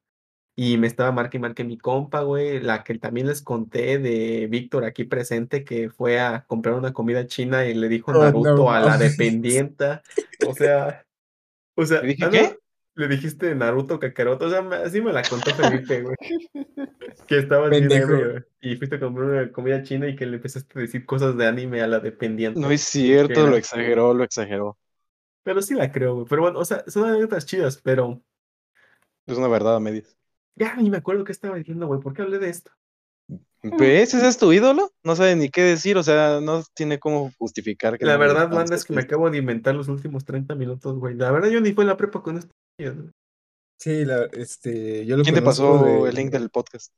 [0.56, 2.60] y me estaba marque y marque mi compa, güey.
[2.60, 7.26] La que también les conté de Víctor aquí presente, que fue a comprar una comida
[7.28, 10.02] china y le dijo Oh, no Naruto a la dependienta.
[10.48, 11.04] O sea,
[11.76, 12.58] o sea, ¿Le dije anda- qué?
[12.98, 16.16] Le dijiste Naruto Kakaroto, o sea, me- así me la contó Felipe, güey.
[17.28, 17.88] Que estabas bien
[18.60, 21.46] y fuiste a comprar una comida china y que le empezaste a decir cosas de
[21.46, 22.58] anime a la dependiente.
[22.58, 24.76] No es cierto, lo exageró, lo exageró.
[25.44, 26.26] Pero sí la creo, güey.
[26.28, 28.20] Pero bueno, o sea, son anécdotas chidas, pero
[29.26, 30.16] Es una verdad a medias.
[30.56, 32.00] ya ni me acuerdo qué estaba diciendo, güey.
[32.00, 32.72] ¿Por qué hablé de esto?
[33.62, 34.14] ¿Ves?
[34.14, 34.90] ¿Ese es tu ídolo?
[35.04, 38.50] No sabe ni qué decir, o sea, no tiene cómo justificar que La no verdad,
[38.50, 41.14] banda, es que me acabo de inventar los últimos 30 minutos, güey.
[41.14, 42.52] La verdad, yo ni fue en la prepa con esto.
[43.78, 46.92] Sí, la, este, yo lo ¿Quién te pasó de- el link del podcast?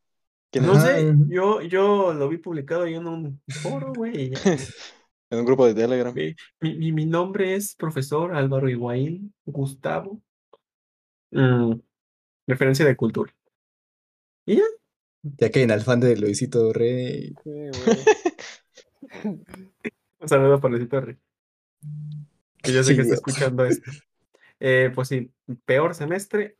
[0.50, 0.82] ¿Quién No es?
[0.82, 4.32] Sé, yo, yo lo vi publicado ahí en un foro, güey.
[5.32, 6.12] En un grupo de Telegram.
[6.12, 10.20] Mi, mi- mi- nombre es profesor Álvaro Higuaín Gustavo.
[11.30, 11.74] Mm,
[12.48, 13.32] referencia de cultura.
[14.44, 14.64] Y ya,
[15.22, 17.32] Ya que en el fan de Luisito Rey.
[17.44, 17.70] Sí, güey.
[20.18, 21.16] un saludo para Luisito Rey,
[22.60, 23.88] Que yo sé Sí, que está escuchando esto.
[24.60, 25.32] Eh, pues sí,
[25.64, 26.56] peor semestre,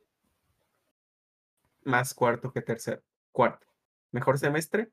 [1.85, 3.03] más cuarto que tercero.
[3.33, 3.67] Cuarto.
[4.13, 4.91] Mejor semestre.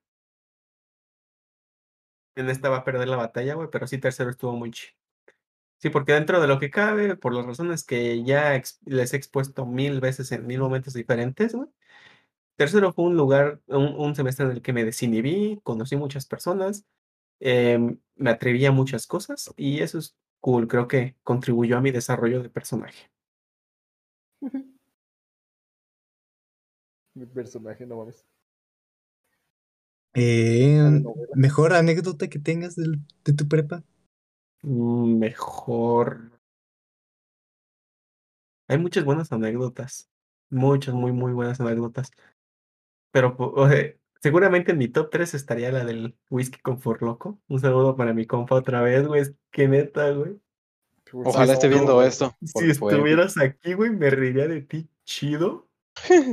[2.36, 4.94] En esta va a perder la batalla, güey, pero sí tercero estuvo muy chido.
[5.80, 9.66] Sí, porque dentro de lo que cabe, por las razones que ya les he expuesto
[9.66, 11.70] mil veces en mil momentos diferentes, güey.
[12.58, 16.86] Tercero fue un lugar, un, un semestre en el que me desinhibí, conocí muchas personas,
[17.40, 21.92] em, me atreví a muchas cosas y eso es cool, creo que contribuyó a mi
[21.92, 23.10] desarrollo de personaje.
[27.16, 28.26] Mi personaje, no mames.
[30.14, 31.28] Eh, novela.
[31.36, 33.84] mejor anécdota que tengas de tu prepa.
[34.64, 36.32] Mm, Mejor.
[38.68, 40.10] Hay muchas buenas anécdotas,
[40.50, 42.12] muchas, muy, muy buenas anécdotas.
[43.12, 43.36] Pero
[43.70, 43.94] sea,
[44.28, 47.40] seguramente en mi top 3 estaría la del whisky con Loco.
[47.48, 49.24] Un saludo para mi compa otra vez, güey.
[49.52, 50.40] Que neta, güey.
[51.14, 52.36] Ojalá esté viendo esto.
[52.44, 55.70] Si fue- estuvieras aquí, güey, me reiría de ti chido.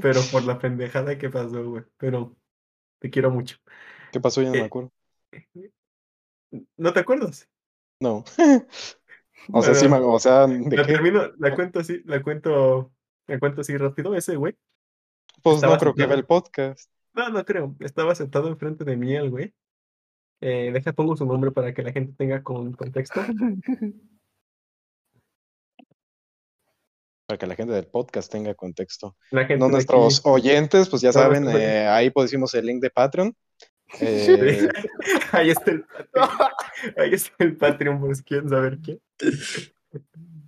[0.02, 1.84] Pero por la pendejada que pasó, güey.
[1.96, 2.36] Pero
[2.98, 3.56] te quiero mucho.
[4.12, 4.42] ¿Qué pasó?
[4.42, 4.92] Ya no me Eh, acuerdo.
[6.76, 7.48] ¿No te acuerdas?
[8.00, 8.24] No.
[9.52, 10.92] O sea, sí, me- o sea, ¿de La qué?
[10.94, 12.90] termino, la cuento así, la cuento,
[13.26, 14.14] la cuento así rápido.
[14.14, 14.56] Ese güey.
[15.42, 16.90] Pues estaba no creo que vea el podcast.
[17.15, 17.74] No, no creo.
[17.81, 19.55] Estaba sentado enfrente de mí el güey.
[20.41, 23.20] Eh, deja, pongo su nombre para que la gente tenga con contexto.
[27.27, 29.16] Para que la gente del podcast tenga contexto.
[29.31, 32.91] La gente No nuestros aquí- oyentes, pues ya saben, eh, ahí pusimos el link de
[32.91, 33.35] Patreon.
[34.01, 34.69] Eh,
[35.32, 36.51] Ahí está el Patreon.
[36.99, 39.01] Ahí está el Patreon, por si quieren saber quién.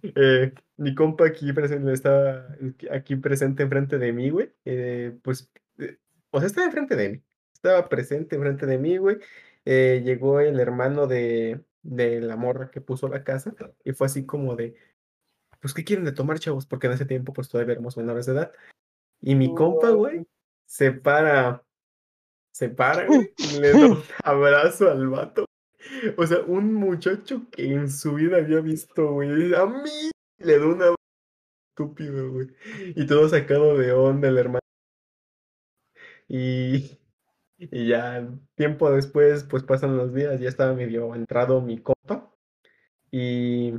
[0.02, 2.48] Eh, mi compa aquí presente, está
[2.90, 4.52] aquí presente enfrente de mí, güey.
[4.64, 5.48] Eh, pues,
[6.36, 7.22] o sea, está enfrente de mí.
[7.54, 9.16] estaba presente enfrente de mí, güey.
[9.64, 13.54] Eh, llegó el hermano de, de la morra que puso la casa
[13.84, 14.76] y fue así como de,
[15.60, 16.66] pues, ¿qué quieren de tomar, chavos?
[16.66, 18.52] Porque en ese tiempo, pues, todavía éramos menores de edad.
[19.22, 20.26] Y mi compa, güey,
[20.66, 21.64] se para,
[22.52, 25.46] se para, güey, y le da un abrazo al vato.
[26.18, 30.66] O sea, un muchacho que en su vida había visto, güey, a mí le da
[30.66, 30.96] un abrazo
[31.70, 32.48] estúpido, güey.
[32.94, 34.65] Y todo sacado de onda el hermano.
[36.28, 36.98] Y,
[37.58, 42.32] y ya tiempo después, pues pasan los días, ya estaba medio entrado mi compa.
[43.10, 43.74] Y,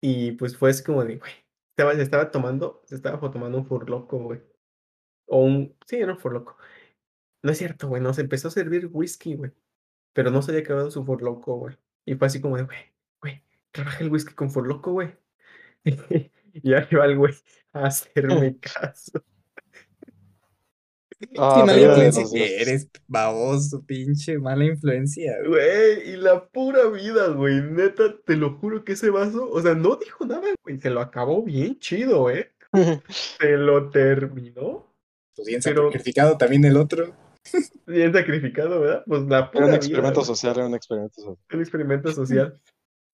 [0.00, 1.32] y pues fue así como de, güey,
[1.70, 4.40] estaba, se estaba tomando, se estaba tomando un furloco, güey.
[5.26, 6.56] O un, sí, era un furloco.
[7.42, 9.52] No es cierto, güey, no, se empezó a servir whisky, güey.
[10.14, 11.76] Pero no se había acabado su furloco, güey.
[12.06, 12.78] Y fue así como de, güey,
[13.20, 13.42] güey,
[13.72, 15.16] trabaja el whisky con furloco, güey.
[16.52, 17.34] y ahí va el güey
[17.72, 19.22] a hacerme caso.
[21.38, 25.32] Ah, Qué mala influencia que eres, baboso, pinche mala influencia.
[25.46, 25.50] güey.
[25.50, 27.62] Güey, y la pura vida, güey.
[27.62, 30.80] Neta, te lo juro que ese vaso, o sea, no dijo nada, güey.
[30.80, 32.52] Se lo acabó bien chido, ¿eh?
[33.08, 34.92] Se lo terminó.
[35.34, 37.14] Pues bien Pero- sacrificado también el otro.
[37.86, 39.04] Bien sacrificado, ¿verdad?
[39.06, 40.26] Pues la Era pura un vida, experimento güey.
[40.26, 41.38] social, era un experimento social.
[41.52, 42.60] un experimento social.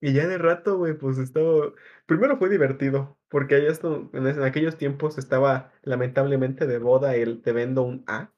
[0.00, 1.70] Y ya de rato, güey, pues estaba.
[2.06, 7.52] Primero fue divertido, porque allá esto, en, aquellos tiempos estaba lamentablemente de boda el Te
[7.52, 8.30] vendo un A.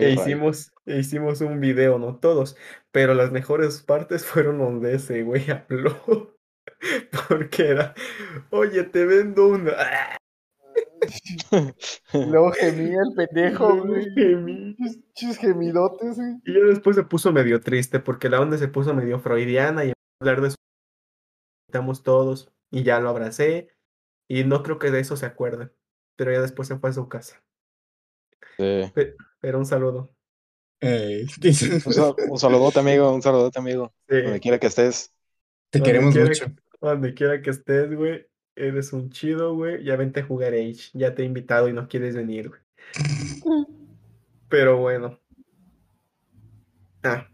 [0.00, 2.56] E hicimos, e hicimos un video, no todos,
[2.90, 6.36] pero las mejores partes fueron donde ese güey habló.
[7.28, 7.94] Porque era,
[8.50, 10.16] oye, te vendo un A.
[12.12, 14.06] Luego gemía el pendejo, Luego güey.
[14.14, 14.76] gemí.
[15.14, 16.40] Chis- gemidotes, güey.
[16.44, 19.92] Y ya después se puso medio triste, porque la onda se puso medio freudiana y
[20.20, 20.56] hablar de su.
[21.68, 23.70] Estamos todos, y ya lo abracé,
[24.28, 25.70] y no creo que de eso se acuerde,
[26.16, 27.42] pero ya después se fue a su casa.
[28.56, 28.90] Sí.
[28.94, 30.14] Pe- Pero un saludo.
[30.80, 31.26] Ey,
[31.86, 33.92] Un, sal- un saludote, amigo, un saludote, amigo.
[34.08, 35.12] Sí, Donde quiera que estés.
[35.70, 36.46] te donde queremos quiera mucho.
[36.80, 38.26] donde quiera que estés, güey,
[38.56, 39.84] eres un chido, güey.
[39.84, 42.60] Ya vente a jugar Age, ya te he invitado y no quieres venir, güey.
[44.48, 45.18] Pero bueno.
[47.02, 47.26] Ah.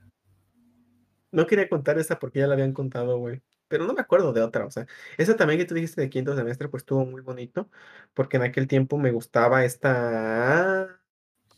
[1.32, 3.42] No quería contar esa porque ya la habían contado, güey.
[3.68, 4.86] Pero no me acuerdo de otra, o sea,
[5.18, 7.68] esa también que tú dijiste de quinto semestre, pues estuvo muy bonito,
[8.14, 11.00] porque en aquel tiempo me gustaba esta,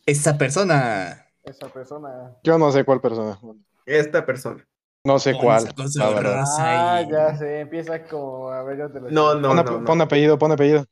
[0.07, 1.25] Esa persona.
[1.43, 2.37] Esa persona.
[2.43, 3.39] Yo no sé cuál persona.
[3.87, 4.67] esta persona.
[5.05, 6.45] No sé Con cuál, esa cosa la verdad.
[6.47, 9.81] Ah, y- ya sé, empieza como, a ver, yo te lo No, no, Pon, no,
[9.81, 9.91] no.
[9.91, 10.85] pon apellido, pon apellido.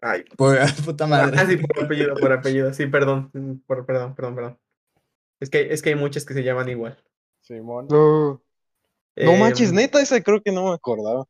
[0.00, 1.38] Ay, Por puta madre.
[1.38, 4.58] ah, sí, por apellido, por apellido, sí, perdón, mm, por, perdón, perdón, perdón.
[5.40, 6.98] Es que, es que hay muchas que se llaman igual.
[7.42, 7.96] Simón.
[9.16, 11.26] No, no manches, neta, ese creo que no me acordaba.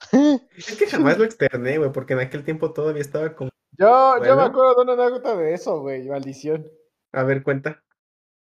[0.56, 4.36] Es que jamás lo externé, güey, porque en aquel tiempo todavía estaba como, Yo, yo
[4.36, 6.70] me acuerdo de una anécdota de eso, güey, maldición.
[7.12, 7.82] a ver, cuenta.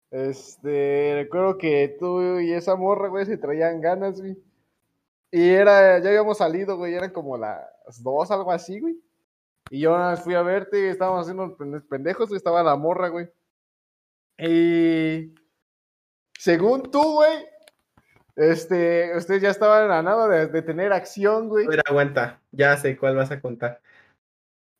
[0.09, 4.37] Este, recuerdo que tú y esa morra, güey, se traían ganas, güey.
[5.31, 8.97] Y era, ya habíamos salido, güey, eran como las dos, algo así, güey.
[9.69, 13.29] Y yo fui a verte y estábamos haciendo pende- pendejos, güey, estaba la morra, güey.
[14.37, 15.33] Y
[16.37, 17.45] según tú, güey,
[18.35, 21.67] este, ustedes ya estaban a nada de, de tener acción, güey.
[21.67, 23.81] Ver, aguanta, ya sé cuál vas a contar.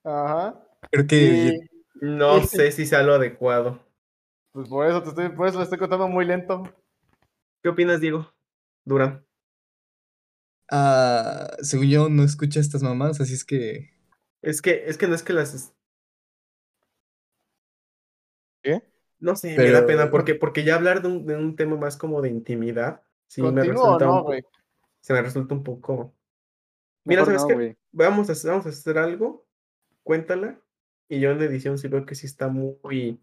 [0.04, 0.60] Ajá.
[0.92, 1.70] Creo que Y
[2.04, 2.58] No Sí.
[2.58, 3.80] sé si sea lo adecuado.
[4.54, 6.64] pues por eso te estoy, por eso lo estoy contando muy lento.
[7.64, 8.32] ¿Qué opinas, Diego?
[8.86, 9.24] Durán.
[10.72, 13.92] ah, según yo no escucha estas mamás, así es que
[14.42, 15.74] Es que, es que no es que las.
[18.64, 18.82] ¿Qué?
[19.20, 21.76] No sé, me da Pero- pena, porque, porque ya hablar de un, de un tema
[21.78, 24.44] más como de intimidad, sí me ¿Continúo o resulta no, güey?
[25.00, 26.14] se me resulta un poco.
[27.06, 27.78] Mira, Mejor ¿sabes no, qué?
[27.94, 29.46] Vamos a, vamos a hacer algo,
[30.04, 30.60] cuéntala,
[31.08, 33.20] y yo en la edición sí veo que sí está muy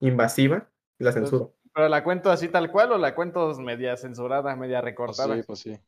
[0.00, 1.54] invasiva, y la Entonces, censuro.
[1.74, 5.36] ¿Pero la cuento así tal cual o la cuento media censurada, media Pues recortada?
[5.36, 5.78] sí, pues sí.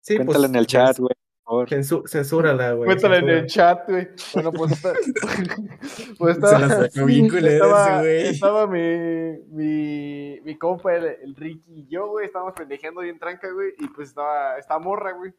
[0.00, 1.14] Sí, Cuéntala pues, en el chat, güey.
[1.52, 1.68] Favor.
[1.68, 2.86] censu- censúrala, güey.
[2.86, 4.08] Cuéntala en el chat, güey.
[4.34, 4.92] Bueno, pues, está,
[6.18, 8.34] pues se estaba, la sacó bien culera estaba, ese güey.
[8.34, 13.50] estaba mi, mi, mi compa, el, el Ricky y yo, güey, estábamos pendejeando bien tranca,
[13.52, 15.32] güey, y pues estaba esta morra, güey.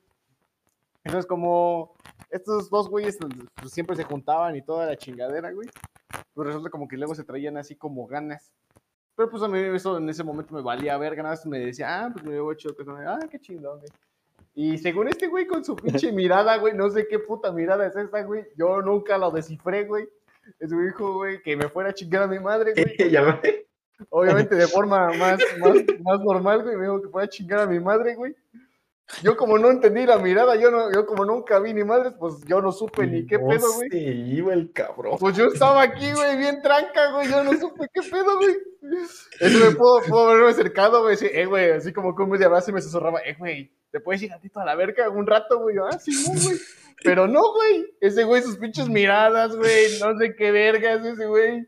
[1.04, 1.94] Entonces, como
[2.30, 3.18] estos dos güeyes
[3.56, 5.68] pues, siempre se juntaban y toda la chingadera, güey,
[6.34, 8.54] pues resulta como que luego se traían así como ganas.
[9.16, 12.10] Pero pues a mí eso en ese momento me valía ver ganas, me decía, ah,
[12.12, 13.90] pues me veo chido, que son- ah, qué chingón, güey.
[14.56, 17.96] Y según este güey con su pinche mirada, güey, no sé qué puta mirada es
[17.96, 20.08] esta, güey, yo nunca lo descifré, güey.
[20.60, 23.10] Es me dijo, güey, que me fuera a chingar a mi madre, güey.
[23.12, 23.66] Llamé.
[24.10, 27.68] Obviamente de forma más, más, más normal, güey, me dijo que fuera a chingar a
[27.68, 28.36] mi madre, güey.
[29.22, 32.44] Yo como no entendí la mirada, yo no, yo como nunca vi ni madres, pues
[32.46, 33.90] yo no supe ni qué No pedo, güey.
[33.90, 35.18] se iba el cabrón.
[35.20, 38.56] Pues yo estaba aquí, güey, bien tranca, güey, yo no supe qué pedo, güey.
[39.40, 42.74] Eso me puedo, puedo haberme acercado, güey, eh, güey, así como con media abrazo y
[42.74, 45.76] me susurraba, eh, güey, ¿te puedes ir tantito a la verga un rato, güey?
[45.90, 46.58] Ah, sí, no, güey.
[47.04, 51.68] Pero no, güey, ese güey, sus pinches miradas, güey, no sé qué vergas ese güey.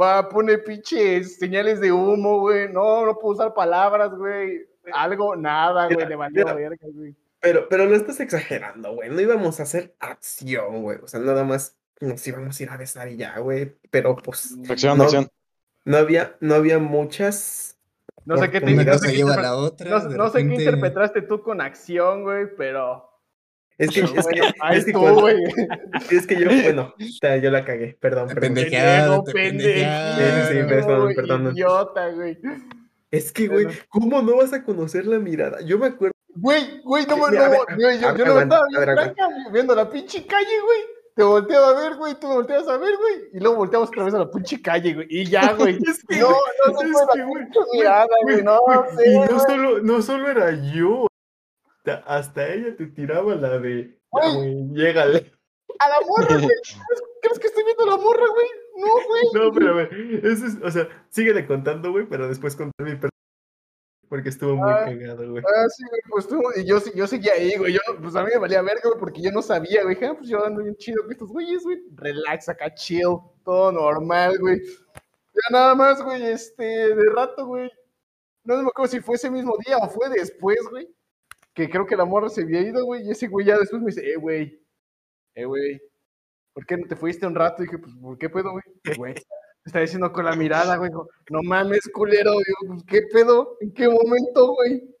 [0.00, 4.67] Va, pone pinches señales de humo, güey, no, no puedo usar palabras, güey.
[4.94, 6.54] Algo, nada, güey, Mira, le valió mira.
[6.54, 7.14] verga, güey.
[7.40, 9.10] Pero, pero lo estás exagerando, güey.
[9.10, 10.98] No íbamos a hacer acción, güey.
[11.02, 13.76] O sea, nada más nos íbamos a ir a besar y ya, güey.
[13.90, 15.04] Pero pues Acción, No.
[15.04, 15.28] acción.
[15.84, 17.76] no había, no había muchas.
[18.24, 19.88] No sé qué te no sé qué la otra.
[19.88, 23.04] No, no sé qué interpretaste tú con acción, güey, pero.
[23.78, 24.40] Es que, es que,
[24.72, 25.36] es que tú, cuando- güey.
[26.10, 30.48] es que yo, bueno, ta- yo la cagué, perdón, pendejeado, pendejeado.
[30.48, 31.52] Sí, sí, perdón, perdón.
[31.54, 32.36] Idiota, güey.
[33.10, 33.66] Es que, güey.
[33.88, 35.60] ¿cómo no vas a conocer la mirada?
[35.62, 36.12] Yo me acuerdo.
[36.34, 37.40] Güey, güey, no No, güey,
[38.00, 40.80] yo, yo no estaba tranca, viendo la pinche calle, güey.
[41.16, 43.30] Te volteaba a ver, güey, tú me volteabas a ver, güey.
[43.32, 45.06] Y luego volteamos otra vez a la pinche calle, güey.
[45.10, 45.76] Y ya, güey.
[45.88, 48.42] Es que, No, no se es que, güey, pinche mirada, güey.
[48.44, 48.60] No
[48.96, 51.06] sé, y no solo, no solo era yo.
[52.06, 53.98] hasta- ella te tiraba la de.
[54.10, 55.32] Güey, llégale.
[55.80, 56.48] A la morra, güey.
[57.20, 58.46] ¿Crees- ¿Crees que estoy viendo la morra, güey?
[58.76, 59.22] No, güey.
[59.34, 59.90] No, pero ver,
[60.24, 63.10] eso es, o sea, síguele contando, güey, pero después contar mi per-
[64.08, 64.84] porque estuvo muy Ah.
[64.86, 65.42] cagado, güey.
[65.46, 68.22] Ah, sí, güey, pues tú, y yo, sí- yo seguía ahí, güey, yo, pues a
[68.24, 70.62] mí me valía verga, güey, porque yo no sabía, güey, dije, ah, pues yo ando
[70.62, 76.02] bien chido con estos güeyes, güey, relax acá, chill, todo normal, güey, ya nada más,
[76.02, 77.70] güey, este, de rato, güey,
[78.44, 80.88] no me acuerdo si fue ese mismo día o fue después, güey,
[81.52, 83.88] que creo que la morra se había ido, güey, y ese güey ya después me
[83.88, 84.58] dice, eh, güey,
[85.34, 85.82] eh, güey,
[86.58, 87.62] ¿por qué no te fuiste un rato?
[87.62, 88.64] Y dije, pues, ¿por qué pedo, güey?
[88.96, 89.20] Güey, me
[89.64, 93.56] está diciendo con la mirada, güey, no mames, culero, digo, pues, ¿qué pedo?
[93.60, 94.92] ¿En qué momento, güey?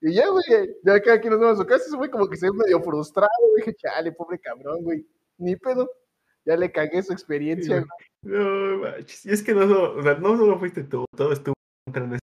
[0.00, 0.44] Y ya, güey,
[0.84, 2.80] ya cada quien nos vemos a su casa, ese güey como que se ve medio
[2.84, 5.04] frustrado, güey, dije, chale, pobre cabrón, güey,
[5.38, 5.90] ni pedo,
[6.44, 7.90] ya le cagué su experiencia, güey.
[8.22, 11.54] No, manches, y es que no solo, o sea, no solo fuiste tú, todo estuvo
[11.86, 12.20] en ese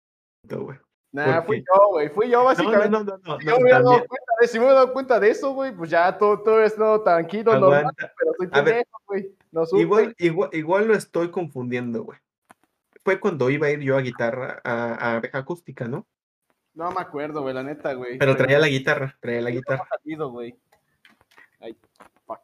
[0.48, 0.78] momento, güey.
[1.14, 2.90] Nah, ¿Por fui yo, güey, fui yo No, no, básicamente.
[2.90, 4.94] no, no, no, Si no, yo me hubiera dado cuenta de, si me hubiera dado
[4.94, 9.00] cuenta de eso, güey, pues ya todo, todo ha estado tranquilo, normal, pero soy pendejo,
[9.06, 9.64] güey, no.
[9.74, 12.18] Igual, igual, igual lo estoy confundiendo, güey.
[13.04, 16.08] Fue cuando iba a ir yo a guitarra, a, a abeja acústica, ¿no?
[16.74, 18.18] No me acuerdo, güey, la neta, güey.
[18.18, 19.88] Pero traía la guitarra, traía la guitarra.
[19.88, 20.58] salido, güey.
[21.60, 21.78] Ay,
[22.26, 22.40] fuck.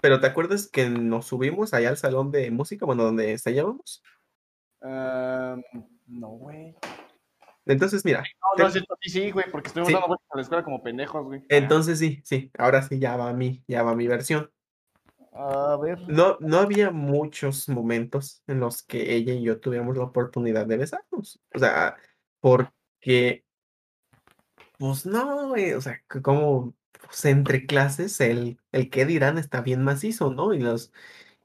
[0.00, 4.04] Pero ¿te acuerdas que nos subimos allá al salón de música, bueno, donde ensayábamos?
[4.80, 5.56] Ah,
[6.06, 6.76] no, güey.
[7.68, 9.92] Entonces, mira, No, te- no, es cierto, sí, sí, güey, porque estuvimos Sí.
[9.94, 11.44] dando vueltas a la escuela como pendejos, güey.
[11.48, 14.50] entonces sí, sí, ahora sí ya va mi, ya va mi versión.
[15.32, 16.00] A ver.
[16.08, 20.78] No, no había muchos momentos en los que ella y yo tuviéramos la oportunidad de
[20.78, 21.40] besarnos.
[21.54, 21.96] O sea,
[22.40, 23.44] porque,
[24.78, 26.74] pues no, güey, o sea, como
[27.06, 30.54] pues, entre clases el, el qué dirán está bien macizo, ¿no?
[30.54, 30.92] Y los,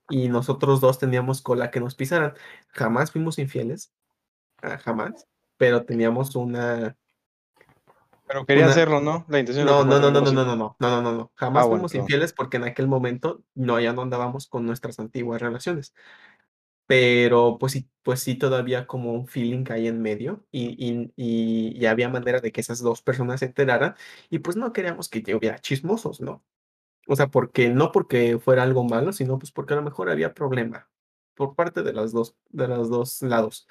[0.10, 2.34] y nosotros dos teníamos cola que nos pisaran.
[2.70, 3.94] Jamás fuimos infieles,
[4.62, 5.28] ah, jamás,
[5.58, 6.96] pero teníamos una,
[8.28, 9.26] Pero quería Una- hacerlo, ¿no?
[9.30, 11.32] La intención no, no, no, no, no, no, no, no, no, no, no.
[11.36, 12.06] Jamás Ah, bueno, fuimos perdón.
[12.06, 15.94] infieles porque en aquel momento no, ya no andábamos con nuestras antiguas relaciones.
[16.86, 21.78] Pero pues sí, pues sí todavía como un feeling hay en medio y, y, y,
[21.80, 23.96] y había manera de que esas dos personas se enteraran
[24.30, 26.44] y pues no queríamos que hubiera chismosos, ¿no?
[27.08, 30.34] O sea, porque no porque fuera algo malo, sino pues porque a lo mejor había
[30.34, 30.90] problema
[31.36, 33.68] por parte de las dos, de los dos lados.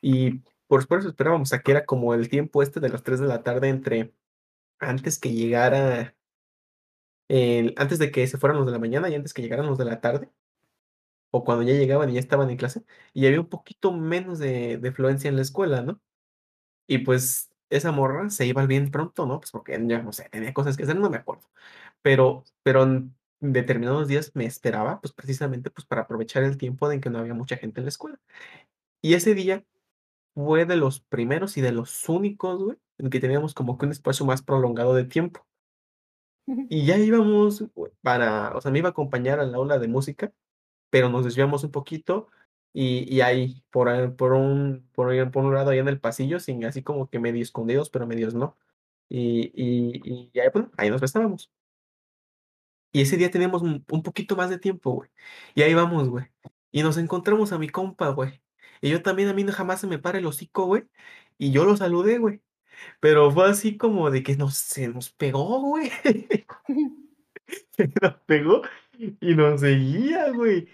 [0.00, 0.42] Y
[0.72, 3.26] por por eso esperábamos a que era como el tiempo este de las 3 de
[3.26, 4.14] la tarde entre
[4.78, 6.16] antes que llegara,
[7.28, 9.76] el, antes de que se fueran los de la mañana y antes que llegaran los
[9.76, 10.30] de la tarde,
[11.30, 14.78] o cuando ya llegaban y ya estaban en clase, y había un poquito menos de,
[14.78, 16.00] de fluencia en la escuela, ¿no?
[16.88, 19.40] Y pues esa morra se iba bien pronto, ¿no?
[19.40, 21.50] Pues porque ya no sé, tenía cosas que hacer, no me acuerdo.
[22.02, 26.96] Pero, pero en determinados días me esperaba, pues precisamente pues para aprovechar el tiempo de
[26.96, 28.20] en que no había mucha gente en la escuela.
[29.02, 29.64] Y ese día
[30.34, 33.92] fue de los primeros y de los únicos, güey, en que teníamos como que un
[33.92, 35.46] espacio más prolongado de tiempo.
[36.46, 40.32] Y ya íbamos güey, para, o sea, me iba a acompañar al aula de música,
[40.90, 42.28] pero nos desviamos un poquito
[42.72, 46.82] y, y ahí, por, por, un, por, un lado, ahí en el pasillo, sin así
[46.82, 48.56] como que medio escondidos, pero medios no.
[49.08, 51.50] Y, y, y ahí, bueno, ahí nos besábamos.
[52.92, 55.10] Y ese día teníamos un, un poquito más de tiempo, güey.
[55.54, 56.26] Y ahí vamos, güey.
[56.70, 58.42] Y nos encontramos a mi compa, güey.
[58.82, 60.84] Y yo también, a mí no jamás se me para el hocico, güey.
[61.38, 62.42] Y yo lo saludé, güey.
[63.00, 65.90] Pero fue así como de que nos, se nos pegó, güey.
[67.76, 68.62] Se nos pegó
[68.98, 70.68] y nos seguía, güey.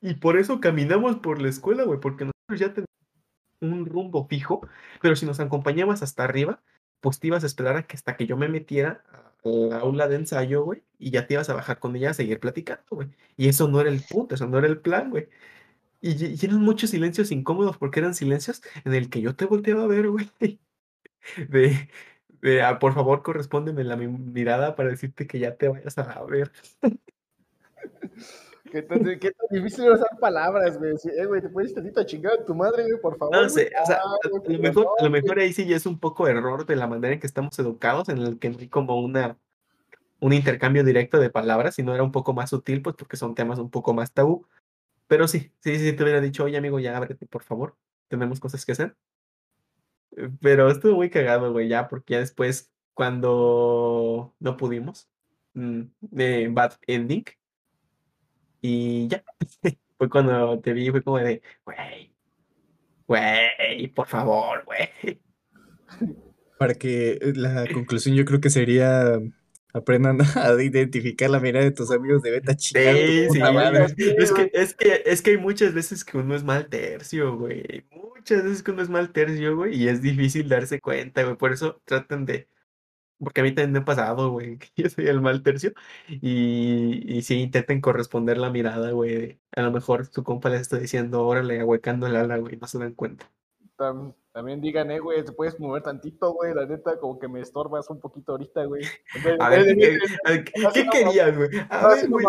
[0.00, 2.88] Y por eso caminamos por la escuela, güey, porque nosotros ya tenemos
[3.60, 4.66] un rumbo fijo,
[5.00, 6.60] pero si nos acompañabas hasta arriba,
[7.00, 9.02] pues te ibas a esperar hasta que yo me metiera
[9.44, 12.40] al aula de ensayo, güey, y ya te ibas a bajar con ella a seguir
[12.40, 13.08] platicando, güey.
[13.36, 15.28] Y eso no era el punto, eso no era el plan, güey.
[16.06, 19.84] Y, y eran muchos silencios incómodos porque eran silencios en el que yo te volteaba
[19.84, 20.30] a ver, güey.
[21.48, 21.88] De,
[22.42, 26.22] de, "Ah, por favor, correspóndeme la mi- mirada para decirte que ya te vayas a
[26.24, 26.52] ver.
[28.70, 30.98] ¿Qué tan, qué tan difícil usar palabras, güey?
[30.98, 33.34] Sí, eh, güey, te puedes tantito a chingar a tu madre, güey, por favor.
[33.34, 35.86] No sé, o sea, Ah, a, lo mejor, a lo mejor ahí sí ya es
[35.86, 38.68] un poco error de la manera en que estamos educados, en el que no hay
[38.68, 39.38] como una,
[40.20, 43.58] un intercambio directo de palabras, sino era un poco más sutil, pues porque son temas
[43.58, 44.46] un poco más tabú.
[45.14, 47.76] Pero sí, sí, sí, te hubiera dicho, oye amigo, ya ábrete, por favor,
[48.08, 48.96] tenemos cosas que hacer.
[50.16, 55.08] Eh, Pero estuvo muy cagado, güey, ya, porque ya después, cuando no pudimos,
[55.52, 55.82] mm,
[56.18, 57.22] eh, bad ending,
[58.60, 59.22] y ya,
[59.98, 62.12] fue cuando te vi, fue como de, güey,
[63.06, 65.20] güey, por favor, güey.
[66.58, 69.20] Para que eh, la conclusión yo creo que sería
[69.74, 72.96] aprendan a identificar la mirada de tus amigos de beta chingada.
[72.96, 73.84] Sí, sí, madre.
[73.84, 77.86] Es que, es que, es que hay muchas veces que uno es mal tercio, güey.
[77.90, 81.36] Muchas veces que uno es mal tercio, güey, y es difícil darse cuenta, güey.
[81.36, 82.48] Por eso traten de,
[83.18, 85.72] porque a mí también me ha pasado, güey, que yo soy el mal tercio,
[86.08, 89.40] y, y sí, intenten corresponder la mirada, güey.
[89.56, 92.78] A lo mejor su compa les está diciendo, órale, ahuecando el ala, güey, no se
[92.78, 93.30] dan cuenta.
[93.76, 97.40] Tam- también digan, eh, güey, te puedes mover tantito, güey, la neta, como que me
[97.40, 98.82] estorbas un poquito ahorita, güey.
[99.38, 99.98] A ver, ¿qué,
[100.74, 101.48] ¿qué- querías, güey?
[101.70, 102.24] A ver, güey,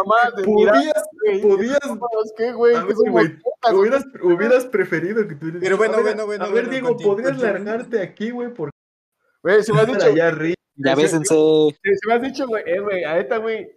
[0.46, 2.76] podías, güey, podías, ¿sabes qué, güey?
[2.76, 3.80] a Que ver, somos güey, putas, güey.
[3.80, 8.30] hubieras, hubieras preferido que tú Pero bueno, bueno, bueno, A ver, Diego, podrías largarte aquí,
[8.30, 8.72] güey, porque
[9.42, 10.16] Güey, se me has dicho.
[10.78, 11.34] Ya bésense.
[11.34, 13.72] se se me has dicho, güey, eh, güey, a neta, güey,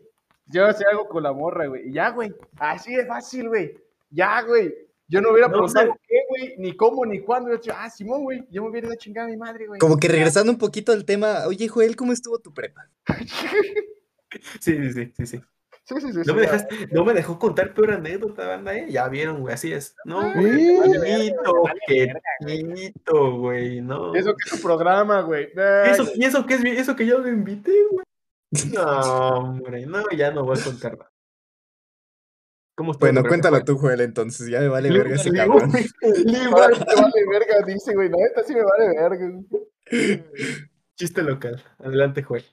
[0.49, 3.75] yo hacer algo con la morra, güey, y ya, güey, así de fácil, güey,
[4.11, 4.75] ya, güey.
[5.09, 7.51] Yo no hubiera No, preguntado qué, güey, ni cómo, ni cuándo.
[7.51, 9.81] Yo dicho, ah, Simón, güey, yo me hubiera ido a chingar a mi madre, güey.
[9.81, 12.89] Como que regresando un poquito al tema, oye Joel, ¿cómo estuvo tu prepa?
[13.17, 13.17] Sí,
[14.61, 15.41] sí, sí, sí, sí.
[15.85, 16.19] Sí, sí, sí.
[16.19, 18.91] No sí, me, dejaste, no me dejó contar peor anécdota, banda, ¿eh?
[18.91, 19.97] Ya vieron, güey, así es.
[20.05, 21.33] No, Ay, güey,
[21.87, 24.15] quietito, güey, no.
[24.15, 25.45] Eso que es tu programa, güey.
[25.45, 28.05] ¿Y Ay, eso, y eso que es eso que yo lo invité, güey?
[28.75, 31.11] No, hombre, no, ya no voy a contar nada.
[32.79, 35.73] ¿Cómo Bueno, cuéntalo tú, Joel, entonces, ya me vale verga ese cabrón.
[35.73, 38.09] sí te vale verga, dice, güey.
[38.09, 39.41] La neta sí me vale verga.
[40.95, 41.61] Chiste local.
[41.81, 42.45] Adelante, Joel.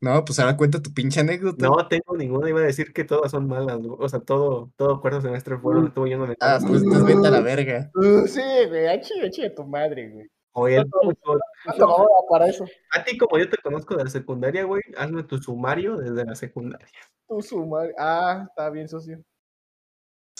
[0.00, 1.66] No, pues ahora cuenta tu pinche anécdota.
[1.66, 3.96] No tengo ninguna, iba a decir que todas son malas, güey.
[3.98, 7.32] o sea, todo, todo cuarto semestre fueron, estuvo lleno de Ah, pues entonces vete a
[7.32, 7.90] la verga.
[7.96, 10.30] Uh, sí, güey, a chinga, a chinga tu madre, güey.
[10.52, 12.66] ¿Cuánto ahora para eso?
[12.92, 16.36] a ti como yo te conozco de la secundaria, güey, hazme tu sumario desde la
[16.36, 16.86] secundaria.
[17.26, 17.92] Tu su madre.
[17.98, 19.20] Ah, está bien, socio.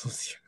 [0.01, 0.39] Sucio.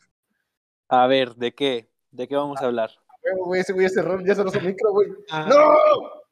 [0.88, 1.88] A ver, ¿de qué?
[2.10, 2.90] ¿De qué vamos a hablar?
[3.22, 5.08] Güey, güey, ese güey ya cerró, ya cerró su micro, güey.
[5.30, 6.22] Ah, ¡No!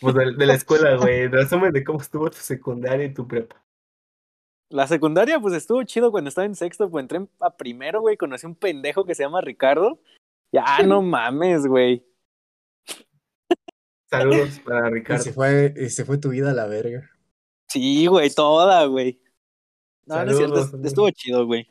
[0.00, 1.26] Pues de, de la escuela, güey.
[1.28, 3.62] Resumen de cómo estuvo tu secundaria y tu prepa.
[4.70, 8.16] La secundaria, pues estuvo chido cuando estaba en sexto, pues entré en- a primero, güey,
[8.16, 10.00] conocí a un pendejo que se llama Ricardo.
[10.52, 12.04] Ya, no mames, güey.
[14.08, 15.22] Saludos para Y Ricardo.
[15.24, 17.10] se fue, y se fue tu vida a la verga.
[17.68, 19.20] Sí, güey, toda, güey.
[20.06, 21.68] No, no es cierto, estuvo chido, güey.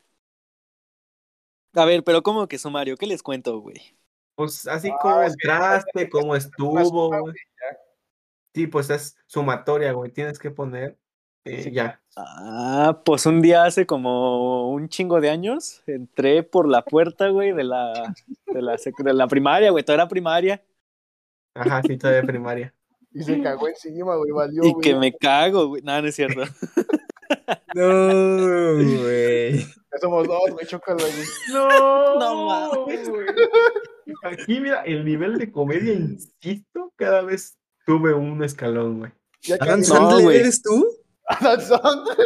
[1.74, 2.96] A ver, pero ¿cómo que sumario?
[2.98, 3.98] ¿Qué les cuento, güey?
[4.36, 7.36] Pues así Ah, como entraste, cómo una estuvo, güey.
[8.54, 10.12] Sí, pues es sumatoria, güey.
[10.12, 10.98] Tienes que poner
[11.46, 12.02] eh, Sí, ya.
[12.16, 17.52] Ah, pues un día hace como un chingo de años, entré por la puerta, güey,
[17.52, 18.14] de la,
[18.48, 20.64] de la, de la primaria, güey, toda era primaria.
[21.54, 22.74] Ajá, sí, todavía primaria.
[23.14, 24.82] Y se cagó encima, güey, valió, Y güey.
[24.82, 25.82] que me cago, güey.
[25.82, 26.42] No, no es cierto.
[27.76, 29.60] No, güey.
[29.60, 31.28] Ya somos dos, güey, chócala, güey.
[31.54, 33.10] No, No mames.
[33.10, 33.26] güey.
[34.24, 39.12] Aquí, mira, el nivel de comedia, insisto, cada vez sube un escalón, güey.
[39.60, 40.38] ¿Adam No, Sandler güey.
[40.40, 40.86] eres tú?
[41.28, 42.18] Adam Sandler.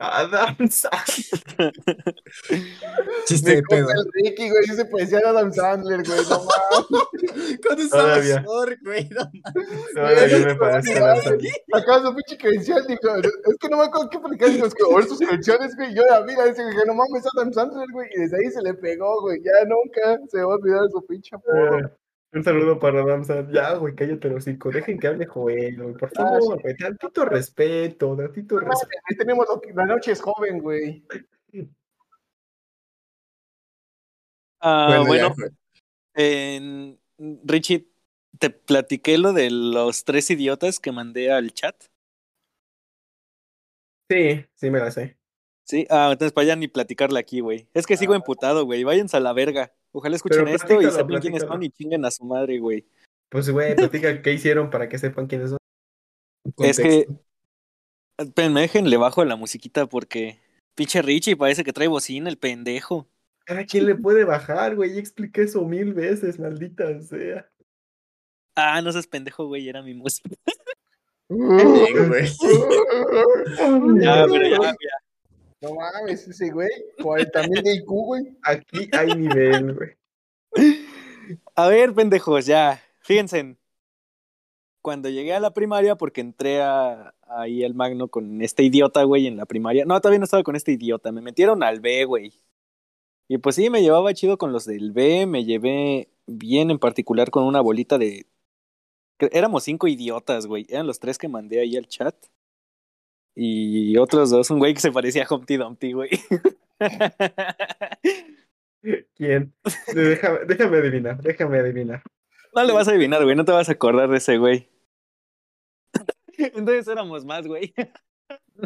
[0.00, 1.72] Adam Sandler.
[3.26, 3.88] Chiste Me de pedo.
[3.90, 7.58] el Ricky, güey, se parecía a Adam Sandler, güey, no mames.
[7.66, 9.08] Con un sabor, güey.
[9.10, 9.30] no
[9.94, 11.52] Todavía me parece Adam Sandler.
[11.72, 14.82] Acá su pinche credencial, dijo, es que no me acuerdo qué película dijo, es que
[14.90, 18.08] a ver sus credenciales, güey, yo la mira, dice, que no mames, Adam Sandler, güey,
[18.14, 21.06] y desde ahí se le pegó, güey, ya nunca se va a olvidar de su
[21.06, 21.90] pinche apodo.
[22.32, 23.54] Un saludo para Adam Sandler.
[23.54, 24.70] Ya, güey, cállate los hocico.
[24.70, 25.94] Dejen que hable Joel, güey.
[25.94, 26.76] Por Ah, favor, güey.
[26.76, 29.02] Tantito respeto, tantito respeto.
[29.08, 31.04] Ahí tenemos lo que- la noche es joven, güey.
[34.60, 35.50] Ah, Bueno, bueno, ya, güey.
[36.14, 36.98] en-
[37.44, 37.88] Richie,
[38.38, 41.76] te platiqué lo de los tres idiotas que mandé al chat.
[44.10, 45.16] Sí, sí me la sé.
[45.64, 47.68] Sí, ah, entonces para ya ni platicarle aquí, güey.
[47.74, 48.84] Es que sigo emputado, güey.
[48.84, 49.72] Váyanse a la verga.
[49.92, 52.86] Ojalá escuchen Pero esto y sepan quiénes son y chinguen a su madre, güey.
[53.30, 55.58] Pues, güey, platica qué hicieron para que sepan quiénes son.
[56.58, 57.24] Es que- Contexto.
[58.18, 60.40] Espérenme, déjenle bajo la musiquita porque
[60.74, 63.06] pinche Richie parece que trae bocina, el pendejo.
[63.46, 64.92] ¿A quién le puede bajar, güey?
[64.94, 67.48] Ya expliqué eso mil veces, maldita sea.
[68.56, 70.30] Ah, no seas pendejo, güey, era mi música.
[74.00, 75.07] Ya, pero ya, ya.
[75.60, 76.68] No mames, ese güey.
[77.02, 78.36] 40 mil de IQ, güey.
[78.42, 79.90] Aquí hay nivel, güey.
[81.54, 82.80] A ver, pendejos, ya.
[83.00, 83.56] Fíjense.
[84.82, 89.26] Cuando llegué a la primaria, porque entré a, ahí al Magno con este idiota, güey,
[89.26, 89.84] en la primaria.
[89.84, 91.12] No, todavía no estaba con este idiota.
[91.12, 92.32] Me metieron al B, güey.
[93.28, 95.26] Y pues sí, me llevaba chido con los del B.
[95.26, 98.26] Me llevé bien en particular con una bolita de.
[99.18, 100.66] Éramos cinco idiotas, güey.
[100.68, 102.14] Eran los tres que mandé ahí al chat.
[103.34, 106.10] Y otros dos, un güey que se parecía a Humpty Dumpty, güey.
[109.16, 109.52] ¿Quién?
[109.94, 112.02] Déjame, déjame adivinar, déjame adivinar.
[112.54, 114.68] No le vas a adivinar, güey, no te vas a acordar de ese güey.
[116.38, 117.74] Entonces éramos más, güey.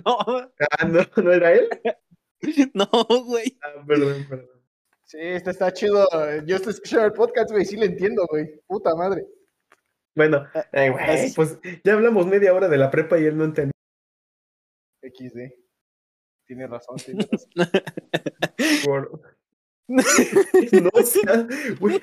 [0.07, 1.69] No, Ah, no, ¿no era él?
[2.73, 2.87] no,
[3.27, 3.59] güey.
[3.63, 4.49] Ah, perdón, perdón.
[5.05, 6.09] Sí, este está chido.
[6.47, 7.67] Yo estoy escuchando el podcast, güey.
[7.67, 8.59] Sí le entiendo, güey.
[8.67, 9.27] Puta madre.
[10.17, 13.45] Bueno, eh, güey, así- pues ya hablamos media hora de la prepa y él no
[13.45, 13.73] entendió.
[15.03, 15.53] XD.
[16.47, 17.51] Tiene razón, tiene razón.
[18.85, 19.23] Por-
[19.89, 21.47] No seas,
[21.81, 22.01] güey,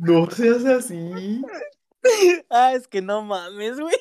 [0.00, 1.42] no seas así.
[2.50, 3.96] Ah, es que no mames, güey.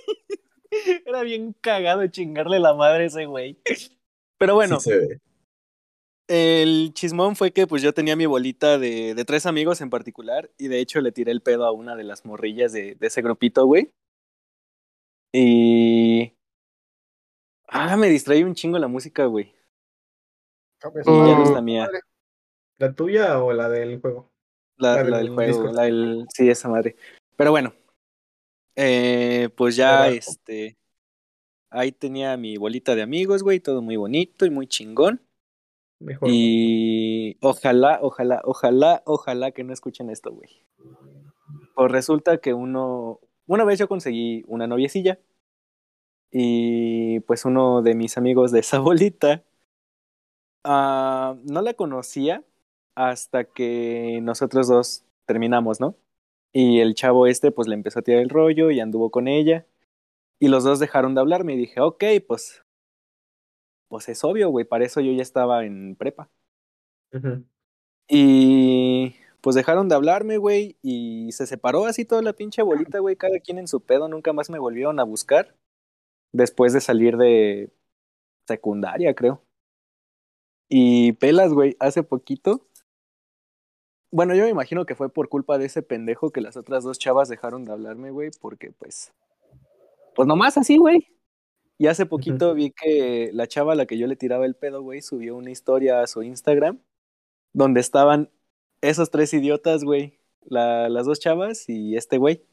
[1.06, 3.58] Era bien cagado chingarle la madre a ese güey.
[4.38, 5.20] Pero bueno, Sí se ve.
[6.28, 10.52] el chismón fue que pues yo tenía mi bolita de, de tres amigos en particular
[10.58, 13.22] y de hecho le tiré el pedo a una de las morrillas de, de ese
[13.22, 13.92] grupito, güey.
[15.34, 16.35] Y...
[17.78, 19.54] Ah, me distraí un chingo la música, güey.
[20.80, 21.90] Cabeza, Y ya no es la mía.
[22.78, 24.32] ¿La tuya o la del juego?
[24.78, 25.76] La, La la del del juego, Discord.
[25.76, 26.26] la del...
[26.34, 26.96] Sí, esa madre.
[27.36, 27.74] Pero bueno.
[28.78, 30.78] Eh, pues ya, este...
[31.70, 35.22] Ahí tenía mi bolita de amigos, güey, todo muy bonito y muy chingón.
[36.00, 36.30] Mejor.
[36.32, 40.66] Y ojalá, ojalá, ojalá, ojalá que no escuchen esto, güey.
[41.76, 45.20] Pues resulta que uno, una vez yo conseguí una noviecilla
[46.38, 49.46] y pues uno de mis amigos de esa bolita
[50.66, 52.44] ah, no la conocía
[52.94, 55.96] hasta que nosotros dos terminamos, ¿no?
[56.52, 59.66] Y el chavo este pues le empezó a tirar el rollo y anduvo con ella
[60.38, 62.66] y los dos dejaron de hablarme y dije, ok, pues,
[63.88, 66.30] pues es obvio, güey, para eso yo ya estaba en prepa.
[68.10, 73.16] Y pues dejaron de hablarme, güey, y se separó así toda la pinche bolita, güey,
[73.16, 75.56] cada quien en su pedo, nunca más me volvieron a buscar
[76.32, 77.72] después de salir de
[78.48, 79.42] secundaria, creo.
[80.70, 82.68] Y pelas, güey, hace poquito.
[84.12, 87.00] Bueno, yo me imagino que fue por culpa de ese pendejo que las otras dos
[87.00, 89.14] chavas dejaron de hablarme, güey, porque pues
[90.16, 91.08] pues nomás así, güey.
[91.78, 94.82] Y hace poquito vi que la chava a la que yo le tiraba el pedo,
[94.82, 96.80] güey, subió una historia a su Instagram
[97.54, 98.32] donde estaban
[98.82, 100.20] esos tres idiotas, güey.
[100.46, 102.46] La, las dos chavas y este güey.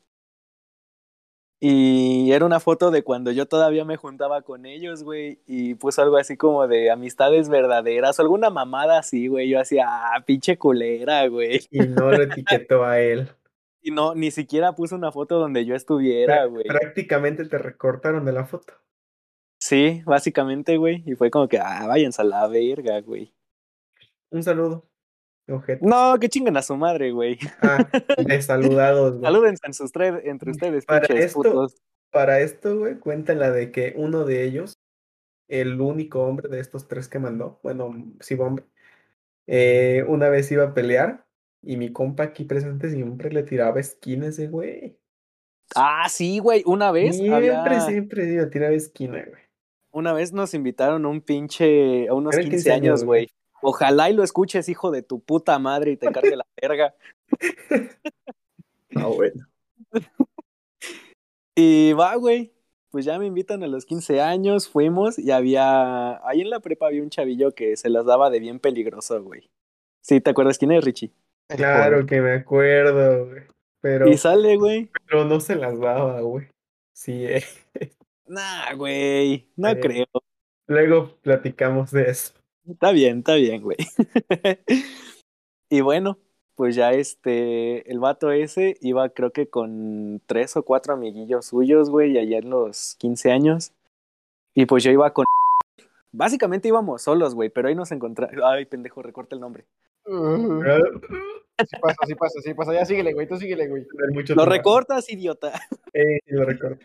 [1.65, 5.39] Y era una foto de cuando yo todavía me juntaba con ellos, güey.
[5.47, 9.49] Y puso algo así como de amistades verdaderas o alguna mamada así, güey.
[9.49, 11.61] Yo hacía, ah, pinche culera, güey.
[11.71, 13.29] Y no lo etiquetó a él.
[13.85, 16.67] Y no, ni siquiera puso una foto donde yo estuviera, güey.
[16.67, 18.75] Prácticamente te recortaron de la foto.
[19.59, 21.03] Sí, básicamente, güey.
[21.05, 23.35] Y fue como que, ah, váyanse a la verga, güey.
[24.31, 24.89] Un saludo.
[25.81, 27.39] No, que chingan a su madre, güey.
[27.61, 27.89] Ah,
[28.27, 29.23] desaludados, güey.
[29.25, 31.77] Salúdense en sus tre- entre ustedes, Para pinches esto- putos.
[32.11, 34.75] Para esto, güey, cuenta la de que uno de ellos,
[35.49, 38.65] el único hombre de estos tres que mandó, bueno, sí, hombre,
[39.47, 41.25] eh, una vez iba a pelear
[41.63, 44.99] y mi compa aquí presente siempre le tiraba esquina a ese güey.
[45.75, 46.63] Ah, sí, güey.
[46.67, 47.81] Una vez Siempre, había...
[47.81, 49.41] siempre iba a tirar esquina, güey.
[49.91, 52.09] Una vez nos invitaron a un pinche...
[52.09, 53.29] a unos Eran 15, 15 años, años, güey.
[53.63, 56.95] Ojalá y lo escuches, hijo de tu puta madre, y te cargue la verga.
[58.95, 59.47] Ah, bueno.
[61.55, 62.53] Y va, güey.
[62.91, 66.21] Pues ya me invitan a los 15 años, fuimos y había...
[66.29, 69.49] Ahí en la prepa había un chavillo que se las daba de bien peligroso, güey.
[70.03, 71.11] Sí, ¿te acuerdas quién es, Richie?
[71.49, 73.43] Claro que me acuerdo, güey.
[73.81, 74.91] Pero, Y sale, güey.
[75.07, 76.49] pero no se las daba, güey.
[76.95, 77.45] Sí, eh.
[78.27, 79.49] Nah, güey.
[79.57, 79.81] No Eh.
[79.81, 80.07] creo.
[80.67, 82.35] Luego platicamos de eso.
[82.69, 83.77] Está bien, está bien, güey.
[85.71, 86.19] y bueno,
[86.55, 91.91] pues ya este, el vato ese iba creo que con tres o cuatro amiguillos suyos,
[91.91, 93.73] güey, allá en los 15 años.
[94.55, 95.25] Y pues yo iba con...
[96.13, 98.37] Básicamente íbamos solos, güey, pero ahí nos encontramos...
[98.45, 99.65] Ay, pendejo, recorta el nombre.
[100.05, 102.75] Sí pasa, sí pasa, sí pasa.
[102.75, 103.27] Ya síguele, güey.
[103.27, 103.87] Tú síguele, güey.
[104.13, 105.53] Mucho Lo recortas, idiota.
[105.93, 106.85] Eh, sí, lo recorto.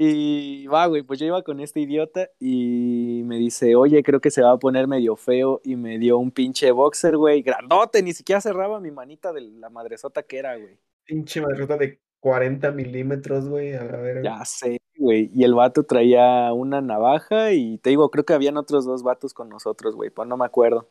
[0.00, 4.30] Y va, güey, pues yo iba con este idiota y me dice, oye, creo que
[4.30, 8.12] se va a poner medio feo y me dio un pinche boxer, güey, grandote, ni
[8.12, 10.78] siquiera cerraba mi manita de la madresota que era, güey.
[11.04, 13.74] Pinche madrota de 40 milímetros, güey.
[13.74, 14.22] A verga.
[14.22, 15.32] Ya sé, güey.
[15.34, 19.34] Y el vato traía una navaja y te digo, creo que habían otros dos vatos
[19.34, 20.88] con nosotros, güey, pues no me acuerdo.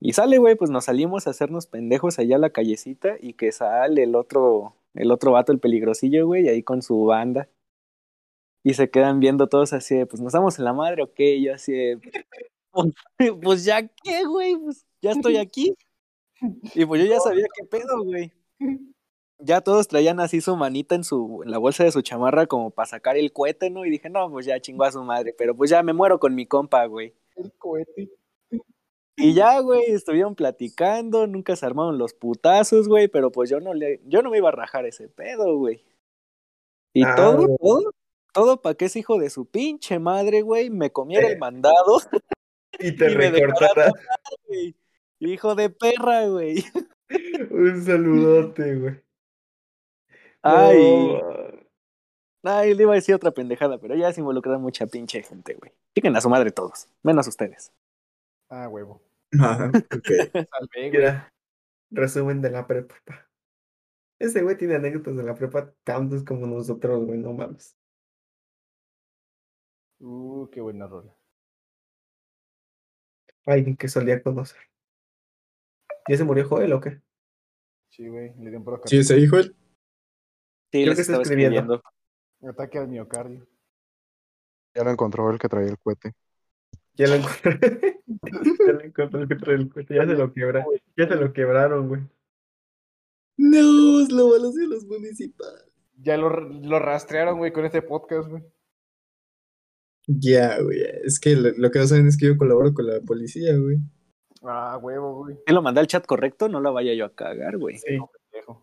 [0.00, 3.52] Y sale, güey, pues nos salimos a hacernos pendejos allá a la callecita y que
[3.52, 7.50] sale el otro, el otro vato, el peligrosillo, güey, ahí con su banda.
[8.64, 11.34] Y se quedan viendo todos así de, pues nos damos en la madre o qué,
[11.36, 11.98] Y yo así de,
[12.70, 12.92] pues,
[13.42, 15.74] pues ya qué, güey, pues ya estoy aquí.
[16.74, 18.32] Y pues yo ya sabía qué pedo, güey.
[19.38, 22.70] Ya todos traían así su manita en su, en la bolsa de su chamarra como
[22.70, 23.84] para sacar el cohete, ¿no?
[23.84, 26.34] Y dije, no, pues ya chingó a su madre, pero pues ya me muero con
[26.34, 27.14] mi compa, güey.
[27.36, 28.10] El cohete.
[29.16, 33.74] Y ya, güey, estuvieron platicando, nunca se armaron los putazos, güey, pero pues yo no
[33.74, 35.84] le, yo no me iba a rajar ese pedo, güey.
[36.94, 37.92] Y Ah, todo, todo,
[38.32, 41.32] todo para que ese hijo de su pinche madre, güey, me comiera Eh.
[41.32, 42.00] el mandado,
[42.78, 43.92] Y te y recortara.
[44.48, 44.74] güey.
[45.20, 46.64] Hijo de perra, güey.
[47.50, 49.00] Un saludote, güey.
[50.42, 51.20] Ay,
[52.42, 55.54] No, ay, le iba a decir otra pendejada, pero ya se involucra mucha pinche gente,
[55.54, 55.72] güey.
[55.94, 57.72] Chiquen a su madre todos, menos ustedes.
[58.48, 59.00] Ah, huevo.
[59.40, 59.80] Ah, ok.
[60.50, 60.90] Salvé, güey.
[60.90, 61.32] Mira,
[61.90, 62.94] resumen de la prepa.
[63.04, 63.28] pa.
[64.18, 67.76] Ese güey tiene anécdotas de la prepa tantos como nosotros, güey, no mames.
[70.02, 71.14] Uh, qué buena rola.
[73.46, 74.60] Alguien que solía conocer.
[76.08, 77.00] ¿Ya se murió Joel o qué?
[77.90, 78.34] Sí, güey.
[78.38, 79.54] Le dio un proca- ¿Sí ese hijo él?
[80.72, 81.74] Sí, Creo que está escribiendo.
[81.76, 81.82] escribiendo.
[82.50, 83.46] Ataque al miocardio.
[84.74, 86.14] Ya lo encontró el que traía el cohete.
[86.94, 88.02] Ya lo encontré.
[88.66, 89.94] ya lo encontré el que trae el cohete.
[89.94, 90.66] Ya se lo quebraron.
[90.96, 92.02] Ya se lo quebraron, güey.
[93.36, 95.64] No, lo malos de los municipales.
[95.96, 98.42] Ya lo, lo rastrearon, güey, con este podcast, güey.
[100.06, 100.80] Ya, güey.
[101.04, 103.78] Es que lo, lo que no saben es que yo colaboro con la policía, güey.
[104.42, 105.36] Ah, huevo, güey.
[105.46, 107.78] Si lo mandé al chat correcto, no la vaya yo a cagar, güey.
[107.78, 107.98] Sí,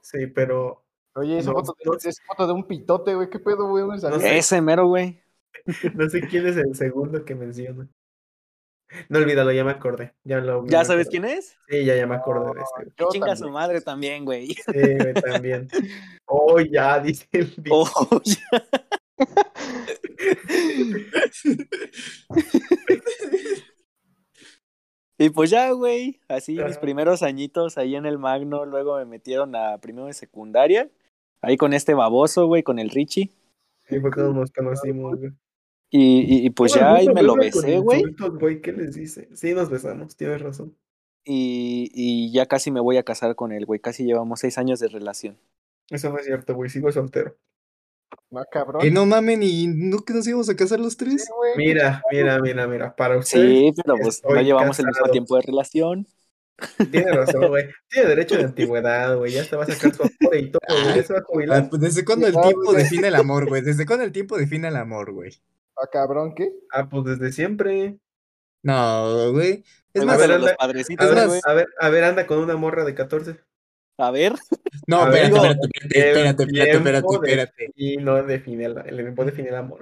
[0.01, 0.83] sí, pero
[1.15, 1.93] Oye, esa No, foto, no.
[1.95, 3.29] esa foto de un pitote, güey.
[3.29, 3.85] ¿Qué pedo, güey?
[3.85, 4.37] No sé.
[4.37, 5.21] Ese mero, güey.
[5.95, 7.87] no sé quién es el segundo que menciona.
[9.07, 10.13] No olvídalo, ya me acordé.
[10.23, 11.09] Ya, lo, ¿Ya me sabes acordé.
[11.09, 11.57] quién es?
[11.67, 12.93] Sí, ya, ya me acordé de este.
[12.97, 13.47] Yo Chinga también.
[13.47, 14.47] su madre también, güey.
[14.53, 15.67] Sí, güey, también.
[16.31, 17.75] Oh, ya, dice el bicho.
[17.75, 18.37] Oh, ya.
[25.17, 29.53] Y pues ya, güey, así mis primeros añitos ahí en el Magno, luego me metieron
[29.55, 30.89] a primero de secundaria,
[31.41, 33.31] ahí con este baboso, güey, con el Richie,
[33.89, 35.31] Sí, fue cuando nos conocimos, güey.
[35.89, 38.03] y, y- y pues ya ahí me lo besé, güey,
[38.61, 39.27] ¿qué les dice?
[39.35, 40.77] Sí, nos besamos, tienes razón.
[41.25, 44.79] y, y ya casi me voy a casar con él, güey, casi llevamos seis años
[44.79, 45.37] de relación.
[45.89, 47.35] Eso no es cierto, güey, sigo soltero.
[48.31, 48.85] No, cabrón.
[48.85, 51.23] Eh, no mamen, ¿y no que nos íbamos a casar los tres?
[51.25, 51.53] Sí, güey.
[51.57, 55.41] Mira, mira, mira, mira, para usted Sí, pero pues no llevamos el mismo tiempo de
[55.43, 56.07] relación.
[56.91, 57.65] tiene razón, güey.
[57.89, 60.95] Tiene derecho de antigüedad, güey, ya te va a sacar su afore y todo, güey,
[60.95, 61.69] ya se va a Ah, jubilar.
[61.69, 63.61] pues desde cuándo el tiempo define el amor, güey.
[63.61, 65.31] Desde cuándo el tiempo define el amor, güey.
[65.77, 66.51] Ah, cabrón, ¿qué?
[66.71, 67.97] Ah, pues desde siempre.
[68.61, 69.63] No, güey.
[69.93, 72.83] Es más, ver, los padrecitos, A ver, a ver, a ver, anda con una morra
[72.83, 73.39] de 14.
[74.01, 74.33] A ver,
[74.87, 77.71] no, a espérate, digo, espérate, espérate, espérate, espérate, espérate.
[77.75, 79.81] Y no define el, el tiempo define el amor.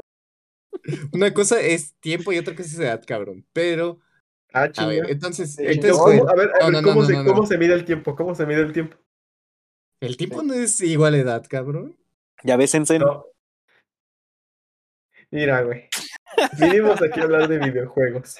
[1.13, 3.45] Una cosa es tiempo y otra cosa es edad, cabrón.
[3.53, 3.99] Pero,
[4.53, 7.07] Ah, a ver, entonces, Sí, entonces, A ver, a No, ver, no, no, ¿cómo, no,
[7.07, 8.15] se, no, ¿cómo se mide el tiempo?
[8.15, 8.97] ¿Cómo se mide el tiempo?
[9.99, 11.95] el tiempo no es igual a edad, cabrón.
[12.43, 12.73] ya ves.
[12.99, 13.25] No.
[15.29, 15.89] Mira, güey.
[16.59, 18.37] Vinimos aquí a hablar de videojuegos.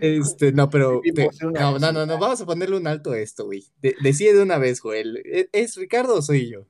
[0.00, 1.00] Este, no, pero.
[1.14, 3.64] Te- no, no, no, no, vamos a ponerle un alto a esto, güey.
[3.80, 5.20] De- decide de una vez, Joel.
[5.24, 6.66] ¿E- ¿Es Ricardo o soy yo?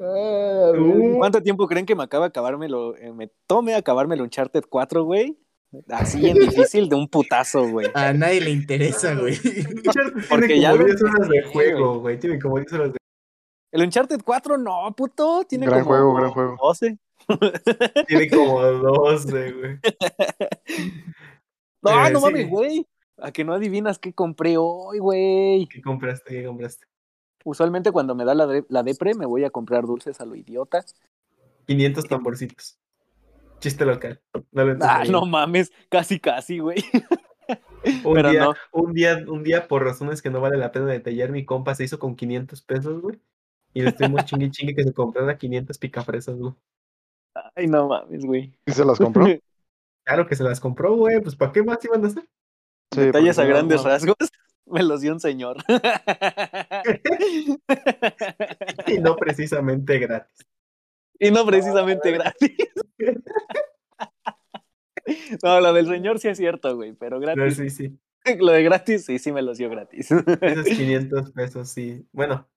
[0.00, 4.64] Ah, Uh, ¿Cuánto tiempo creen que me acaba de acabármelo, eh, me tome acabármelo Uncharted
[4.68, 5.38] 4, güey?
[5.88, 7.86] Así en difícil de un putazo, güey.
[7.94, 9.34] A nadie le interesa, güey.
[9.36, 12.18] Uncharted Porque tiene ya como lo 10 horas de juego, güey.
[12.18, 12.98] Tiene como 10 horas de
[13.70, 16.56] El Uncharted 4, no, puto, tiene Gran como juego, gran juego.
[16.62, 16.98] 12.
[18.08, 19.78] Tiene como 12, güey.
[21.82, 22.24] No, Eh, no sí.
[22.26, 22.86] mames, güey.
[23.18, 25.66] A que no adivinas qué compré hoy, güey.
[25.68, 26.34] ¿Qué compraste?
[26.40, 26.86] ¿Qué compraste?
[27.44, 30.34] Usualmente cuando me da la, de- la depre me voy a comprar dulces a lo
[30.34, 30.84] idiota.
[31.66, 32.78] 500 tamborcitos.
[33.60, 34.20] Chiste local.
[34.50, 36.82] No lo Ah, no mames, casi casi, güey.
[38.04, 38.54] un, pero día, no.
[38.72, 41.84] un día, un día, por razones que no vale la pena detallar, mi compa se
[41.84, 43.20] hizo con 500 pesos, güey.
[43.74, 46.54] Y le estuvimos chingue chingue que se comprara 500 picafresas, güey.
[47.54, 48.52] Ay, no mames, güey.
[48.66, 49.26] ¿Y se las compró?
[50.04, 51.20] Claro que se las compró, güey.
[51.20, 52.24] Pues ¿para qué más iban a hacer?
[52.92, 54.16] Sí, Detalles a grandes rasgos,
[54.66, 55.58] me los dio un señor.
[58.88, 60.44] Y no precisamente gratis.
[61.20, 62.50] y no precisamente gratis.
[65.42, 67.56] No, lo del señor sí es cierto, güey, pero Pero gratis.
[67.56, 67.98] sí, sí.
[68.40, 70.10] Lo de gratis, sí, sí me los dio gratis.
[70.10, 72.06] Esos 500 pesos, sí.
[72.12, 72.48] Bueno.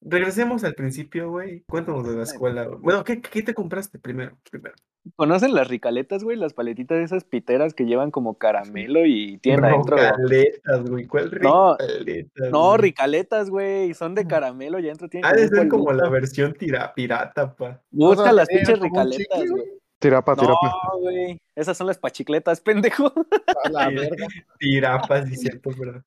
[0.00, 1.64] Regresemos al principio, güey.
[1.68, 2.64] Cuéntanos de la escuela.
[2.64, 2.78] güey.
[2.80, 4.38] Bueno, ¿qué, qué te compraste primero?
[4.50, 4.74] Primero.
[5.16, 6.36] ¿Conocen las ricaletas, güey?
[6.36, 9.96] Las paletitas de esas piteras que llevan como caramelo y tienen adentro.
[9.96, 11.06] Ricaletas, güey.
[11.06, 12.50] ¿Cuál No, ricaletas?
[12.50, 12.80] No, güey?
[12.80, 13.94] ricaletas, güey.
[13.94, 15.30] Son de caramelo y adentro tienen.
[15.30, 17.82] Ha de ser como la versión tira, pirata, pa.
[17.90, 19.64] Busca las tener pinches ricaletas, güey.
[20.00, 20.72] Tirapa, tirapa.
[20.92, 21.40] No, güey.
[21.56, 23.12] Esas son las pachicletas, pendejo.
[23.64, 24.28] A la verga.
[24.60, 26.02] Tirapas, y cierto, ¿verdad?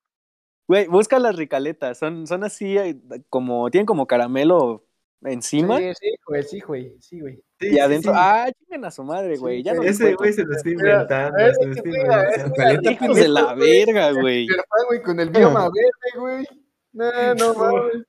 [0.68, 1.98] Güey, busca las ricaletas.
[1.98, 2.96] Son, son así, eh,
[3.30, 4.86] como, tienen como caramelo
[5.24, 5.78] encima.
[5.78, 7.36] Sí, sí, güey, sí, güey, sí, güey.
[7.60, 8.18] Sí, Y sí, adentro, sí.
[8.20, 9.58] ah, chinguen a su madre, güey.
[9.58, 11.38] Sí, ya no Ese güey se lo está inventando.
[11.54, 12.92] se lo está inventando.
[12.92, 14.48] Hijos de la verga, güey.
[14.50, 16.48] Ah, güey, con el bioma verde, güey.
[16.94, 18.04] No, no mames.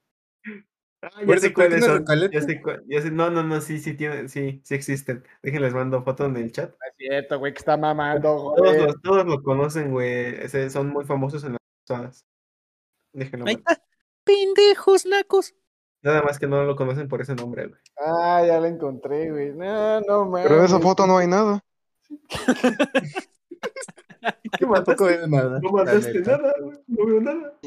[1.04, 1.98] Ah, ya sé cuáles ¿tiene son.
[1.98, 2.32] ricaleta?
[2.38, 5.24] Ya sé, cuál- ya sé- no, no, no, sí, sí tienen, sí, sí existen.
[5.42, 6.70] Déjenles mando foto en el chat.
[6.70, 8.82] No es cierto, güey, que está mamando, Todos joder.
[8.86, 10.36] los, todos lo conocen, güey.
[10.44, 12.24] Ese- Son muy famosos en las zonas.
[13.12, 13.82] Déjenlo Ahí está.
[14.24, 15.55] Pendejos, nacos.
[16.02, 17.80] Nada más que no lo conocen por ese nombre, güey.
[17.97, 19.52] Ah, ya la encontré, güey.
[19.52, 20.47] No, no mames.
[20.48, 21.64] Pero en esa foto no hay nada.
[24.59, 25.05] ¿Qué mandaste?
[25.05, 25.60] veo nada.
[25.60, 26.39] No neta.
[26.39, 26.78] nada, güey.
[26.86, 27.59] No veo nada.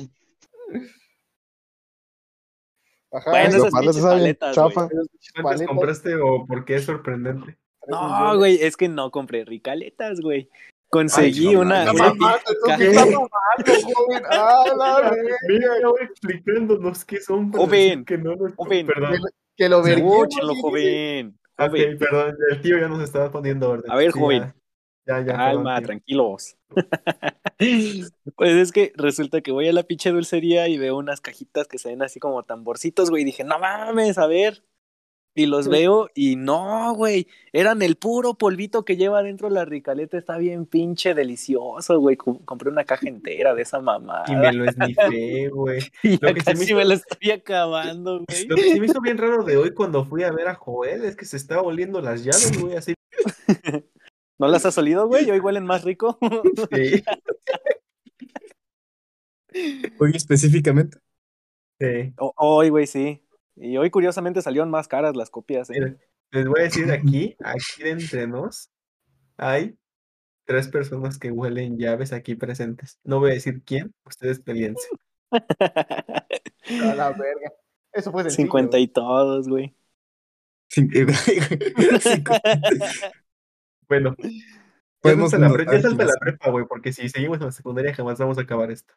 [3.12, 4.88] Ajá, Bueno, esas paletas paletas, chafa.
[4.88, 5.08] güey.
[5.08, 7.58] pinches ¿Cuántas paletas, compraste o por qué es sorprendente?
[7.88, 10.50] No, güey, es que no compré ricaletas, güey.
[10.90, 11.88] Conseguí Ay, una.
[11.88, 12.20] joven.
[14.30, 15.12] Ah,
[16.02, 17.52] explicándonos qué son.
[17.52, 18.88] para Joven, Que no nos- joven.
[18.88, 19.20] Perdón.
[19.58, 21.40] Que lo Escúchenlo, sí, joven.
[21.58, 21.98] Ok, joven.
[21.98, 23.90] perdón, el tío ya nos estaba poniendo orden.
[23.92, 24.54] A ver, Sí, joven.
[25.08, 25.38] Ya, ya, ya.
[25.38, 26.58] Calma, perdón, tranquilos.
[28.36, 31.78] pues es que resulta que voy a la pinche dulcería y veo unas cajitas que
[31.78, 33.22] se ven así como tamborcitos, güey.
[33.22, 34.64] Y dije, no mames, a ver.
[35.38, 37.28] Y los veo y no, güey.
[37.52, 40.18] Eran el puro polvito que lleva dentro la ricaleta.
[40.18, 42.16] Está bien pinche delicioso, güey.
[42.16, 44.24] Com- Compré una caja entera de esa mamada.
[44.30, 45.82] Y me lo esnifé, güey.
[46.04, 48.48] Y lo que se me casi hizo- me lo estoy acabando, güey.
[48.48, 51.04] Lo que se me hizo bien raro de hoy cuando fui a ver a Joel
[51.04, 52.94] es que se estaba oliendo las llaves, güey, así.
[54.40, 55.30] ¿No las has olido, güey?
[55.30, 56.18] Hoy huelen más rico.
[56.72, 57.04] Sí,
[60.00, 60.98] Hoy específicamente.
[61.80, 62.14] sí.
[62.18, 63.22] Hoy, güey, sí.
[63.56, 65.74] Y hoy curiosamente salieron más caras las copias, ¿eh?
[65.74, 65.98] Mira,
[66.32, 68.70] les voy a decir aquí, aquí de entre nos,
[69.38, 69.78] hay
[70.46, 73.00] tres personas que huelen llaves aquí presentes.
[73.04, 74.88] No voy a decir quién, ustedes peleense.
[75.32, 77.52] A la verga.
[77.94, 78.48] Eso fue sencillo.
[78.48, 79.76] 50 y todos, güey.
[83.88, 84.16] Bueno,
[85.06, 88.42] Podemos ya salta la prepa, güey, porque si seguimos en la secundaria jamás vamos a
[88.42, 88.96] acabar esto.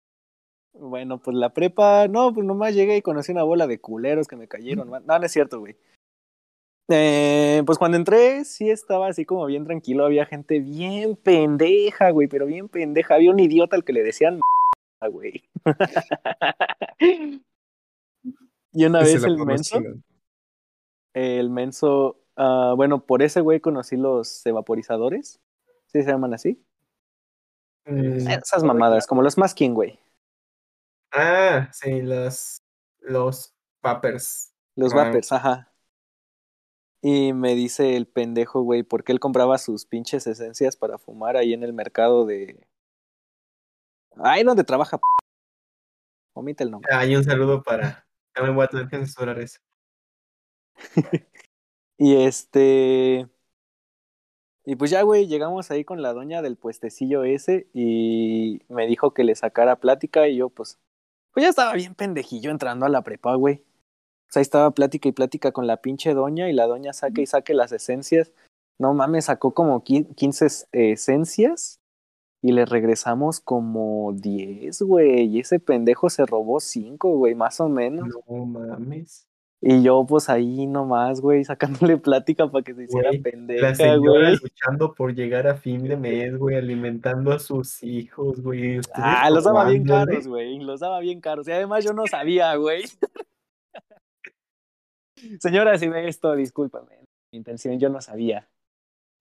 [0.80, 4.36] Bueno, pues la prepa, no, pues nomás llegué y conocí una bola de culeros que
[4.36, 4.88] me cayeron.
[4.90, 5.76] No, no es cierto, güey.
[6.90, 10.06] Eh, pues cuando entré, sí estaba así como bien tranquilo.
[10.06, 13.16] Había gente bien pendeja, güey, pero bien pendeja.
[13.16, 14.40] Había un idiota al que le decían,
[15.10, 15.44] güey.
[18.72, 19.80] y una vez el menso,
[21.12, 25.40] el menso, ah, bueno, por ese güey conocí los evaporizadores.
[25.86, 26.62] ¿Sí se llaman así?
[27.86, 29.98] Mm, Esas mamadas, como los masking, güey.
[31.12, 32.62] Ah, sí, los,
[33.00, 34.54] los papers.
[34.76, 35.04] Los Ah.
[35.04, 35.72] vapers, ajá.
[37.00, 41.52] Y me dice el pendejo, güey, porque él compraba sus pinches esencias para fumar ahí
[41.54, 42.66] en el mercado de.
[44.16, 44.98] Ahí donde trabaja.
[44.98, 45.02] p-
[46.34, 46.90] Omite el nombre.
[46.92, 48.06] Ah, y un saludo para...
[48.32, 49.58] También voy a tener que censurar eso.
[52.00, 53.28] Y este.
[54.64, 59.12] Y pues ya, güey, llegamos ahí con la doña del puestecillo ese y me dijo
[59.14, 60.78] que le sacara plática y yo, pues.
[61.38, 63.62] Pues ya estaba bien pendejillo entrando a la prepa, güey.
[64.28, 67.22] O sea, ahí estaba plática y plática con la pinche doña y la doña saque
[67.22, 68.32] y saque las esencias.
[68.76, 71.78] No mames, sacó como qui- 15 es- esencias
[72.42, 75.26] y le regresamos como 10, güey.
[75.26, 78.08] Y ese pendejo se robó 5, güey, más o menos.
[78.28, 79.27] No mames.
[79.60, 83.74] Y yo, pues ahí nomás, güey, sacándole plática para que se hiciera Güey, La pendeja,
[83.74, 84.38] señora güey.
[84.40, 88.80] luchando por llegar a fin de mes, güey, alimentando a sus hijos, güey.
[88.94, 90.58] Ah, los daba bien caros, güey.
[90.60, 91.48] Los daba bien caros.
[91.48, 92.84] Y además yo no sabía, güey.
[95.40, 97.00] Señora, si ve esto, discúlpame.
[97.32, 98.48] Mi intención, yo no sabía.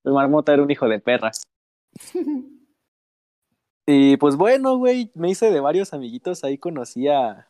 [0.04, 1.32] El marmota era un hijo de perra.
[3.90, 6.44] Y pues bueno, güey, me hice de varios amiguitos.
[6.44, 7.48] Ahí conocí a,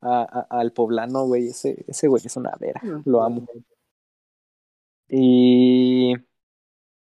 [0.00, 1.48] a- a- al poblano, güey.
[1.48, 2.80] Ese, ese güey es una vera.
[3.04, 3.46] Lo amo.
[5.08, 6.14] Y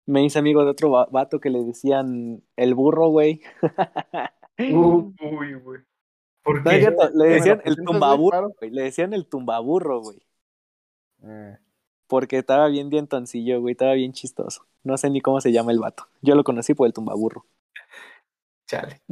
[0.07, 3.43] me hice amigo de otro va- vato que le decían el burro, güey.
[4.59, 5.81] Uy, güey.
[6.43, 6.71] ¿Por qué?
[6.81, 8.71] le ¿Me lo decían el tumbaburro, güey.
[8.71, 10.23] Le decían el tumbaburro, güey.
[11.23, 11.59] Eh,
[12.07, 13.73] Porque estaba bien dientoncillo, güey.
[13.73, 14.67] Estaba bien chistoso.
[14.83, 16.07] No sé ni cómo se llama el vato.
[16.23, 17.45] Yo lo conocí por el tumbaburro.
[18.67, 19.03] Chale.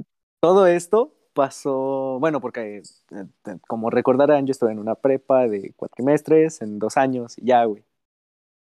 [0.40, 2.82] Todo esto pasó, bueno, porque eh,
[3.12, 7.64] eh, como recordarán, yo estuve en una prepa de cuatrimestres, en dos años, y ya,
[7.64, 7.84] güey.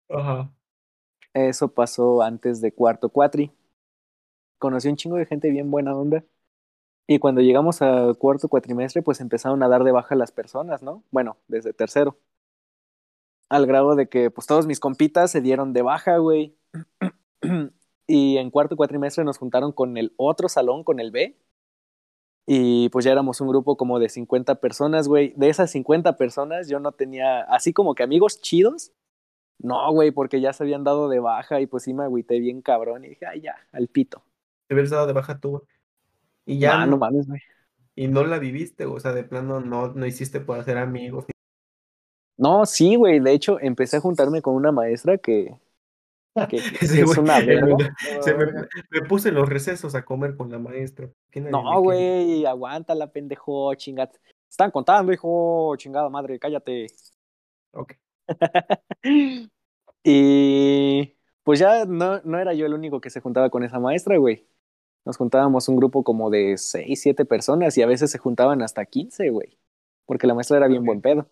[0.08, 0.48] Ajá.
[1.34, 3.50] Eso pasó antes de cuarto cuatri.
[4.58, 6.24] Conocí un chingo de gente bien buena onda.
[7.08, 11.02] Y cuando llegamos a cuarto cuatrimestre, pues empezaron a dar de baja las personas, ¿no?
[11.10, 12.16] Bueno, desde tercero.
[13.48, 16.56] Al grado de que, pues todos mis compitas se dieron de baja, güey.
[18.06, 21.36] y en cuarto cuatrimestre nos juntaron con el otro salón, con el B.
[22.50, 25.34] Y pues ya éramos un grupo como de 50 personas, güey.
[25.36, 28.90] De esas 50 personas yo no tenía, así como que amigos chidos,
[29.58, 32.62] no, güey, porque ya se habían dado de baja y pues sí me agüité bien
[32.62, 34.24] cabrón y dije, ay, ya, al pito.
[34.66, 35.62] Te hubieras dado de baja tú, güey.
[36.46, 37.40] Y ya no no, mames, güey.
[37.94, 41.26] y no la viviste, o sea, de plano no, no hiciste por hacer amigos.
[42.38, 43.20] No, sí, güey.
[43.20, 45.54] De hecho, empecé a juntarme con una maestra que,
[46.48, 47.76] que, que Ese es una verga.
[48.20, 48.46] se me,
[48.90, 51.10] me puse en los recesos a comer con la maestra.
[51.30, 54.14] ¿Quién nadie me No, güey, aguántala, pendejo, chingat.
[54.48, 56.86] Están contando, hijo, chingada madre, cállate.
[57.72, 57.94] Ok.
[60.04, 64.16] y pues ya no, no era yo el único que se juntaba con esa maestra,
[64.16, 64.46] güey.
[65.04, 68.84] Nos juntábamos un grupo como de seis, siete personas y a veces se juntaban hasta
[68.84, 69.58] 15, güey.
[70.06, 71.30] Porque la maestra era bien buen pedo.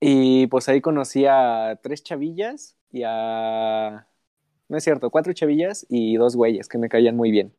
[0.00, 4.06] Y pues ahí conocí a tres chavillas y a...
[4.68, 7.54] No es cierto, cuatro chavillas y dos güeyes que me caían muy bien.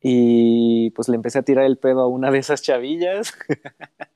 [0.00, 3.34] Y pues le empecé a tirar el pedo a una de esas chavillas.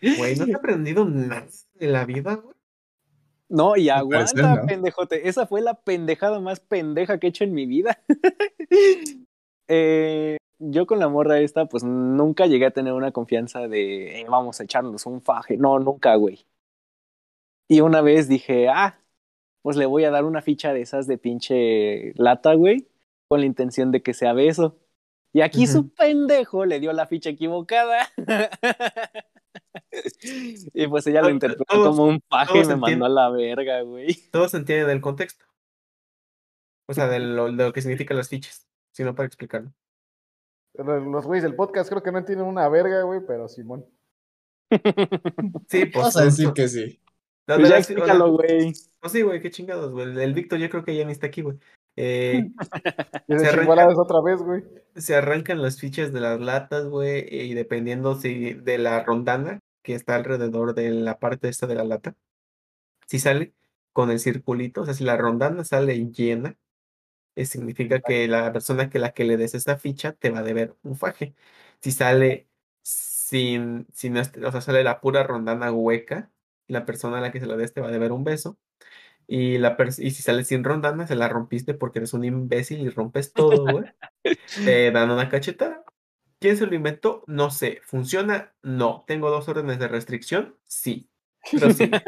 [0.00, 2.54] Güey, ¿no te he aprendido nada de la vida, güey?
[3.48, 4.66] No, y aguanta, ¿no?
[4.66, 5.28] pendejote.
[5.28, 7.98] Esa fue la pendejada más pendeja que he hecho en mi vida.
[9.70, 14.26] Eh, yo con la morra esta, pues nunca llegué a tener una confianza de "Eh,
[14.26, 15.58] vamos a echarnos un faje.
[15.58, 16.46] No, nunca, güey.
[17.68, 18.98] Y una vez dije, ah,
[19.62, 22.88] pues le voy a dar una ficha de esas de pinche lata, güey,
[23.28, 24.78] con la intención de que sea beso.
[25.34, 28.08] Y aquí su pendejo le dio la ficha equivocada.
[30.74, 33.82] y pues ella lo interpretó todos- como un paje y me mandó a la verga,
[33.82, 34.14] güey.
[34.30, 35.44] Todo se entiende del contexto.
[36.88, 38.66] O sea, de lo, de lo que significan las fichas.
[38.92, 39.72] Sino para explicarlo.
[40.74, 43.84] Los güeyes del podcast creo que no entienden una verga, güey, pero Simón.
[44.70, 44.78] Sí,
[45.86, 45.92] pues.
[45.94, 47.00] Vamos a decir que sí.
[47.56, 48.72] Pues ya explícalo, güey.
[49.00, 50.06] Pues sí, güey, qué chingados, güey.
[50.06, 51.56] El, el Víctor yo creo que ya ni está aquí, güey.
[51.96, 52.48] Eh,
[53.26, 54.62] Se de arranca- chingoladas otra vez, güey.
[54.94, 59.94] se arrancan las fichas de las latas, güey, y dependiendo si de la rondana que
[59.94, 62.14] está alrededor de la parte esta de la lata,
[63.06, 63.54] si sale
[63.92, 66.56] con el circulito, o sea, si la rondana sale llena,
[67.34, 70.42] eh, significa que la persona que la que le des esta ficha te va a
[70.44, 71.34] deber un faje.
[71.80, 72.48] Si sale
[72.82, 76.30] sin, sin o sea, sale la pura rondana hueca,
[76.68, 78.58] la persona a la que se la des te va a deber un beso.
[79.26, 82.88] Y, la y si sale sin rondana, se la rompiste porque eres un imbécil y
[82.88, 83.84] rompes todo, güey.
[84.64, 85.84] Te dan una cachetada.
[86.40, 87.24] ¿Quién se lo inventó?
[87.26, 87.80] No sé.
[87.82, 88.54] ¿Funciona?
[88.62, 89.04] No.
[89.06, 90.56] ¿Tengo dos órdenes de restricción?
[90.64, 91.10] Sí.
[91.50, 91.90] Pero sí.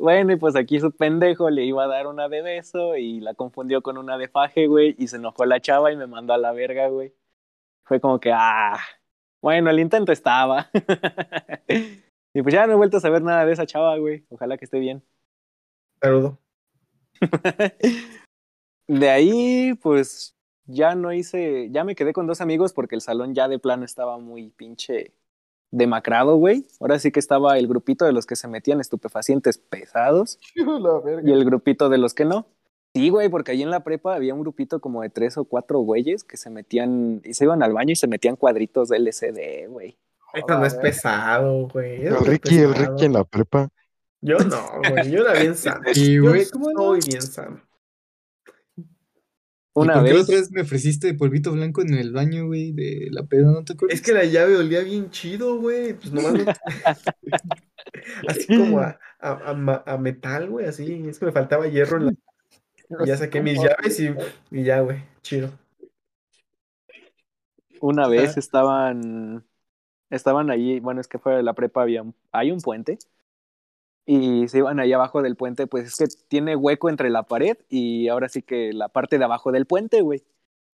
[0.00, 3.34] Bueno, y pues aquí su pendejo le iba a dar una de beso y la
[3.34, 6.38] confundió con una de faje, güey, y se enojó la chava y me mandó a
[6.38, 7.14] la verga, güey.
[7.84, 8.78] Fue como que, ah,
[9.42, 10.70] bueno, el intento estaba.
[12.36, 14.26] y pues ya no he vuelto a saber nada de esa chava, güey.
[14.28, 15.02] Ojalá que esté bien.
[16.02, 16.38] Saludo.
[18.88, 20.36] De ahí, pues
[20.66, 23.86] ya no hice, ya me quedé con dos amigos porque el salón ya de plano
[23.86, 25.14] estaba muy pinche
[25.70, 26.66] demacrado, güey.
[26.78, 31.44] Ahora sí que estaba el grupito de los que se metían estupefacientes pesados y el
[31.46, 32.48] grupito de los que no.
[32.94, 35.78] Sí, güey, porque ahí en la prepa había un grupito como de tres o cuatro
[35.78, 39.70] güeyes que se metían y se iban al baño y se metían cuadritos de LCD,
[39.70, 39.96] güey.
[40.36, 42.06] Esto no es pesado, güey.
[42.06, 42.74] eso El Ricky, el.
[42.74, 43.68] Ricky en la prepa.
[44.20, 45.10] Yo no, güey.
[45.10, 45.82] Yo era bien sano.
[45.94, 46.80] Y, Yo güey, ¿cómo no?
[46.80, 47.62] soy bien sano.
[48.76, 48.82] ¿Y
[49.74, 53.08] Una por qué vez, otra vez me ofreciste polvito blanco en el baño, güey, de
[53.10, 53.50] la peda?
[53.52, 53.98] ¿No te acuerdas?
[53.98, 55.92] Es que la llave olía bien chido, güey.
[55.94, 56.44] Pues nomás no-
[58.28, 60.66] Así como a, a, a metal, güey.
[60.66, 61.04] Así.
[61.08, 62.12] Es que me faltaba hierro en la.
[63.04, 64.14] y Ya saqué mis llaves y,
[64.50, 65.02] y ya, güey.
[65.22, 65.50] Chido.
[67.80, 69.44] una vez estaban,
[70.10, 72.98] estaban allí, bueno, es que fuera de la prepa había un, hay un puente
[74.04, 77.56] y se iban ahí abajo del puente, pues es que tiene hueco entre la pared
[77.68, 80.22] y ahora sí que la parte de abajo del puente, güey.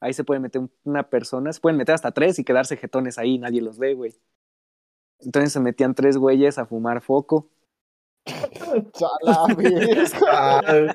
[0.00, 3.18] Ahí se puede meter un- una persona, se pueden meter hasta tres y quedarse jetones
[3.18, 4.12] ahí, nadie los ve, güey.
[5.20, 7.48] Entonces se metían tres güeyes a fumar foco.
[8.26, 9.46] Chala,
[10.20, 10.94] para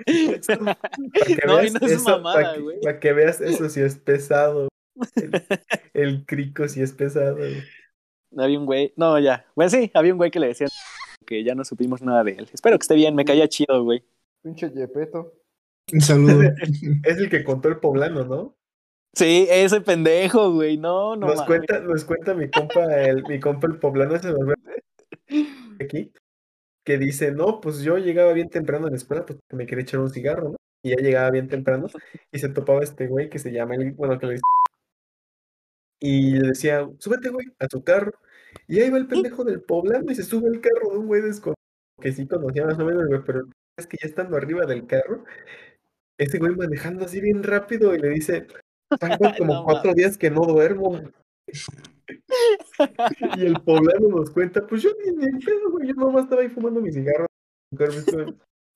[1.26, 2.81] que No, y veas no es eso, para mamada, que, güey.
[2.81, 4.68] para que veas eso si es pesado.
[5.15, 5.31] El,
[5.93, 7.38] el crico si es pesado.
[7.38, 7.64] güey.
[8.35, 9.45] Había un güey, no, ya.
[9.55, 10.69] Bueno, sí, había un güey que le decían
[11.25, 12.49] que ya no supimos nada de él.
[12.51, 14.03] Espero que esté bien, me caía chido, güey.
[14.41, 15.33] Pinche Yepeto.
[15.93, 16.41] Un saludo.
[17.03, 18.55] Es el que contó el poblano, ¿no?
[19.15, 20.77] Sí, ese pendejo, güey.
[20.77, 21.27] No, no.
[21.27, 24.53] nos cuenta, nos cuenta mi compa, el, mi compa el poblano se nos
[25.79, 26.11] aquí,
[26.85, 29.99] que dice, no, pues yo llegaba bien temprano a la escuela, pues me quería echar
[29.99, 30.57] un cigarro, ¿no?
[30.83, 31.87] Y ya llegaba bien temprano
[32.31, 34.43] y se topaba este güey que se llama, el, bueno, que le dice,
[35.99, 38.11] y le decía, súbete, güey, a tu carro.
[38.67, 41.21] Y ahí va el pendejo del poblano y se sube el carro de un güey
[41.21, 41.55] desconocido,
[42.01, 43.47] que sí conocía más o menos, güey, pero
[43.77, 45.23] es que ya estando arriba del carro,
[46.19, 48.47] ese güey manejando así bien rápido y le dice,
[48.99, 51.01] tengo como No cuatro días que no duermo.
[53.37, 56.41] Y el poblano nos cuenta, pues yo ni, ni en pedo, güey, yo nomás estaba
[56.41, 57.25] ahí fumando mi cigarro.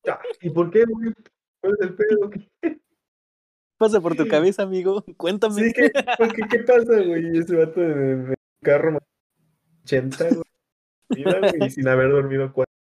[0.07, 1.13] "Ah, ¿Y por qué, güey?
[1.61, 2.31] ¿Cuál es el pedo?
[3.81, 5.03] ¿Qué, Pasa por tu cabeza, amigo.
[5.17, 5.55] Cuéntame.
[5.55, 7.35] sí, ¿qué, por qué, qué pasa, güey?
[7.35, 8.99] Y ese vato de, de carro
[9.83, 10.43] 80, güey.
[11.09, 12.71] Mira, güey, sin haber dormido cuatro.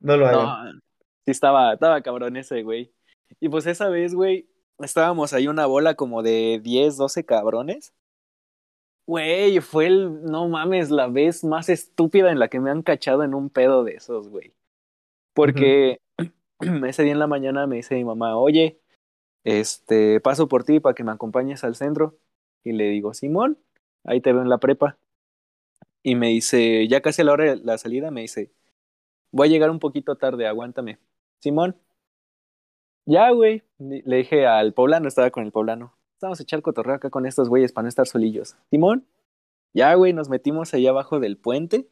[0.00, 0.76] No lo hagan.
[0.76, 0.80] No,
[1.26, 2.92] sí estaba, estaba cabrón ese, güey.
[3.40, 4.48] Y pues esa vez, güey,
[4.78, 7.92] estábamos ahí una bola como de 10, 12 cabrones.
[9.06, 13.22] Güey, fue el, no mames, la vez más estúpida en la que me han cachado
[13.22, 14.54] en un pedo de esos, güey.
[15.34, 16.00] Porque
[16.86, 18.81] ese día en la mañana me dice mi mamá, oye,
[19.44, 22.16] este, paso por ti para que me acompañes al centro.
[22.64, 23.58] Y le digo, Simón,
[24.04, 24.98] ahí te veo en la prepa.
[26.02, 28.52] Y me dice, ya casi a la hora de la salida, me dice,
[29.32, 30.98] voy a llegar un poquito tarde, aguántame.
[31.40, 31.76] Simón.
[33.06, 33.62] Ya, güey.
[33.78, 35.94] Le dije al poblano, estaba con el poblano.
[36.20, 38.56] Vamos a echar cotorreo acá con estos güeyes para no estar solillos.
[38.70, 39.06] Simón.
[39.74, 41.88] Ya, güey, nos metimos allá abajo del puente.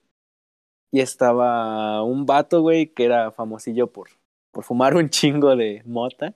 [0.93, 4.09] Y estaba un vato, güey, que era famosillo por,
[4.51, 6.35] por fumar un chingo de mota.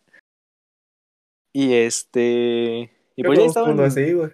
[1.57, 2.91] Y este.
[3.15, 4.33] Y pues ya estaban, así, güey.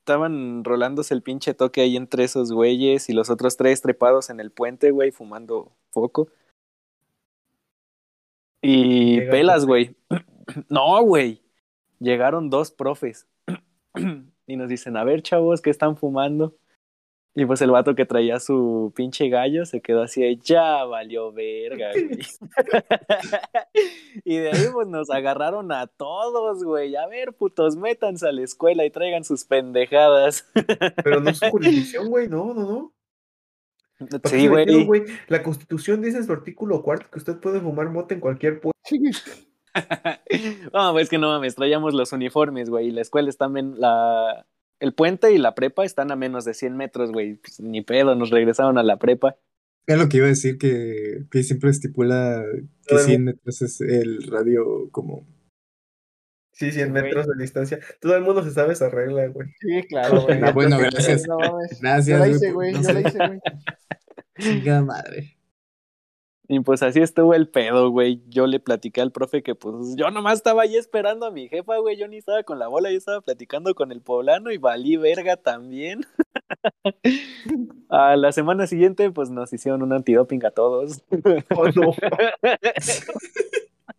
[0.00, 4.38] estaban rolándose el pinche toque ahí entre esos güeyes y los otros tres trepados en
[4.38, 6.28] el puente, güey, fumando foco.
[8.60, 9.96] Y Llega pelas, güey.
[10.68, 11.42] No, güey.
[11.98, 13.26] Llegaron dos profes.
[14.46, 16.56] y nos dicen, a ver, chavos, ¿qué están fumando?
[17.38, 21.32] Y pues el vato que traía su pinche gallo se quedó así de, ya valió
[21.32, 22.18] verga, güey.
[24.24, 26.96] y de ahí pues nos agarraron a todos, güey.
[26.96, 30.50] A ver, putos, métanse a la escuela y traigan sus pendejadas.
[31.04, 32.94] Pero no es jurisdicción, güey, no, no, no.
[33.98, 35.04] ¿Para qué sí, güey.
[35.28, 38.72] La constitución dice en su artículo cuarto que usted puede fumar mota en cualquier pueblo.
[40.72, 42.88] No, pues que no mames, traíamos los uniformes, güey.
[42.88, 44.46] Y la escuela está en la...
[44.80, 47.36] El puente y la prepa están a menos de 100 metros, güey.
[47.36, 49.36] Pues, ni pedo, nos regresaron a la prepa.
[49.86, 52.44] Es lo que iba a decir que, que siempre estipula
[52.86, 55.26] que el 100 metros es el radio como...
[56.52, 57.02] Sí, 100 Güey.
[57.02, 57.78] metros de distancia.
[58.00, 59.46] Todo el mundo se sabe esa regla, güey.
[59.60, 60.40] Sí, claro, güey.
[60.42, 61.24] Ah, bueno, gracias.
[61.28, 61.36] No.
[61.82, 62.72] Gracias, Yo la güey, hice, güey.
[62.72, 62.94] no Yo sé.
[62.94, 63.40] la hice, güey.
[64.38, 65.35] Chinga madre.
[66.48, 68.22] Y pues así estuvo el pedo, güey.
[68.28, 71.78] Yo le platiqué al profe que pues yo nomás estaba ahí esperando a mi jefa,
[71.78, 71.96] güey.
[71.96, 75.36] Yo ni estaba con la bola, yo estaba platicando con el poblano y valí verga
[75.36, 76.06] también.
[77.88, 81.02] a la semana siguiente pues nos hicieron un antidoping a todos.
[81.56, 81.94] Oh, no.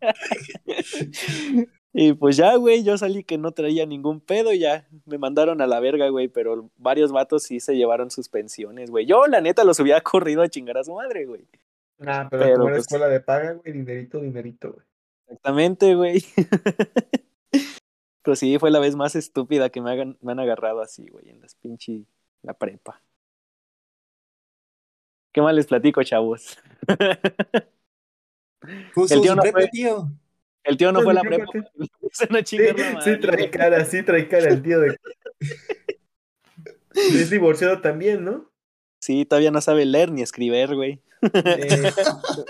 [1.94, 5.61] y pues ya, güey, yo salí que no traía ningún pedo y ya me mandaron
[5.61, 9.06] a la verga, güey, pero varios vatos sí se llevaron sus pensiones, güey.
[9.06, 11.45] Yo, la neta, los hubiera corrido a chingar a su madre, güey.
[11.99, 14.86] Nah, pero, Pero, como era pues- escuela de paga, güey, dinerito, dinerito, güey.
[15.28, 16.24] Exactamente, güey.
[18.24, 21.30] pero sí, fue la vez más estúpida que me, hagan, me han agarrado así, güey,
[21.30, 22.03] en las pinche
[22.44, 23.02] la prepa.
[25.34, 26.57] ¿Qué más les platico, chavos?
[28.94, 30.10] Justo El tío no prepa, fue- tío.
[30.64, 31.45] El tío no fue la prepa.
[32.11, 34.98] Se no Sí, la sí trae cara, sí trae cara el tío de...
[36.94, 38.49] Es divorciado también, ¿no?
[38.99, 41.02] Sí, todavía no sabe leer ni escribir, güey.
[41.34, 41.91] Eh,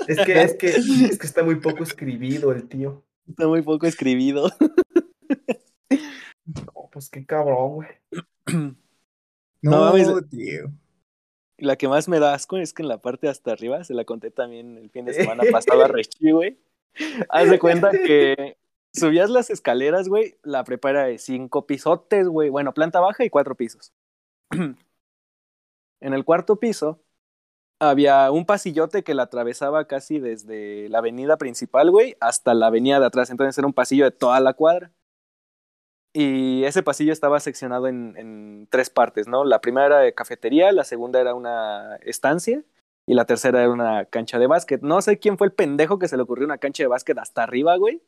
[0.07, 3.03] es, que, es, que, es que está muy poco escribido el tío.
[3.27, 4.49] Está muy poco escribido.
[6.45, 7.89] No, pues qué cabrón, güey.
[8.45, 8.75] No
[9.61, 10.07] No, mames.
[10.29, 10.71] tío.
[11.57, 13.93] La que más me da asco es que en la parte de hasta arriba, se
[13.93, 16.57] la conté también el fin de semana pasado a Rechi, güey.
[17.29, 18.57] Haz de cuenta que
[18.93, 22.49] subías las escaleras, güey, la prepa era de cinco pisotes, güey.
[22.49, 23.93] Bueno, planta baja y cuatro pisos.
[26.01, 27.01] en el cuarto piso
[27.79, 32.99] había un pasillote que la atravesaba casi desde la avenida principal, güey, hasta la avenida
[32.99, 33.29] de atrás.
[33.29, 34.91] Entonces era un pasillo de toda la cuadra.
[36.13, 39.45] Y ese pasillo estaba seccionado en, en tres partes, ¿no?
[39.45, 42.63] La primera era de cafetería, la segunda era una estancia
[43.05, 44.81] Y la tercera era una cancha de básquet.
[44.81, 47.43] No sé quién fue el pendejo que se le ocurrió una cancha de básquet hasta
[47.43, 48.01] arriba, güey.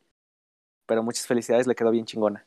[0.86, 2.46] Pero muchas felicidades, le quedó bien chingona.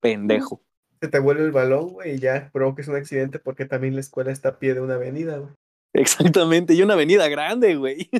[0.00, 0.62] Pendejo.
[1.00, 4.32] Se te vuelve el balón, güey, y ya provoques un accidente porque también la escuela
[4.32, 5.52] está a pie de una avenida, güey.
[5.92, 8.10] Exactamente, y una avenida grande, güey.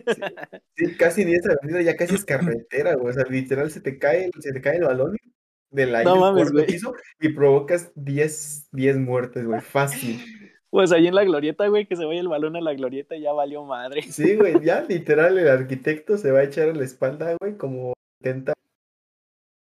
[0.77, 3.11] Sí, casi ni esa avenida, ya casi es carretera, güey.
[3.11, 5.17] O sea, literal se te cae, se te cae el balón
[5.71, 6.67] del aire No mames, cuarto güey.
[6.67, 9.61] piso y provocas 10, 10 muertes, güey.
[9.61, 10.21] Fácil.
[10.71, 13.33] Pues ahí en la glorieta, güey, que se vaya el balón a la glorieta ya
[13.33, 14.03] valió madre.
[14.03, 17.93] Sí, güey, ya literal el arquitecto se va a echar a la espalda, güey, como
[18.21, 18.55] intenta.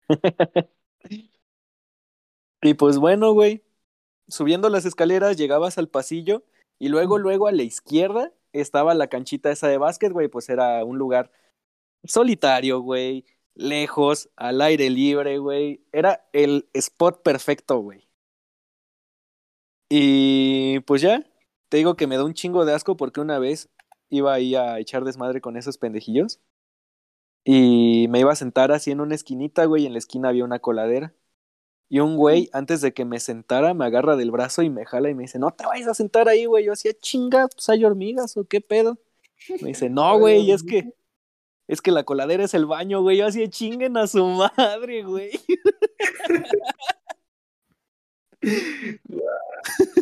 [2.61, 3.63] Y pues bueno, güey,
[4.29, 6.43] subiendo las escaleras llegabas al pasillo
[6.79, 10.83] y luego, luego a la izquierda estaba la canchita esa de básquet, güey, pues era
[10.85, 11.31] un lugar
[12.05, 13.25] solitario, güey,
[13.55, 15.85] lejos, al aire libre, güey.
[15.93, 18.07] Era el spot perfecto, güey.
[19.89, 21.25] Y pues ya,
[21.69, 23.69] te digo que me da un chingo de asco porque una vez
[24.09, 26.39] iba ahí a echar desmadre con esos pendejillos.
[27.43, 30.45] Y me iba a sentar así en una esquinita, güey, y en la esquina había
[30.45, 31.13] una coladera.
[31.89, 35.09] Y un güey, antes de que me sentara, me agarra del brazo y me jala
[35.09, 36.63] y me dice, no te vayas a sentar ahí, güey.
[36.65, 38.99] Yo hacía chinga, pues hay hormigas o qué pedo.
[39.61, 40.93] Me dice, no, güey, es que,
[41.67, 43.17] es que la coladera es el baño, güey.
[43.17, 44.23] Yo hacía chinguen a su
[44.57, 45.31] madre, güey.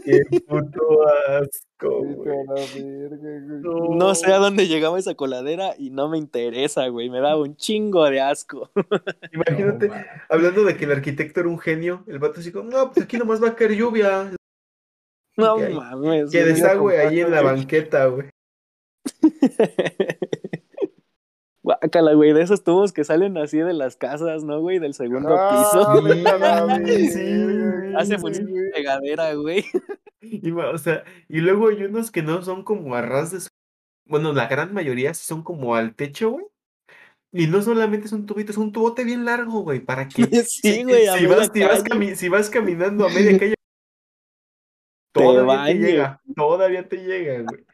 [0.07, 2.37] Qué puto asco, güey.
[3.97, 7.09] No sé a dónde llegaba esa coladera y no me interesa, güey.
[7.09, 8.71] Me daba un chingo de asco.
[9.33, 9.91] Imagínate,
[10.29, 13.17] hablando de que el arquitecto era un genio, el vato así como, no, pues aquí
[13.17, 14.31] nomás va a caer lluvia.
[15.35, 16.31] No Que mames.
[16.31, 18.29] Que desagüe ahí en la banqueta, güey.
[21.67, 24.79] Guácala, güey, de esos tubos que salen así de las casas, ¿no, güey?
[24.79, 26.85] Del segundo Ah, piso.
[26.85, 28.33] Sí, sí, Hace güey.
[28.35, 29.65] de pegadera, güey.
[30.21, 33.49] Y, o sea, y luego hay unos que no son como a ras de su-
[34.07, 36.45] Bueno, la gran mayoría son como al techo, güey.
[37.33, 40.13] Y no solamente es un tubito, es un tubote bien largo, güey, para que
[40.47, 41.89] Sí, güey, si, vas, si, vas calle.
[41.89, 43.55] cami- si vas caminando a media calle,
[45.13, 47.65] todavía te llega, todavía te llega, güey.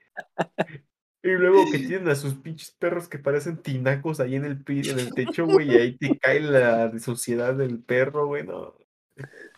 [1.23, 4.99] Y luego que tienen a sus pinches perros que parecen tinacos ahí en el, en
[4.99, 8.73] el techo, güey, y ahí te cae la suciedad del perro, güey, no.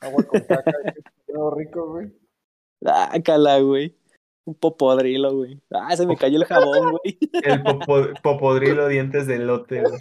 [0.01, 0.71] Agua con caca,
[1.57, 2.11] rico, güey.
[2.81, 3.95] Guácala, güey.
[4.47, 5.59] Un popodrilo, güey.
[5.71, 7.17] Ah, se me cayó el jabón, güey.
[7.43, 9.97] El popo- popodrilo dientes de lote, güey.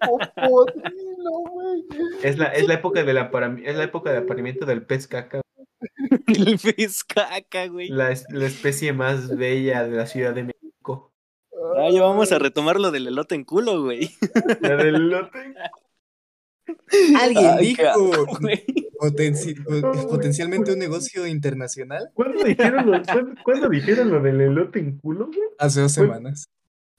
[0.00, 1.84] Popodrilo, güey.
[2.22, 5.42] Es la, es la época del aparami- es la época de apareamiento del pez caca,
[6.26, 7.88] El pez caca, güey.
[7.88, 11.12] la, es- la especie más bella de la Ciudad de México.
[11.76, 14.10] Ah, ya vamos a retomar lo del elote en culo, güey.
[14.60, 15.54] La del lote.
[17.20, 18.26] Alguien Ay, qué dijo
[19.00, 24.96] potenci- potencialmente un negocio internacional ¿Cuándo dijeron lo, cuándo, cuándo dijeron lo del elote en
[24.98, 25.40] culo, güey?
[25.58, 26.48] hace dos semanas.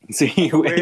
[0.10, 0.74] Sí, güey.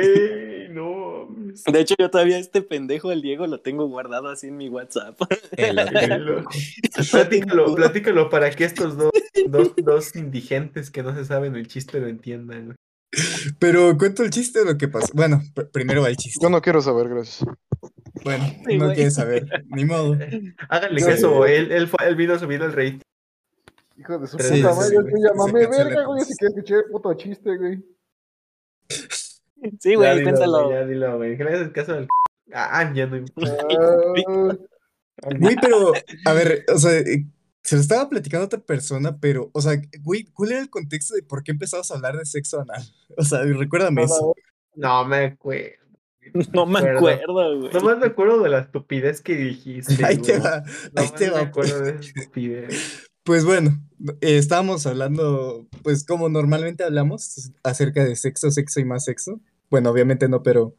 [1.68, 1.72] No.
[1.74, 5.20] De hecho, yo todavía este pendejo, el Diego, lo tengo guardado así en mi WhatsApp.
[5.52, 6.46] El El lo-
[7.12, 9.12] Platícalo, platícalo para que estos dos,
[9.48, 12.76] dos, dos indigentes que no se saben el chiste lo entiendan, güey.
[13.60, 15.08] Pero cuento el chiste de lo que pasó.
[15.14, 16.40] Bueno, pr- primero va el chiste.
[16.42, 17.44] Yo no quiero saber, gracias.
[18.24, 20.18] Bueno, Sí, no quieres saber, ni modo.
[20.70, 23.02] Háganle caso, él, él, fue- él vino subido el rey.
[23.98, 25.68] Hijo de su Sí, puta madre, sí, yo güey.
[25.68, 27.84] verga, güey, si quieres escuchar el puto chiste, güey.
[29.80, 30.72] Sí, güey, cuéntalo.
[30.72, 31.38] Ya dilo, güey.
[31.38, 32.08] Que le caso al.
[32.54, 33.58] Ah, ya no importa.
[33.70, 34.56] Ah,
[35.38, 35.92] Güey, pero,
[36.26, 37.26] a ver, o sea, eh,
[37.62, 41.14] se lo estaba platicando a otra persona, pero, o sea, güey, ¿cuál era el contexto
[41.14, 42.82] de por qué empezamos a hablar de sexo anal?
[43.18, 44.34] O sea, recuérdame eso.
[44.74, 45.76] No me acuerdo.
[46.54, 47.74] No me acuerdo, güey.
[47.74, 49.98] Nomás me acuerdo de la estupidez que dijiste.
[50.06, 50.64] Ahí te va,
[50.96, 51.40] ahí te me va.
[51.42, 53.10] acuerdo de esa estupidez.
[53.24, 53.72] Pues bueno,
[54.22, 59.40] eh, estábamos hablando, pues como normalmente hablamos, acerca de sexo, sexo y más sexo.
[59.72, 60.76] Bueno, obviamente no, pero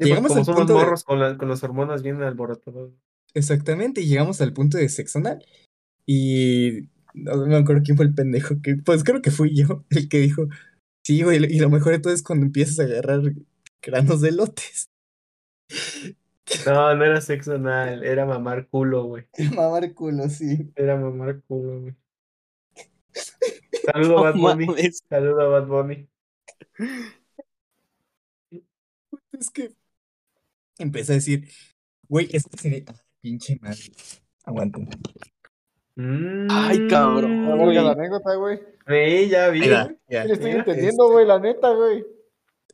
[0.00, 2.90] Sí, Llegamos como al somos punto de- morros con, la- con las hormonas bien alborotadas.
[3.32, 5.42] exactamente, y llegamos al punto de sexo anal.
[6.04, 9.84] Y no, no me acuerdo quién fue el pendejo, que pues creo que fui yo
[9.90, 10.48] el que dijo,
[11.06, 13.22] sí, güey, y lo mejor de todo es cuando empiezas a agarrar
[13.82, 14.86] granos de lotes.
[16.66, 19.24] No, no era sexo anal, era mamar culo, güey.
[19.56, 20.70] Mamar culo, sí.
[20.76, 21.94] Era mamar culo, güey.
[23.86, 24.66] Saludo a Bad No Bunny.
[25.08, 26.08] Saludo a Bad Bunny.
[29.40, 29.72] Es que
[30.78, 31.48] empecé a decir,
[32.08, 32.82] güey, esto sería...
[32.86, 33.80] Ah, pinche madre.
[34.44, 34.88] Aguanten.
[36.50, 38.58] Ay, cabrón, Mm, la verga la anécdota, güey.
[38.86, 39.60] Sí, ya vi.
[39.60, 40.24] Mira, ya.
[40.24, 42.04] Estoy mira, entendiendo, güey, la neta, güey.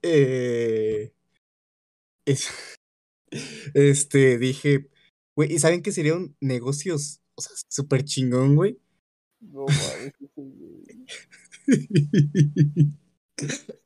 [0.02, 1.12] Eh,
[2.24, 2.50] es-
[3.74, 4.88] este, dije,
[5.36, 6.98] güey, ¿y saben qué sería un negocio, o
[7.40, 8.78] sea, súper chingón, güey?
[9.40, 11.06] No güey.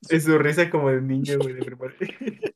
[0.08, 1.96] Es su risa como de niño, güey, de primaria.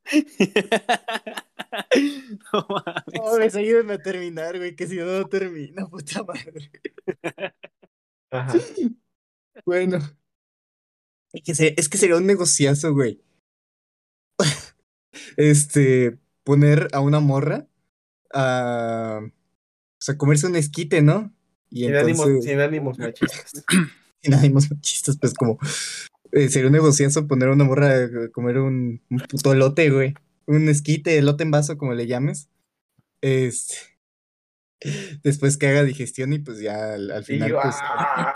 [2.53, 3.05] No mames.
[3.15, 6.71] No, me ayúdenme a terminar, güey, que si no, no termino, puta madre.
[8.31, 8.59] Ajá.
[9.65, 9.99] Bueno.
[11.33, 13.23] Es que, se- es que sería un negociazo, güey.
[15.37, 17.67] Este, poner a una morra
[18.33, 21.35] a, o sea, comerse un esquite, ¿no?
[21.71, 23.65] Y Sin ánimos, entonces, sin ánimos machistas.
[24.23, 25.59] sin ánimos machistas, pues como,
[26.33, 30.15] eh, sería un negociazo poner a una morra a comer un, un puto elote, güey.
[30.47, 32.49] Un esquite, elote en vaso, como le llames.
[33.21, 33.77] Este,
[35.23, 38.35] después que haga digestión y pues ya al, final, yo, pues, ¡ah!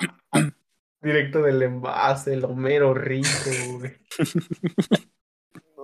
[1.02, 3.28] Directo del envase, el Homero rico,
[3.78, 3.92] güey.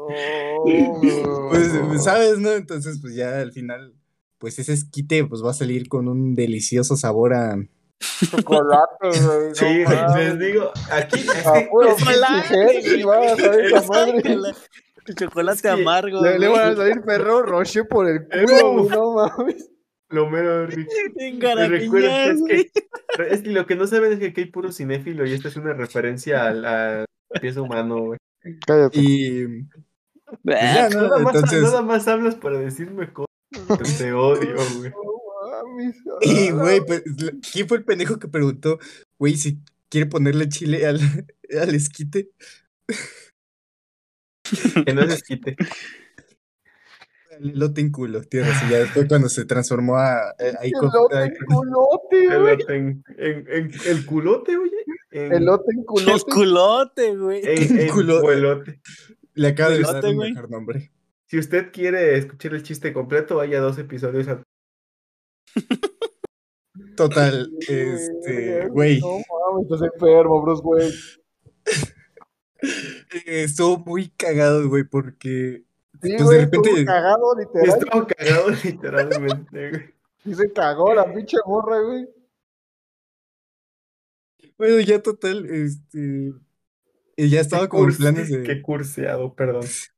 [0.09, 2.03] No, Pues.
[2.03, 2.53] ¿sabes, no?
[2.53, 3.95] Entonces, pues ya al final,
[4.39, 7.59] pues ese esquite pues va a salir con un delicioso sabor a...
[8.01, 9.55] Chocolate, güey.
[9.55, 11.25] Sí, no les digo, aquí
[15.17, 16.23] Chocolate, amargo.
[16.23, 19.71] Le, le van a salir perro roche por el Eh, culo, güey, no mames.
[20.11, 20.91] el Homero rico.
[21.17, 24.27] En Me recuerda garapiñas, que es, que, es que lo que no saben es que
[24.27, 27.05] aquí hay puro cinéfilo y esta es una referencia al, al
[27.41, 28.19] pieza humano, güey.
[28.67, 28.99] Cállate.
[29.01, 29.47] Y...
[30.45, 31.03] pues ya, ¿no?
[31.03, 33.29] Nada más, nada más hablas para decirme cosas.
[33.99, 34.93] Te odio, güey.
[35.65, 35.97] Mames.
[36.21, 37.03] Y, güey, pues,
[37.53, 38.79] ¿quién fue el pendejo que preguntó,
[39.19, 39.59] güey, si
[39.89, 41.01] quiere ponerle chile al,
[41.61, 42.31] al esquite?
[44.87, 45.57] Que no se quite.
[47.39, 48.49] El elote en culo, tierra.
[48.67, 50.31] Y ya después cuando se transformó a...
[50.61, 52.55] ahí Elote en culote, güey.
[52.55, 54.73] Elote en, en, en- el culote, oye.
[55.11, 56.23] En, Elote en El culote.
[56.33, 57.41] culote, güey.
[57.45, 58.81] en, en culo- cuelote.
[59.35, 60.33] le acaba de dar güey.
[60.33, 60.91] mejor nombre.
[61.27, 64.43] Si usted quiere escuchar el chiste completo, vaya dos episodios a
[66.97, 69.09] Total, este, güey, No
[69.53, 70.91] mames, estás enfermo, Bruce, güey.
[73.27, 75.65] eh, estuvo muy cagado, güey, porque
[76.01, 77.69] Sí, Pues, de repente- estuvo cagado, literal.
[77.69, 79.95] Estuvo cagado literalmente, güey.
[80.23, 82.09] Sí se cagó la pinche morra, güey.
[84.57, 86.33] Bueno, ya total, este.
[87.17, 88.63] Y ya estaba Qué como en cursi- planes Qué de.
[88.63, 89.65] curseado, perdón.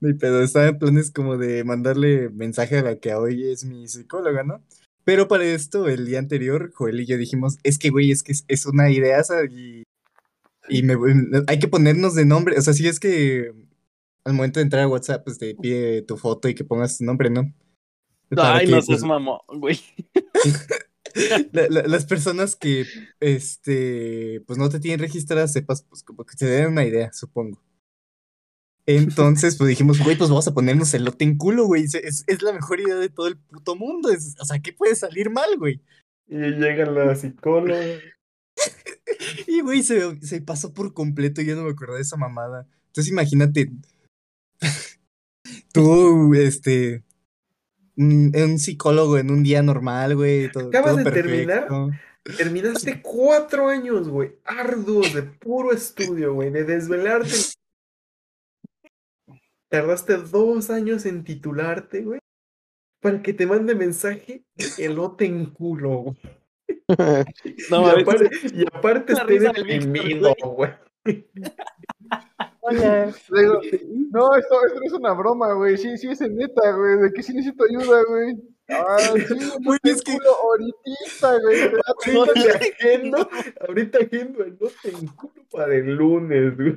[0.00, 3.86] de pedo, estaba en planes como de mandarle mensaje a la que hoy es mi
[3.88, 4.62] psicóloga, ¿no?
[5.04, 8.32] Pero para esto, el día anterior, Joel y yo dijimos, es que, güey, es que
[8.32, 9.82] es, es una idea y.
[10.66, 10.94] Y me,
[11.46, 12.58] hay que ponernos de nombre.
[12.58, 13.52] O sea, si es que
[14.24, 17.04] al momento de entrar a WhatsApp, pues te pide tu foto y que pongas tu
[17.04, 17.52] nombre, ¿no?
[18.30, 19.78] Para Ay, que, no pues, seas mamón, güey.
[21.52, 22.86] la- la- las personas que
[23.20, 27.60] este pues no te tienen registradas sepas pues como que te den una idea supongo
[28.86, 32.52] entonces pues dijimos güey pues vamos a ponernos elote en culo güey es, es- la
[32.52, 35.80] mejor idea de todo el puto mundo es- o sea qué puede salir mal güey
[36.28, 37.80] Y llega la psicóloga.
[39.46, 42.66] y güey se, se pasó por completo y yo no me acordé de esa mamada
[42.88, 43.70] entonces imagínate
[45.72, 47.02] tú este
[47.96, 51.68] un, un psicólogo en un día normal güey todo, Acabas todo de terminar.
[52.38, 57.34] Terminaste cuatro años, güey, arduos de puro estudio, güey, de desvelarte.
[59.74, 62.20] Tardaste dos años en titularte, güey,
[63.02, 64.44] para que te mande mensaje
[64.78, 66.16] elote en culo, güey.
[67.70, 70.70] No, y, aparte, y aparte esté deprimido, güey.
[71.04, 71.24] Digo,
[74.12, 75.76] no, esto, esto no es una broma, güey.
[75.76, 76.98] Sí, sí, es en neta, güey.
[76.98, 78.36] De que sí necesito ayuda, güey.
[78.68, 79.34] Ah, sí,
[79.64, 81.62] Güey, es que- ahorita, güey.
[81.62, 83.28] Ahorita te agendo,
[83.66, 86.76] ahorita agendo elote en culo para el lunes, güey.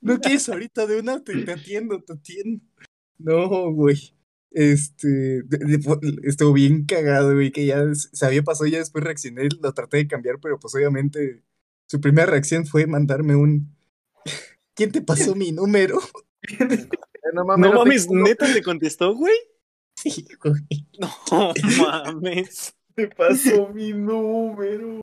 [0.00, 2.64] No quieres ahorita de una, te, te atiendo, te atiendo.
[3.18, 4.14] No, güey.
[4.50, 9.04] Este, de- de- fue- estuvo bien cagado, güey, que ya se había pasado, ya después
[9.04, 11.42] reaccioné, lo traté de cambiar, pero pues obviamente
[11.86, 13.74] su primera reacción fue mandarme un...
[14.74, 15.98] ¿Quién te pasó mi número?
[17.34, 18.22] No mames, No.
[18.24, 19.34] ¿neta te contestó, güey?
[19.96, 20.62] Sí, güey.
[20.98, 22.74] No mames.
[22.94, 25.00] Te pasó mi número.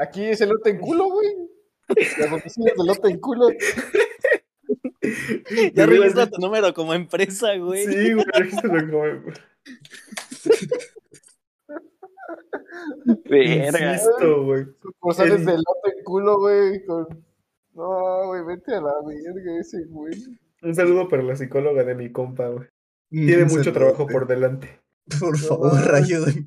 [0.00, 1.28] Aquí es elote en culo, güey.
[2.18, 3.48] Las oficinas de elote en culo.
[5.74, 7.84] Ya registra tu número como empresa, güey.
[7.86, 9.32] Sí, güey, regístralo como-
[13.28, 13.92] Verga.
[13.94, 14.66] Insisto, güey.
[14.82, 16.84] Sucursales El- de elote en culo, güey.
[16.84, 17.06] Con...
[17.74, 20.14] No, güey, vete a la verga ese, güey.
[20.62, 22.68] Un saludo para la psicóloga de mi compa, güey.
[23.10, 24.80] Un Tiene mucho trabajo por delante.
[25.18, 26.44] Por favor, ayúdame.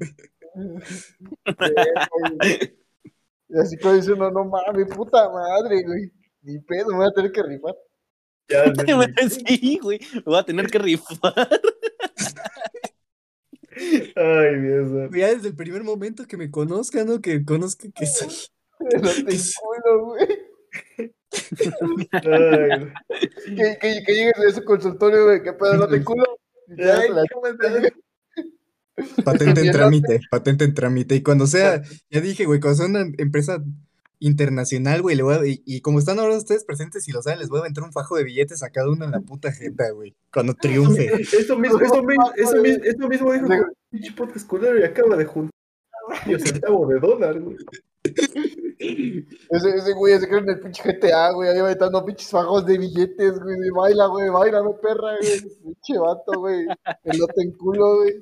[1.46, 2.78] güey.
[3.54, 6.12] Y así como dice uno, no mames, puta madre, güey.
[6.42, 7.76] Ni pedo, me voy a tener que rifar.
[8.50, 8.64] Ya,
[9.30, 11.34] Sí, güey, me voy a tener que rifar.
[14.16, 15.10] Ay, Dios mío.
[15.14, 17.22] Ya desde el primer momento que me conozcan, ¿no?
[17.22, 18.30] Que conozcan que soy.
[18.80, 20.28] No te culo, güey.
[23.46, 26.26] Que, que, que llegues a ese consultorio, güey, que pedo, no te culo.
[26.70, 27.92] Ay, la- ¿cómo estás?
[29.24, 31.16] Patente en trámite, patente en trámite.
[31.16, 33.64] Y cuando sea, ya dije, güey, cuando sea una empresa
[34.20, 37.40] internacional, güey, le voy a- y, y como están ahora ustedes presentes y lo saben,
[37.40, 39.90] les voy a aventar un fajo de billetes a cada uno en la puta jeta,
[39.92, 40.16] güey.
[40.32, 41.08] Cuando triunfe.
[41.38, 43.48] Eso mismo, eso mismo, eso mismo, eso mismo dijo
[43.90, 45.52] pinche podcast culero y acaba de juntar
[46.26, 47.58] medio centavo de dólar, güey.
[49.50, 52.78] Ese, ese güey se cree en el pinche GTA, güey, ahí aventando pinches fajos de
[52.78, 56.66] billetes, güey, y baila, güey, baila, no perra, güey, pinche vato, güey,
[57.04, 58.14] elote en culo, güey.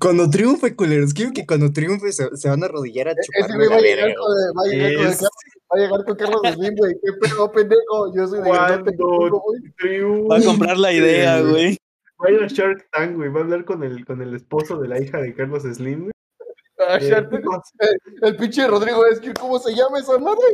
[0.00, 3.56] Cuando triunfe, culeros, quiero que cuando triunfe se, se van a arrodillar a Ese chuparme
[3.56, 5.30] güey va a llegar con, el- va a llegar con el Es- Carlos-
[5.72, 9.40] va a llegar con Carlos Slim, güey, qué pedo, pendejo, yo soy de en culo,
[9.40, 10.28] Cuando güey.
[10.28, 11.76] Va a comprar la idea, güey.
[12.22, 13.28] Va a ir a Shark Tank, güey.
[13.28, 16.10] Va a hablar con el, con el esposo de la hija de Carlos Slim, güey.
[16.10, 16.73] Ah, Eh, Shark Tank.
[16.90, 17.28] El,
[18.22, 20.44] el pinche Rodrigo es que, ¿cómo se llama esa madre?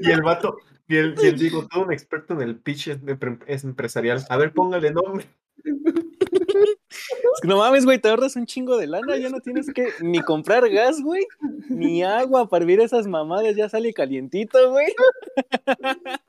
[0.00, 0.56] y el vato,
[0.88, 2.98] y el, y el Diego, todo un experto en el pitch es,
[3.46, 4.24] es empresarial.
[4.28, 5.26] A ver, póngale nombre.
[5.64, 9.88] Es que no mames, güey, te ahorras un chingo de lana, ya no tienes que
[10.00, 11.26] ni comprar gas, güey,
[11.68, 14.86] ni agua para hervir esas mamadas, ya sale calientito, güey.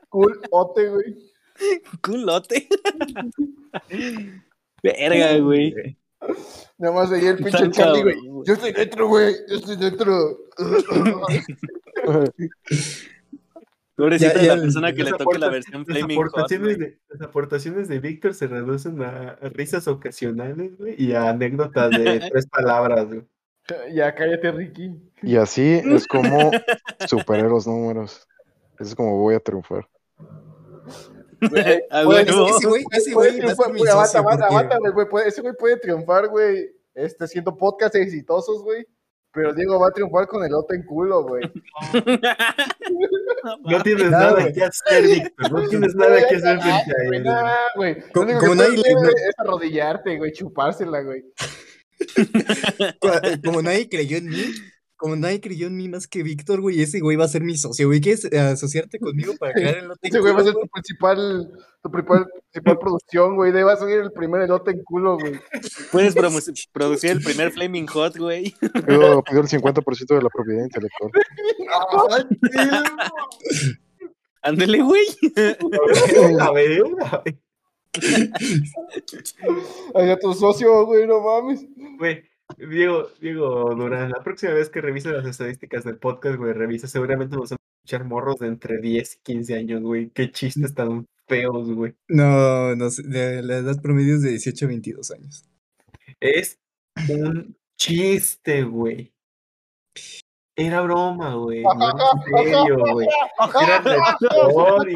[0.10, 1.34] Cool, ote, güey.
[2.02, 2.68] Culote.
[4.84, 5.98] Verga, güey.
[6.78, 8.16] Nada más ahí el pinche Charlie, güey.
[8.46, 10.38] Yo estoy dentro, güey, yo estoy dentro.
[13.96, 16.28] Pobrecita Ya- de ya la persona que Las le toque la versión Las Flaming Hot,
[16.28, 21.92] aportaciones, de, las aportaciones de Víctor se reducen a, risas ocasionales, güey, y a anécdotas
[21.92, 23.24] de tres palabras, güey.
[23.94, 24.92] Ya, cállate, Ricky.
[25.22, 26.52] Y así es como
[27.08, 28.28] superé los números.
[28.80, 29.88] Es como voy a triunfar.
[31.94, 33.40] Ese güey, ese Puede
[33.78, 34.78] güey aguanta, aguanta, aguanta,
[35.10, 38.86] puede- Ese güey puede triunfar, güey, este, haciendo podcasts exitosos, güey.
[39.36, 41.44] Pero Diego va a triunfar con el otro en culo, güey.
[43.66, 45.52] No tienes Nada, que hacer, Víctor.
[45.52, 47.24] No tienes nada que hacer frente a Güey, él.
[47.24, 47.96] nah, güey.
[47.96, 51.24] Lo Como- único como que nadie le- es arrodillarte, güey, chupársela, güey.
[53.44, 54.44] Como nadie creyó en mí,
[54.96, 57.58] como nadie creyó en mí más que Víctor, güey, ese güey va a ser mi
[57.58, 58.00] socio, güey.
[58.02, 60.08] ¿Quieres eh, asociarte conmigo para crear el lote?
[60.08, 63.52] Ese güey va a ser tu principal, tu principal, principal producción, güey.
[63.52, 65.40] De ahí va a salir el primer elote en culo, güey.
[65.92, 66.16] Puedes
[66.72, 68.56] producir el primer Flaming Hot, güey.
[68.88, 71.12] Pido, pido el 50% de la propiedad intelectual.
[72.12, 72.24] Ay,
[74.42, 75.06] Ándele, güey.
[76.40, 77.38] A ver, a ver.
[79.96, 81.66] Ay, tu socio, güey, no mames.
[81.98, 82.24] Güey,
[82.58, 87.36] Diego, Diego Durán, la próxima vez que revise las estadísticas del podcast, güey, revisa, seguramente
[87.36, 90.10] nos van a escuchar morros de entre 10 y 15 años, güey.
[90.10, 91.96] Qué chistes tan feos, güey.
[92.08, 95.46] No, no sé, de- la edad promedio es de 18 a 22 años.
[96.20, 96.60] Es
[97.10, 99.12] un chiste, güey.
[100.56, 101.64] Era broma, güey.
[101.64, 103.08] No era en serio, güey.
[103.64, 103.82] Era
[104.52, 104.96] güey.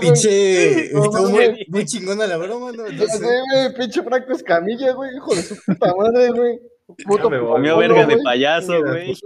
[0.00, 2.84] Pinche, estuvo muy, muy chingona la broma, ¿no?
[2.84, 6.60] Güey, pinche Franco Escamilla, güey, hijo de su puta madre, güey.
[7.04, 7.52] Puto me voy.
[7.52, 9.14] Comió verga de payaso, güey.
[9.14, 9.22] Sí,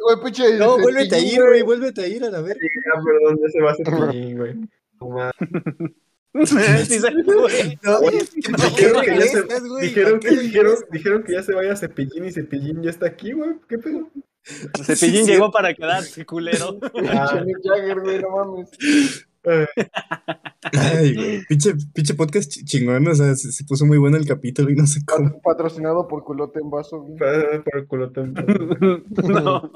[0.00, 0.58] güey, pinche güey, Güey.
[0.58, 2.60] No, vuélvete a ir, güey, vuélvete a ir a la verga.
[2.94, 3.86] Ah, perdón, ya se va a hacer
[4.36, 4.54] güey.
[10.90, 13.50] Dijeron que ya se, ya vaya Cepillín y Cepillín ya está aquí, güey.
[13.68, 14.08] ¿Qué pedo?
[14.82, 16.72] Cepillín Sí, llegó para quedarse, culero.
[17.44, 19.26] Mick Jagger, güey, no mames.
[19.44, 19.66] Eh,
[20.72, 24.26] Ay, güey, pinche, pinche podcast ch- chingón, o sea, se, se puso muy bueno el
[24.26, 25.30] capítulo y no sé cómo.
[25.30, 27.18] Pat- Patrocinado por culote en vaso, güey.
[27.18, 29.70] para- para el culo tan- No.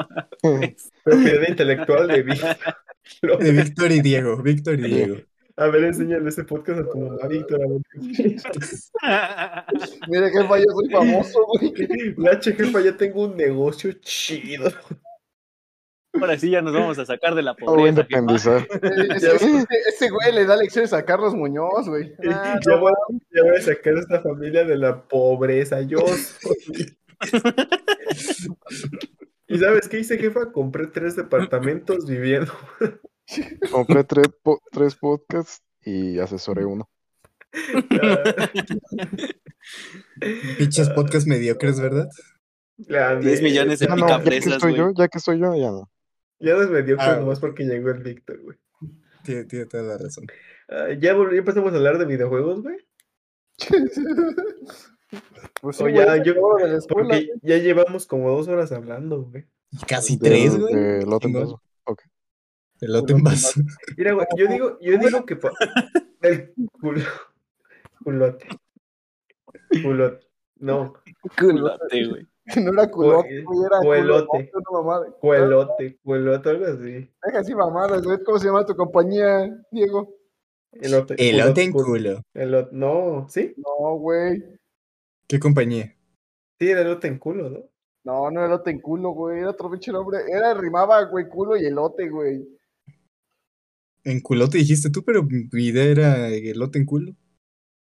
[1.05, 2.57] Propiedad intelectual de Víctor.
[3.41, 5.17] De Víctor y Diego, Víctor y Diego.
[5.59, 7.61] A ver, enséñale ese podcast a tu mamá, Víctor.
[7.62, 7.81] a ver
[8.17, 8.36] qué-
[10.09, 12.15] Mira que yo soy famoso, güey.
[12.19, 14.70] La jefa, ya tengo un negocio chido.
[16.20, 18.59] Ahora sí ya nos vamos a sacar de la Me voy a pobreza.
[19.17, 22.12] Ese, ese- ese güey le da lecciones a Carlos Muñoz, güey.
[22.31, 22.93] Ah, ya, voy,
[23.33, 25.81] ya voy a sacar a esta familia de la pobreza.
[25.83, 26.97] Yo soy-
[29.49, 30.51] ¿Y sabes qué hice, jefa?
[30.53, 32.53] Compré tres departamentos viviendo.
[33.70, 36.89] Compré tres, po- tres podcasts y asesoré uno.
[40.59, 42.09] Pinches podcast mediocres, ¿verdad?
[42.78, 43.43] La 10 neta.
[43.43, 44.77] millones de Ya no, ya que estoy güey.
[44.77, 45.91] yo, ya que estoy yo, ya no.
[46.39, 48.59] Ya nos mediocre Ah, nomás porque llegó el Víctor, güey.
[49.25, 50.27] Tiene, tiene toda la razón.
[50.69, 52.77] Ah, ya, ya empezamos a hablar de videojuegos, güey.
[55.61, 59.47] Pues sí, O güey, ya, yo- escuela, Porque ya llevamos como dos horas hablando, güey.
[59.87, 60.75] Casi tres, güey.
[60.75, 61.37] del lote en.
[61.85, 62.03] Ok.
[62.81, 63.61] Elote en vaso.
[63.97, 65.53] Mira, güey, yo digo, yo digo que pa-
[66.23, 67.01] el culo,
[68.03, 68.49] culote,
[69.83, 70.93] culote, no,
[71.39, 72.27] Culote, güey.
[72.65, 74.50] No era culote, güey, era Cuelote.
[74.50, 77.10] culote, cuelote, cuelote, algo así.
[77.25, 78.23] Deja así mamadas, güey.
[78.25, 80.15] ¿Cómo se llama tu compañía, Diego?
[80.73, 83.55] Elote, Elote en culo- elote- no, ¿sí?
[83.57, 84.42] No, güey.
[85.26, 85.97] ¿Qué compañía?
[86.60, 87.60] Sí, era elote en culo, ¿no?
[88.05, 89.41] No, no era elote en culo, güey.
[89.41, 90.18] Era otro pinche nombre.
[90.28, 92.47] Era rimaba, güey, culo y elote, güey.
[94.05, 97.12] En culote dijiste tú, pero mi idea era elote en culo.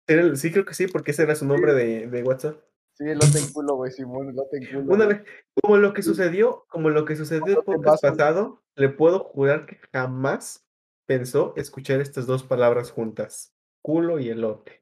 [0.08, 2.58] Era sí, creo que sí, porque ese era su nombre de, de WhatsApp.
[2.98, 4.94] Sí, elote en culo, güey, Simón, elote en culo.
[4.96, 5.22] Una vez,
[5.62, 9.78] como lo que sucedió, como lo que sucedió el podcast pasado, le puedo jurar que
[9.94, 10.66] jamás
[11.06, 13.54] pensó escuchar estas dos palabras juntas.
[13.84, 14.82] Culo y elote.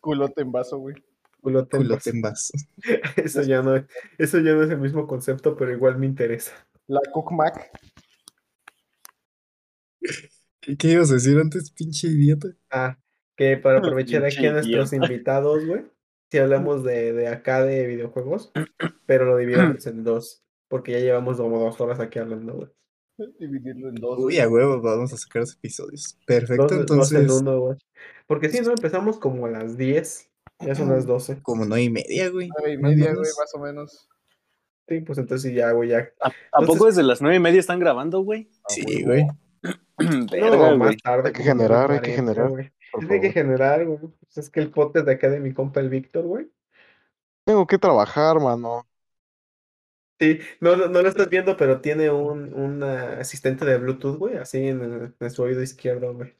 [0.00, 0.96] Culote en vaso, güey.
[1.40, 2.10] Culote en Culote vaso.
[2.10, 2.52] en vaso.
[3.16, 3.76] Eso ya no,
[4.18, 6.52] eso ya no es el mismo concepto, pero igual me interesa.
[6.88, 7.70] La Cook Mac.
[10.66, 12.48] ¿Y ¿Qué ibas a decir antes, pinche idiota?
[12.70, 12.98] Ah,
[13.36, 15.84] que para aprovechar aquí a nuestros invitados, güey,
[16.30, 18.52] si hablamos de, de acá de videojuegos,
[19.06, 22.68] pero lo dividimos en dos, porque ya llevamos como dos horas aquí hablando, güey.
[23.38, 24.18] Dividirlo en dos.
[24.18, 26.18] Uy, a huevo, vamos a sacar los episodios.
[26.26, 26.80] Perfecto, Dos, dos
[27.12, 27.78] entonces, en uno, güey.
[28.26, 30.30] Porque si no, empezamos como a las 10,
[30.60, 31.40] ya son las 12.
[31.42, 32.48] como nueve y media, güey.
[32.58, 34.08] Nueve y media, güey, más o menos.
[34.88, 36.10] Sí, pues entonces ya, güey, ya.
[36.20, 38.50] ¿A, Entonces- poco desde las nueve y media están grabando, güey?
[38.68, 39.26] Sí, güey.
[40.30, 40.78] Verga, No, güey.
[40.78, 41.28] más tarde.
[41.28, 42.72] Hay que generar, hay 9:40, que generar, güey.
[43.10, 43.98] Hay que generar, güey.
[43.98, 46.50] Pues es que el podcast de acá de mi compa, el Víctor, güey.
[47.44, 48.86] Tengo que trabajar, mano.
[50.18, 54.16] Sí, no, no, no lo estás viendo, pero tiene un, un ah, asistente de Bluetooth,
[54.16, 56.34] güey, así en, el- en su oído izquierdo, güey.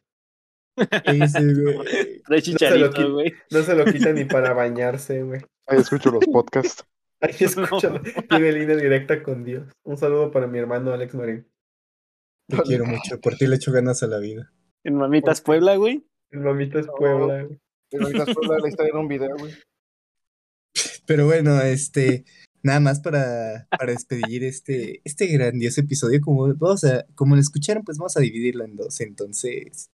[1.04, 2.22] Ese, güey.
[2.24, 2.58] Trae quito.
[2.58, 3.34] chicharito, güey.
[3.50, 5.42] No se lo quita ni para bañarse, güey.
[5.66, 6.84] Ahí escucho los podcasts.
[7.20, 8.00] Ahí escúchalo.
[8.28, 9.68] Tiene línea directa con Dios.
[9.84, 11.46] Un saludo para mi hermano Alex Marín.
[12.48, 13.20] Te quiero mucho.
[13.20, 14.52] Por ti le echo ganas a la vida.
[14.84, 16.06] En Mamitas Puebla, güey.
[16.36, 16.94] No.
[16.96, 17.60] Puebla, güey.
[17.90, 19.54] Pero ahorita después la historia en un video, güey.
[21.06, 22.24] Pero bueno, este,
[22.62, 27.84] nada más para, para despedir este, este grandioso episodio, como vamos a, como lo escucharon,
[27.84, 29.00] pues vamos a dividirlo en dos.
[29.00, 29.90] Entonces,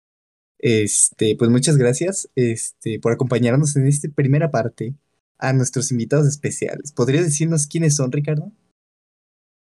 [0.59, 4.95] este, pues muchas gracias, este, por acompañarnos en esta primera parte
[5.39, 6.93] a nuestros invitados especiales.
[6.93, 8.51] ¿Podrías decirnos quiénes son, Ricardo?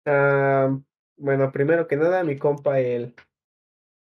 [0.06, 0.76] Ah,
[1.18, 3.14] bueno, primero que nada, mi compa, el,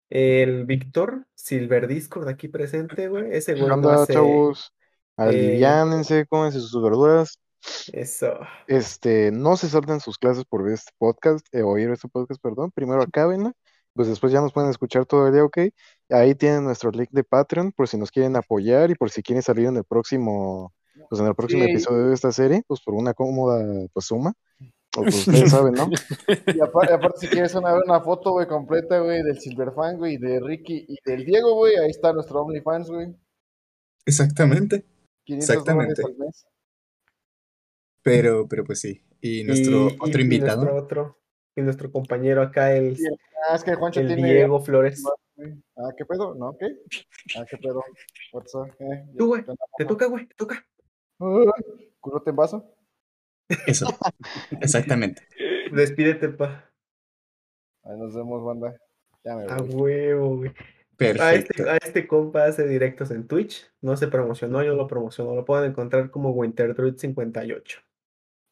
[0.09, 3.25] el Víctor Silver Discord aquí presente, güey.
[3.31, 4.73] Ese ¿Qué güey no hace chavos?
[5.17, 7.39] eh, Aliviánense, cómense sus verduras.
[7.93, 8.39] eso.
[8.67, 12.71] Este, no se salten sus clases por ver este podcast, eh, oír este podcast, perdón.
[12.71, 13.53] Primero acábenla,
[13.93, 15.57] pues después ya nos pueden escuchar todo el día, ¿ok?
[16.09, 19.41] Ahí tienen nuestro link de Patreon por si nos quieren apoyar y por si quieren
[19.41, 20.73] salir en el próximo,
[21.09, 21.71] pues en el próximo Sí.
[21.71, 23.63] episodio de esta serie, pues por una cómoda,
[23.93, 24.33] pues suma.
[24.97, 25.89] O pues ustedes saben, ¿no?
[26.53, 30.39] Y aparte, aparte si quieres una, una foto, güey, completa, güey, del Silverfan, güey, de
[30.39, 33.15] Ricky y del Diego, güey, ahí está nuestro OnlyFans, güey.
[34.05, 34.85] Exactamente.
[35.25, 36.01] 500 Exactamente.
[36.03, 36.45] al mes.
[38.01, 39.03] Pero, pero pues sí.
[39.21, 40.63] Y nuestro Y- y- otro y invitado.
[40.63, 41.19] nuestro otro,
[41.55, 43.03] y nuestro compañero acá, el, Sí,
[43.49, 44.33] Ah, es que Juancho el tiene...
[44.33, 45.01] Diego Flores.
[45.77, 46.35] Ah, ¿qué pedo?
[46.35, 46.57] ¿No?
[46.57, 46.65] ¿Qué?
[47.37, 47.81] Ah, ¿qué pedo?
[48.33, 48.67] What's up?
[48.79, 49.43] Eh, Tú, güey,
[49.77, 50.65] te toca, güey, te toca.
[52.01, 52.75] ¿Culote en vaso?
[53.67, 53.87] Eso.
[54.61, 55.21] Exactamente.
[55.71, 56.69] Despídete, pa.
[57.83, 58.75] Ahí nos vemos, banda.
[59.23, 59.69] Ya me A voy.
[59.73, 60.51] huevo, güey.
[61.21, 63.71] A este, a este compa hace directos en Twitch.
[63.81, 65.33] No se promocionó, yo lo promociono.
[65.33, 67.77] Lo pueden encontrar como WinterDruid58.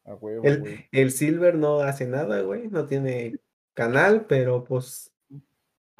[0.06, 0.86] A huevo, El, güey.
[0.92, 2.68] el Silver no hace nada, güey.
[2.68, 3.36] No tiene
[3.74, 5.12] canal, pero pues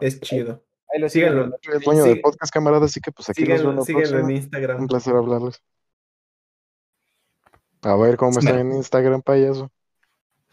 [0.00, 0.64] es chido.
[0.90, 1.44] Ahí lo síganlo.
[1.44, 1.58] siguen.
[1.62, 2.08] Soy el dueño Sí.
[2.08, 4.36] del podcast, camarada, así que pues aquí nos Síganlo, vemos la síganlo en.
[4.36, 4.80] Instagram.
[4.80, 5.62] Un placer hablarles.
[7.82, 9.70] A ver cómo están en Instagram, payaso.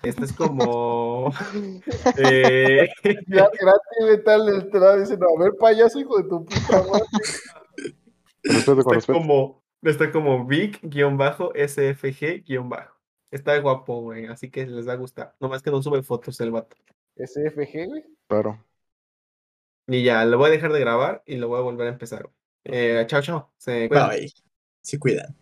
[0.04, 1.32] Esto es como.
[2.18, 2.88] eh,
[3.28, 4.95] Ya, gratis, güey, tal, el te a
[5.40, 7.06] ver, payaso, hijo de tu puta madre.
[8.44, 9.20] Respeto, con está respeto.
[9.20, 9.66] como.
[9.82, 12.94] Está como Vic-SFG-bajo.
[13.30, 14.28] Está guapo, güey.
[14.28, 15.36] Así que les va a gustar.
[15.40, 16.76] Nomás que no sube fotos el vato.
[17.18, 18.04] SFG, güey.
[18.28, 18.66] Claro.
[19.88, 22.30] Y ya, lo voy a dejar de grabar y lo voy a volver a empezar.
[22.64, 23.54] Eh, chao, chao.
[23.58, 24.10] Se cuidan.
[24.10, 24.34] Bye.
[24.82, 25.36] Se cuidan.